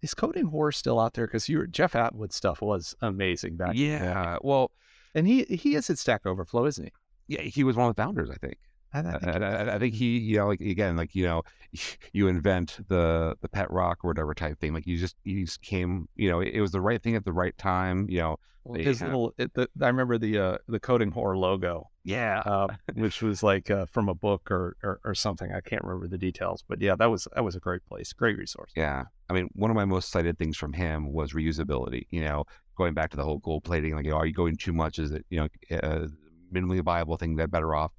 Is 0.00 0.14
Coding 0.14 0.46
Horror 0.46 0.72
still 0.72 1.00
out 1.00 1.14
there? 1.14 1.26
Because 1.26 1.48
your 1.48 1.66
Jeff 1.66 1.96
Atwood 1.96 2.32
stuff 2.32 2.62
was 2.62 2.94
amazing 3.02 3.56
back. 3.56 3.72
Yeah, 3.74 4.38
well, 4.42 4.70
and 5.14 5.26
he 5.26 5.44
he 5.44 5.74
is 5.74 5.90
at 5.90 5.98
Stack 5.98 6.24
Overflow, 6.24 6.66
isn't 6.66 6.84
he? 6.84 6.92
Yeah, 7.26 7.42
he 7.42 7.64
was 7.64 7.76
one 7.76 7.88
of 7.88 7.96
the 7.96 8.02
founders, 8.02 8.30
I 8.30 8.36
think. 8.36 8.58
I, 8.92 9.02
think, 9.02 9.24
I, 9.24 9.74
I 9.74 9.78
think 9.78 9.94
he, 9.94 10.18
you 10.18 10.38
know, 10.38 10.48
like 10.48 10.60
again, 10.60 10.96
like 10.96 11.14
you 11.14 11.24
know, 11.24 11.42
you 12.12 12.28
invent 12.28 12.78
the 12.88 13.36
the 13.40 13.48
pet 13.48 13.70
rock 13.70 13.98
or 14.04 14.08
whatever 14.08 14.34
type 14.34 14.58
thing. 14.58 14.72
Like 14.72 14.86
you 14.86 14.96
just 14.96 15.16
you 15.24 15.44
just 15.44 15.62
came, 15.62 16.08
you 16.16 16.30
know, 16.30 16.40
it, 16.40 16.54
it 16.54 16.60
was 16.60 16.72
the 16.72 16.80
right 16.80 17.02
thing 17.02 17.14
at 17.14 17.24
the 17.24 17.32
right 17.32 17.56
time. 17.58 18.06
You 18.08 18.18
know, 18.18 18.36
his 18.76 19.00
have, 19.00 19.08
little. 19.08 19.34
It, 19.38 19.54
the, 19.54 19.68
I 19.80 19.86
remember 19.86 20.18
the 20.18 20.38
uh, 20.38 20.58
the 20.68 20.80
coding 20.80 21.10
horror 21.10 21.36
logo. 21.36 21.90
Yeah, 22.04 22.40
uh, 22.40 22.68
which 22.94 23.22
was 23.22 23.42
like 23.42 23.70
uh, 23.70 23.86
from 23.86 24.08
a 24.08 24.14
book 24.14 24.50
or, 24.50 24.76
or, 24.82 25.00
or 25.04 25.14
something. 25.14 25.52
I 25.52 25.60
can't 25.60 25.82
remember 25.84 26.08
the 26.08 26.18
details, 26.18 26.64
but 26.66 26.80
yeah, 26.80 26.96
that 26.96 27.10
was 27.10 27.28
that 27.34 27.44
was 27.44 27.56
a 27.56 27.60
great 27.60 27.84
place, 27.86 28.12
great 28.12 28.38
resource. 28.38 28.72
Yeah, 28.76 29.04
I 29.28 29.32
mean, 29.32 29.48
one 29.54 29.70
of 29.70 29.76
my 29.76 29.84
most 29.84 30.10
cited 30.10 30.38
things 30.38 30.56
from 30.56 30.72
him 30.72 31.12
was 31.12 31.32
reusability. 31.32 32.06
You 32.10 32.22
know, 32.22 32.44
going 32.76 32.94
back 32.94 33.10
to 33.10 33.16
the 33.16 33.24
whole 33.24 33.38
gold 33.38 33.64
plating, 33.64 33.94
like, 33.94 34.04
you 34.04 34.12
know, 34.12 34.16
are 34.16 34.26
you 34.26 34.32
going 34.32 34.56
too 34.56 34.72
much? 34.72 34.98
Is 34.98 35.12
it 35.12 35.24
you 35.30 35.40
know, 35.40 35.78
uh, 35.78 36.06
minimally 36.52 36.82
viable 36.82 37.16
thing 37.16 37.36
that 37.36 37.50
better 37.50 37.74
off? 37.74 37.92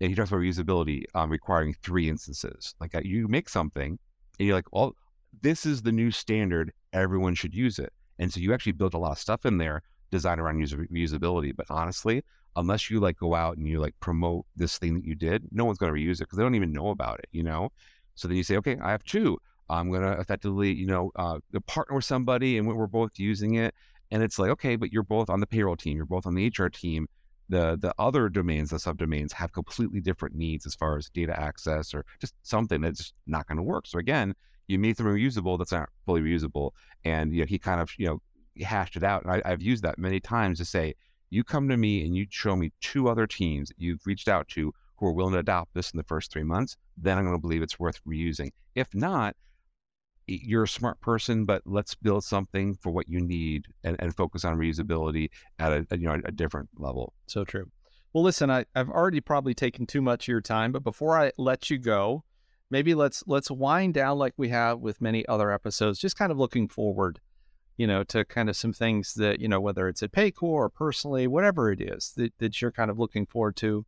And 0.00 0.10
he 0.10 0.14
talks 0.14 0.30
about 0.30 0.40
reusability 0.40 1.04
um, 1.14 1.30
requiring 1.30 1.74
three 1.82 2.08
instances. 2.08 2.74
Like 2.80 2.94
uh, 2.94 3.00
you 3.04 3.28
make 3.28 3.48
something 3.48 3.98
and 4.38 4.46
you're 4.46 4.56
like, 4.56 4.72
well, 4.72 4.94
this 5.42 5.66
is 5.66 5.82
the 5.82 5.92
new 5.92 6.10
standard. 6.10 6.72
Everyone 6.92 7.34
should 7.34 7.54
use 7.54 7.78
it. 7.78 7.92
And 8.18 8.32
so 8.32 8.40
you 8.40 8.52
actually 8.54 8.72
built 8.72 8.94
a 8.94 8.98
lot 8.98 9.12
of 9.12 9.18
stuff 9.18 9.44
in 9.46 9.58
there 9.58 9.82
designed 10.10 10.40
around 10.40 10.58
user 10.60 10.86
usability. 10.92 11.54
But 11.54 11.66
honestly, 11.70 12.22
unless 12.56 12.90
you 12.90 13.00
like 13.00 13.18
go 13.18 13.34
out 13.34 13.56
and 13.56 13.66
you 13.66 13.80
like 13.80 13.94
promote 14.00 14.46
this 14.56 14.78
thing 14.78 14.94
that 14.94 15.04
you 15.04 15.14
did, 15.14 15.44
no 15.52 15.64
one's 15.64 15.78
going 15.78 15.92
to 15.92 15.98
reuse 15.98 16.16
it 16.16 16.20
because 16.20 16.38
they 16.38 16.42
don't 16.42 16.54
even 16.54 16.72
know 16.72 16.88
about 16.90 17.18
it, 17.18 17.28
you 17.32 17.42
know? 17.42 17.70
So 18.14 18.28
then 18.28 18.36
you 18.36 18.42
say, 18.42 18.56
okay, 18.56 18.78
I 18.82 18.90
have 18.90 19.04
two. 19.04 19.38
I'm 19.68 19.90
going 19.90 20.02
to 20.02 20.18
effectively, 20.20 20.72
you 20.72 20.86
know, 20.86 21.10
uh, 21.16 21.38
partner 21.66 21.96
with 21.96 22.04
somebody 22.04 22.56
and 22.56 22.66
we're 22.66 22.86
both 22.86 23.12
using 23.16 23.54
it. 23.54 23.74
And 24.10 24.22
it's 24.22 24.38
like, 24.38 24.50
okay, 24.50 24.76
but 24.76 24.92
you're 24.92 25.02
both 25.02 25.28
on 25.28 25.40
the 25.40 25.46
payroll 25.46 25.76
team, 25.76 25.96
you're 25.96 26.06
both 26.06 26.26
on 26.26 26.34
the 26.34 26.46
HR 26.46 26.68
team. 26.68 27.08
The 27.48 27.78
the 27.80 27.94
other 27.98 28.28
domains, 28.28 28.70
the 28.70 28.76
subdomains, 28.76 29.32
have 29.32 29.52
completely 29.52 30.00
different 30.00 30.34
needs 30.34 30.66
as 30.66 30.74
far 30.74 30.96
as 30.96 31.08
data 31.08 31.38
access 31.38 31.94
or 31.94 32.04
just 32.20 32.34
something 32.42 32.80
that's 32.80 33.12
not 33.26 33.46
going 33.46 33.56
to 33.56 33.62
work. 33.62 33.86
So 33.86 33.98
again, 33.98 34.34
you 34.68 34.78
made 34.78 34.96
them 34.96 35.06
reusable 35.06 35.58
that's 35.58 35.72
not 35.72 35.88
fully 36.04 36.22
reusable. 36.22 36.72
And 37.04 37.32
you 37.32 37.40
know, 37.40 37.46
he 37.46 37.58
kind 37.58 37.80
of, 37.80 37.90
you 37.98 38.06
know, 38.06 38.22
hashed 38.64 38.96
it 38.96 39.04
out. 39.04 39.24
And 39.24 39.32
I, 39.32 39.42
I've 39.44 39.62
used 39.62 39.84
that 39.84 39.98
many 39.98 40.20
times 40.20 40.58
to 40.58 40.64
say, 40.64 40.94
you 41.30 41.44
come 41.44 41.68
to 41.68 41.76
me 41.76 42.04
and 42.04 42.16
you 42.16 42.26
show 42.30 42.56
me 42.56 42.72
two 42.80 43.08
other 43.08 43.26
teams 43.26 43.68
that 43.68 43.78
you've 43.78 44.06
reached 44.06 44.28
out 44.28 44.48
to 44.48 44.72
who 44.96 45.06
are 45.06 45.12
willing 45.12 45.34
to 45.34 45.40
adopt 45.40 45.74
this 45.74 45.90
in 45.90 45.98
the 45.98 46.04
first 46.04 46.32
three 46.32 46.42
months, 46.42 46.76
then 46.96 47.18
I'm 47.18 47.24
going 47.24 47.36
to 47.36 47.40
believe 47.40 47.62
it's 47.62 47.78
worth 47.78 48.00
reusing. 48.04 48.50
If 48.74 48.94
not, 48.94 49.36
you're 50.26 50.64
a 50.64 50.68
smart 50.68 51.00
person, 51.00 51.44
but 51.44 51.62
let's 51.64 51.94
build 51.94 52.24
something 52.24 52.74
for 52.74 52.90
what 52.90 53.08
you 53.08 53.20
need 53.20 53.66
and, 53.84 53.96
and 53.98 54.14
focus 54.14 54.44
on 54.44 54.56
reusability 54.56 55.30
at 55.58 55.72
a, 55.72 55.86
you 55.96 56.06
know 56.06 56.20
a 56.24 56.32
different 56.32 56.68
level. 56.78 57.12
So 57.26 57.44
true. 57.44 57.70
Well, 58.12 58.24
listen, 58.24 58.50
I, 58.50 58.64
I've 58.74 58.88
already 58.88 59.20
probably 59.20 59.54
taken 59.54 59.86
too 59.86 60.00
much 60.00 60.24
of 60.24 60.28
your 60.28 60.40
time, 60.40 60.72
but 60.72 60.82
before 60.82 61.18
I 61.18 61.32
let 61.36 61.70
you 61.70 61.78
go, 61.78 62.24
maybe 62.70 62.94
let's 62.94 63.22
let's 63.26 63.50
wind 63.50 63.94
down 63.94 64.18
like 64.18 64.34
we 64.36 64.48
have 64.48 64.80
with 64.80 65.00
many 65.00 65.26
other 65.26 65.52
episodes, 65.52 65.98
just 65.98 66.16
kind 66.16 66.32
of 66.32 66.38
looking 66.38 66.68
forward, 66.68 67.20
you 67.76 67.86
know, 67.86 68.02
to 68.04 68.24
kind 68.24 68.48
of 68.48 68.56
some 68.56 68.72
things 68.72 69.14
that, 69.14 69.40
you 69.40 69.48
know, 69.48 69.60
whether 69.60 69.88
it's 69.88 70.02
at 70.02 70.12
Paycor 70.12 70.42
or 70.42 70.68
personally, 70.68 71.26
whatever 71.26 71.70
it 71.70 71.80
is 71.80 72.12
that, 72.16 72.32
that 72.38 72.60
you're 72.60 72.72
kind 72.72 72.90
of 72.90 72.98
looking 72.98 73.26
forward 73.26 73.56
to 73.56 73.84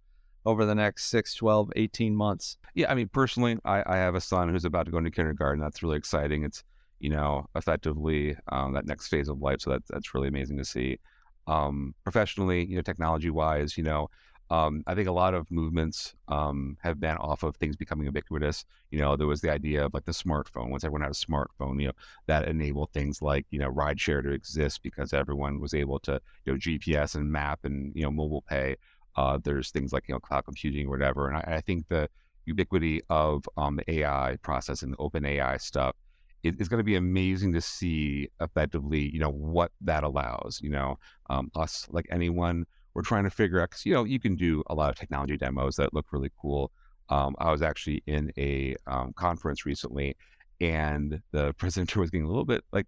over 0.48 0.64
the 0.64 0.74
next 0.74 1.04
6, 1.06 1.34
12, 1.34 1.72
18 1.76 2.14
months? 2.14 2.56
Yeah, 2.74 2.90
I 2.90 2.94
mean, 2.94 3.08
personally, 3.08 3.58
I, 3.64 3.82
I 3.86 3.96
have 3.96 4.14
a 4.14 4.20
son 4.20 4.48
who's 4.48 4.64
about 4.64 4.86
to 4.86 4.90
go 4.90 4.98
into 4.98 5.10
kindergarten. 5.10 5.60
That's 5.60 5.82
really 5.82 5.98
exciting. 5.98 6.42
It's, 6.42 6.64
you 7.00 7.10
know, 7.10 7.46
effectively 7.54 8.36
um, 8.50 8.72
that 8.72 8.86
next 8.86 9.08
phase 9.08 9.28
of 9.28 9.40
life. 9.40 9.60
So 9.60 9.70
that's, 9.70 9.88
that's 9.90 10.14
really 10.14 10.28
amazing 10.28 10.56
to 10.56 10.64
see. 10.64 10.98
Um, 11.46 11.94
professionally, 12.02 12.64
you 12.64 12.76
know, 12.76 12.82
technology 12.82 13.30
wise, 13.30 13.76
you 13.76 13.84
know, 13.84 14.08
um, 14.50 14.82
I 14.86 14.94
think 14.94 15.08
a 15.08 15.12
lot 15.12 15.34
of 15.34 15.50
movements 15.50 16.14
um, 16.28 16.78
have 16.80 16.98
been 16.98 17.16
off 17.18 17.42
of 17.42 17.56
things 17.56 17.76
becoming 17.76 18.06
ubiquitous. 18.06 18.64
You 18.90 18.98
know, 18.98 19.14
there 19.14 19.26
was 19.26 19.42
the 19.42 19.52
idea 19.52 19.84
of 19.84 19.92
like 19.92 20.06
the 20.06 20.12
smartphone. 20.12 20.70
Once 20.70 20.84
everyone 20.84 21.02
had 21.02 21.10
a 21.10 21.14
smartphone, 21.14 21.80
you 21.80 21.88
know, 21.88 21.92
that 22.26 22.48
enabled 22.48 22.92
things 22.92 23.20
like 23.20 23.44
you 23.50 23.58
know 23.58 23.70
rideshare 23.70 24.22
to 24.22 24.30
exist 24.30 24.82
because 24.82 25.12
everyone 25.12 25.60
was 25.60 25.74
able 25.74 25.98
to 26.00 26.20
you 26.46 26.52
know 26.52 26.58
GPS 26.58 27.14
and 27.14 27.30
map 27.30 27.60
and 27.64 27.92
you 27.94 28.02
know 28.02 28.10
mobile 28.10 28.42
pay. 28.42 28.76
Uh, 29.18 29.36
there's 29.42 29.72
things 29.72 29.92
like 29.92 30.04
you 30.06 30.14
know 30.14 30.20
cloud 30.20 30.44
computing 30.44 30.86
or 30.86 30.90
whatever, 30.90 31.26
and 31.26 31.38
I, 31.38 31.56
I 31.56 31.60
think 31.60 31.88
the 31.88 32.08
ubiquity 32.46 33.02
of 33.10 33.44
um, 33.56 33.74
the 33.74 33.98
AI 33.98 34.36
processing, 34.42 34.92
the 34.92 34.96
open 34.98 35.24
AI 35.26 35.56
stuff, 35.56 35.96
it, 36.44 36.54
it's 36.60 36.68
going 36.68 36.78
to 36.78 36.84
be 36.84 36.94
amazing 36.94 37.52
to 37.54 37.60
see 37.60 38.28
effectively, 38.40 39.10
you 39.12 39.18
know, 39.18 39.32
what 39.32 39.72
that 39.80 40.04
allows. 40.04 40.60
You 40.62 40.70
know, 40.70 41.00
um, 41.30 41.50
us 41.56 41.88
like 41.90 42.06
anyone, 42.12 42.64
we're 42.94 43.02
trying 43.02 43.24
to 43.24 43.30
figure 43.30 43.60
out 43.60 43.70
because 43.70 43.84
you 43.84 43.92
know 43.92 44.04
you 44.04 44.20
can 44.20 44.36
do 44.36 44.62
a 44.68 44.74
lot 44.74 44.88
of 44.88 44.94
technology 44.94 45.36
demos 45.36 45.74
that 45.76 45.92
look 45.92 46.06
really 46.12 46.30
cool. 46.40 46.70
Um, 47.08 47.34
I 47.40 47.50
was 47.50 47.60
actually 47.60 48.04
in 48.06 48.30
a 48.38 48.76
um, 48.86 49.14
conference 49.14 49.66
recently, 49.66 50.16
and 50.60 51.20
the 51.32 51.54
presenter 51.54 51.98
was 51.98 52.10
getting 52.10 52.26
a 52.26 52.28
little 52.28 52.44
bit 52.44 52.62
like 52.70 52.86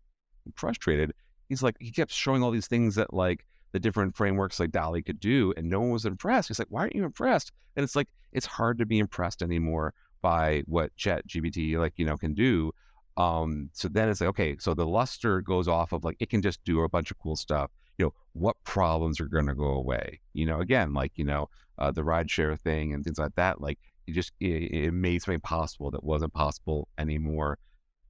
frustrated. 0.54 1.12
He's 1.48 1.64
like, 1.64 1.74
he 1.80 1.90
kept 1.90 2.12
showing 2.12 2.44
all 2.44 2.52
these 2.52 2.68
things 2.68 2.94
that 2.94 3.12
like 3.12 3.44
the 3.72 3.80
different 3.80 4.16
frameworks 4.16 4.58
like 4.58 4.70
DALL-E 4.70 5.02
could 5.02 5.20
do, 5.20 5.54
and 5.56 5.68
no 5.68 5.80
one 5.80 5.90
was 5.90 6.04
impressed. 6.04 6.48
He's 6.48 6.58
like, 6.58 6.68
why 6.70 6.82
aren't 6.82 6.96
you 6.96 7.04
impressed? 7.04 7.52
And 7.76 7.84
it's 7.84 7.96
like 7.96 8.08
it's 8.32 8.46
hard 8.46 8.78
to 8.78 8.86
be 8.86 8.98
impressed 8.98 9.42
anymore 9.42 9.94
by 10.22 10.62
what 10.66 10.94
Chat 10.96 11.26
GPT 11.26 11.78
like 11.78 11.94
you 11.96 12.04
know 12.04 12.16
can 12.16 12.34
do. 12.34 12.72
Um, 13.16 13.70
so 13.72 13.88
then 13.88 14.08
it's 14.08 14.20
like, 14.20 14.30
okay, 14.30 14.56
so 14.58 14.74
the 14.74 14.86
luster 14.86 15.40
goes 15.40 15.68
off 15.68 15.92
of 15.92 16.04
like 16.04 16.16
it 16.20 16.30
can 16.30 16.42
just 16.42 16.64
do 16.64 16.80
a 16.82 16.88
bunch 16.88 17.10
of 17.10 17.18
cool 17.18 17.36
stuff. 17.36 17.70
You 17.98 18.06
know, 18.06 18.14
what 18.32 18.56
problems 18.64 19.20
are 19.20 19.26
going 19.26 19.46
to 19.46 19.54
go 19.54 19.68
away? 19.68 20.20
You 20.32 20.46
know, 20.46 20.60
again, 20.60 20.94
like 20.94 21.12
you 21.16 21.24
know, 21.24 21.48
uh, 21.78 21.90
the 21.90 22.02
rideshare 22.02 22.58
thing 22.58 22.94
and 22.94 23.04
things 23.04 23.18
like 23.18 23.34
that. 23.36 23.60
Like 23.60 23.78
it 24.06 24.12
just 24.12 24.32
it, 24.40 24.72
it 24.72 24.92
made 24.92 25.22
something 25.22 25.40
possible 25.40 25.90
that 25.90 26.04
wasn't 26.04 26.32
possible 26.32 26.88
anymore. 26.98 27.58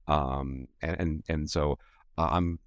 Um, 0.07 0.67
and 0.81 0.99
and 0.99 1.23
and 1.29 1.49
so 1.49 1.77
uh, 2.17 2.29
I'm 2.31 2.59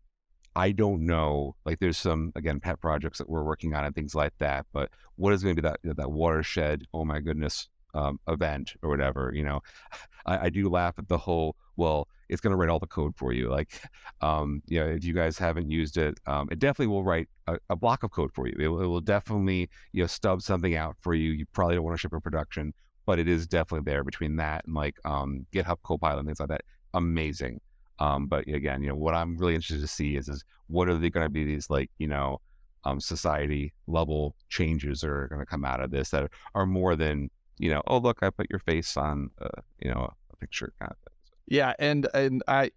I 0.56 0.72
don't 0.72 1.04
know. 1.06 1.56
Like, 1.64 1.80
there's 1.80 1.98
some 1.98 2.32
again 2.36 2.60
pet 2.60 2.80
projects 2.80 3.18
that 3.18 3.28
we're 3.28 3.44
working 3.44 3.74
on 3.74 3.84
and 3.84 3.94
things 3.94 4.14
like 4.14 4.32
that. 4.38 4.66
But 4.72 4.90
what 5.16 5.32
is 5.32 5.42
going 5.42 5.56
to 5.56 5.62
be 5.62 5.68
that 5.68 5.96
that 5.96 6.10
watershed? 6.10 6.84
Oh 6.92 7.04
my 7.04 7.20
goodness, 7.20 7.68
um, 7.94 8.20
event 8.28 8.74
or 8.82 8.90
whatever. 8.90 9.32
You 9.34 9.44
know, 9.44 9.60
I, 10.26 10.46
I, 10.46 10.50
do 10.50 10.68
laugh 10.68 10.94
at 10.98 11.08
the 11.08 11.18
whole. 11.18 11.56
Well, 11.76 12.08
it's 12.28 12.40
going 12.40 12.52
to 12.52 12.56
write 12.56 12.68
all 12.68 12.78
the 12.78 12.86
code 12.86 13.16
for 13.16 13.32
you. 13.32 13.48
Like, 13.48 13.72
um, 14.20 14.62
you 14.66 14.80
know, 14.80 14.86
if 14.86 15.04
you 15.04 15.14
guys 15.14 15.38
haven't 15.38 15.70
used 15.70 15.96
it, 15.96 16.18
um, 16.26 16.48
it 16.50 16.58
definitely 16.58 16.88
will 16.88 17.04
write 17.04 17.28
a, 17.46 17.58
a, 17.70 17.76
block 17.76 18.02
of 18.02 18.10
code 18.10 18.32
for 18.32 18.46
you. 18.46 18.54
It, 18.58 18.66
it 18.66 18.86
will 18.86 19.00
definitely 19.00 19.70
you 19.92 20.02
know 20.02 20.06
stub 20.06 20.42
something 20.42 20.76
out 20.76 20.96
for 21.00 21.14
you. 21.14 21.30
You 21.30 21.46
probably 21.52 21.76
don't 21.76 21.84
want 21.84 21.96
to 21.96 22.00
ship 22.00 22.12
in 22.12 22.20
production, 22.20 22.74
but 23.06 23.18
it 23.18 23.28
is 23.28 23.46
definitely 23.46 23.90
there 23.90 24.04
between 24.04 24.36
that 24.36 24.64
and 24.66 24.74
like 24.74 24.96
um, 25.04 25.46
GitHub 25.52 25.78
Copilot 25.82 26.20
and 26.20 26.28
things 26.28 26.40
like 26.40 26.50
that. 26.50 26.62
Amazing. 26.94 27.60
Um, 27.98 28.26
but 28.26 28.46
again, 28.48 28.82
you 28.82 28.88
know, 28.88 28.96
what 28.96 29.14
I'm 29.14 29.36
really 29.36 29.54
interested 29.54 29.80
to 29.80 29.88
see 29.88 30.16
is 30.16 30.28
is 30.28 30.44
what 30.66 30.88
are 30.88 30.98
they 30.98 31.10
going 31.10 31.26
to 31.26 31.30
be 31.30 31.44
these 31.44 31.70
like 31.70 31.90
you 31.98 32.08
know 32.08 32.40
um, 32.84 33.00
society 33.00 33.72
level 33.86 34.34
changes 34.48 35.00
that 35.00 35.10
are 35.10 35.28
going 35.28 35.40
to 35.40 35.46
come 35.46 35.64
out 35.64 35.80
of 35.80 35.90
this 35.90 36.10
that 36.10 36.30
are 36.54 36.66
more 36.66 36.96
than 36.96 37.30
you 37.58 37.70
know 37.70 37.82
oh 37.86 37.98
look 37.98 38.18
I 38.22 38.30
put 38.30 38.48
your 38.50 38.58
face 38.58 38.96
on 38.96 39.30
uh, 39.40 39.60
you 39.80 39.90
know 39.90 40.10
a 40.32 40.36
picture 40.36 40.72
kind 40.78 40.90
of 40.90 40.98
thing. 40.98 41.14
Yeah, 41.46 41.74
and 41.78 42.08
and 42.14 42.42
I, 42.48 42.70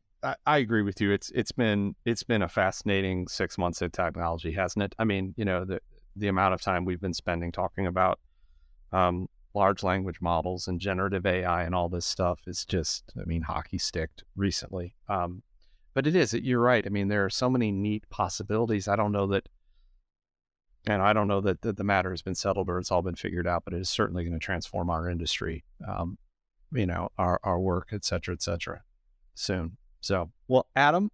I 0.45 0.57
agree 0.57 0.81
with 0.81 0.99
you. 1.01 1.11
It's 1.11 1.31
it's 1.31 1.51
been 1.51 1.95
it's 2.05 2.23
been 2.23 2.41
a 2.41 2.49
fascinating 2.49 3.27
six 3.27 3.57
months 3.57 3.81
in 3.81 3.91
technology, 3.91 4.51
hasn't 4.51 4.83
it? 4.83 4.95
I 4.99 5.03
mean, 5.03 5.33
you 5.37 5.45
know 5.45 5.65
the 5.65 5.79
the 6.15 6.27
amount 6.27 6.53
of 6.53 6.61
time 6.61 6.85
we've 6.85 7.01
been 7.01 7.13
spending 7.13 7.51
talking 7.51 7.87
about 7.87 8.19
um, 8.91 9.27
large 9.53 9.83
language 9.83 10.21
models 10.21 10.67
and 10.67 10.79
generative 10.79 11.25
AI 11.25 11.63
and 11.63 11.73
all 11.73 11.89
this 11.89 12.05
stuff 12.05 12.39
is 12.47 12.65
just, 12.65 13.11
I 13.19 13.25
mean, 13.25 13.43
hockey 13.43 13.77
sticked 13.77 14.23
recently. 14.35 14.95
Um, 15.09 15.43
but 15.93 16.05
it 16.05 16.15
is, 16.15 16.33
you're 16.33 16.61
right. 16.61 16.85
I 16.85 16.89
mean, 16.89 17.07
there 17.07 17.25
are 17.25 17.29
so 17.29 17.49
many 17.49 17.71
neat 17.71 18.07
possibilities. 18.09 18.87
I 18.87 18.95
don't 18.95 19.11
know 19.11 19.27
that, 19.27 19.49
and 20.85 21.01
I 21.01 21.11
don't 21.13 21.27
know 21.27 21.41
that, 21.41 21.61
that 21.61 21.77
the 21.77 21.83
matter 21.83 22.11
has 22.11 22.21
been 22.21 22.35
settled 22.35 22.69
or 22.69 22.77
it's 22.77 22.91
all 22.91 23.01
been 23.01 23.15
figured 23.15 23.47
out, 23.47 23.63
but 23.65 23.73
it 23.73 23.81
is 23.81 23.89
certainly 23.89 24.23
going 24.23 24.39
to 24.39 24.45
transform 24.45 24.89
our 24.89 25.09
industry, 25.09 25.63
um, 25.87 26.17
you 26.71 26.85
know, 26.85 27.09
our, 27.17 27.39
our 27.43 27.59
work, 27.59 27.89
et 27.91 28.05
cetera, 28.05 28.33
et 28.33 28.43
cetera, 28.43 28.83
soon. 29.33 29.77
So, 30.01 30.31
well, 30.47 30.67
Adam, 30.75 31.09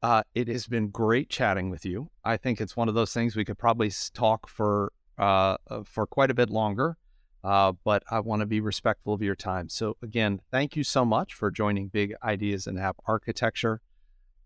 uh, 0.00 0.22
it 0.34 0.48
has 0.48 0.66
been 0.66 0.90
great 0.90 1.28
chatting 1.28 1.70
with 1.70 1.84
you. 1.84 2.10
I 2.24 2.36
think 2.36 2.60
it's 2.60 2.76
one 2.76 2.88
of 2.88 2.94
those 2.94 3.12
things 3.12 3.34
we 3.34 3.44
could 3.44 3.58
probably 3.58 3.90
talk 4.12 4.48
for 4.48 4.92
uh, 5.16 5.56
uh 5.70 5.82
for 5.84 6.06
quite 6.06 6.30
a 6.30 6.34
bit 6.34 6.50
longer 6.50 6.96
uh, 7.44 7.72
but 7.84 8.02
I 8.10 8.20
want 8.20 8.40
to 8.40 8.46
be 8.46 8.60
respectful 8.60 9.12
of 9.12 9.22
your 9.22 9.36
time. 9.36 9.68
So, 9.68 9.96
again, 10.02 10.40
thank 10.50 10.76
you 10.76 10.82
so 10.82 11.04
much 11.04 11.34
for 11.34 11.50
joining 11.50 11.88
Big 11.88 12.14
Ideas 12.24 12.66
in 12.66 12.78
App 12.78 12.96
Architecture. 13.06 13.82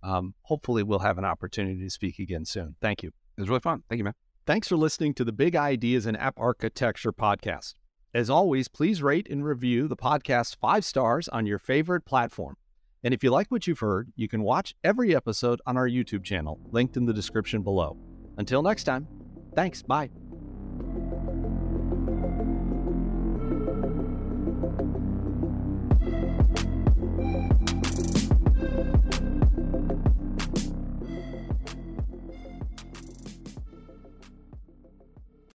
Um, 0.02 0.34
hopefully, 0.42 0.82
we'll 0.82 0.98
have 0.98 1.16
an 1.16 1.24
opportunity 1.24 1.80
to 1.80 1.90
speak 1.90 2.18
again 2.18 2.44
soon. 2.44 2.74
Thank 2.82 3.04
you. 3.04 3.10
It 3.36 3.40
was 3.40 3.48
really 3.48 3.60
fun. 3.60 3.84
Thank 3.88 3.98
you, 3.98 4.04
man. 4.04 4.14
Thanks 4.46 4.66
for 4.66 4.76
listening 4.76 5.14
to 5.14 5.24
the 5.24 5.32
Big 5.32 5.54
Ideas 5.54 6.06
in 6.06 6.16
App 6.16 6.34
Architecture 6.36 7.12
podcast. 7.12 7.74
As 8.14 8.30
always, 8.30 8.66
please 8.66 9.02
rate 9.02 9.28
and 9.30 9.44
review 9.44 9.86
the 9.86 9.96
podcast 9.96 10.56
five 10.60 10.84
stars 10.84 11.28
on 11.28 11.46
your 11.46 11.58
favorite 11.58 12.04
platform. 12.04 12.56
And 13.04 13.14
if 13.14 13.22
you 13.22 13.30
like 13.30 13.48
what 13.48 13.66
you've 13.66 13.78
heard, 13.78 14.12
you 14.16 14.26
can 14.26 14.42
watch 14.42 14.74
every 14.82 15.14
episode 15.14 15.60
on 15.66 15.76
our 15.76 15.88
YouTube 15.88 16.24
channel, 16.24 16.58
linked 16.72 16.96
in 16.96 17.06
the 17.06 17.12
description 17.12 17.62
below. 17.62 17.96
Until 18.38 18.62
next 18.62 18.84
time, 18.84 19.06
thanks. 19.54 19.82
Bye. 19.82 20.10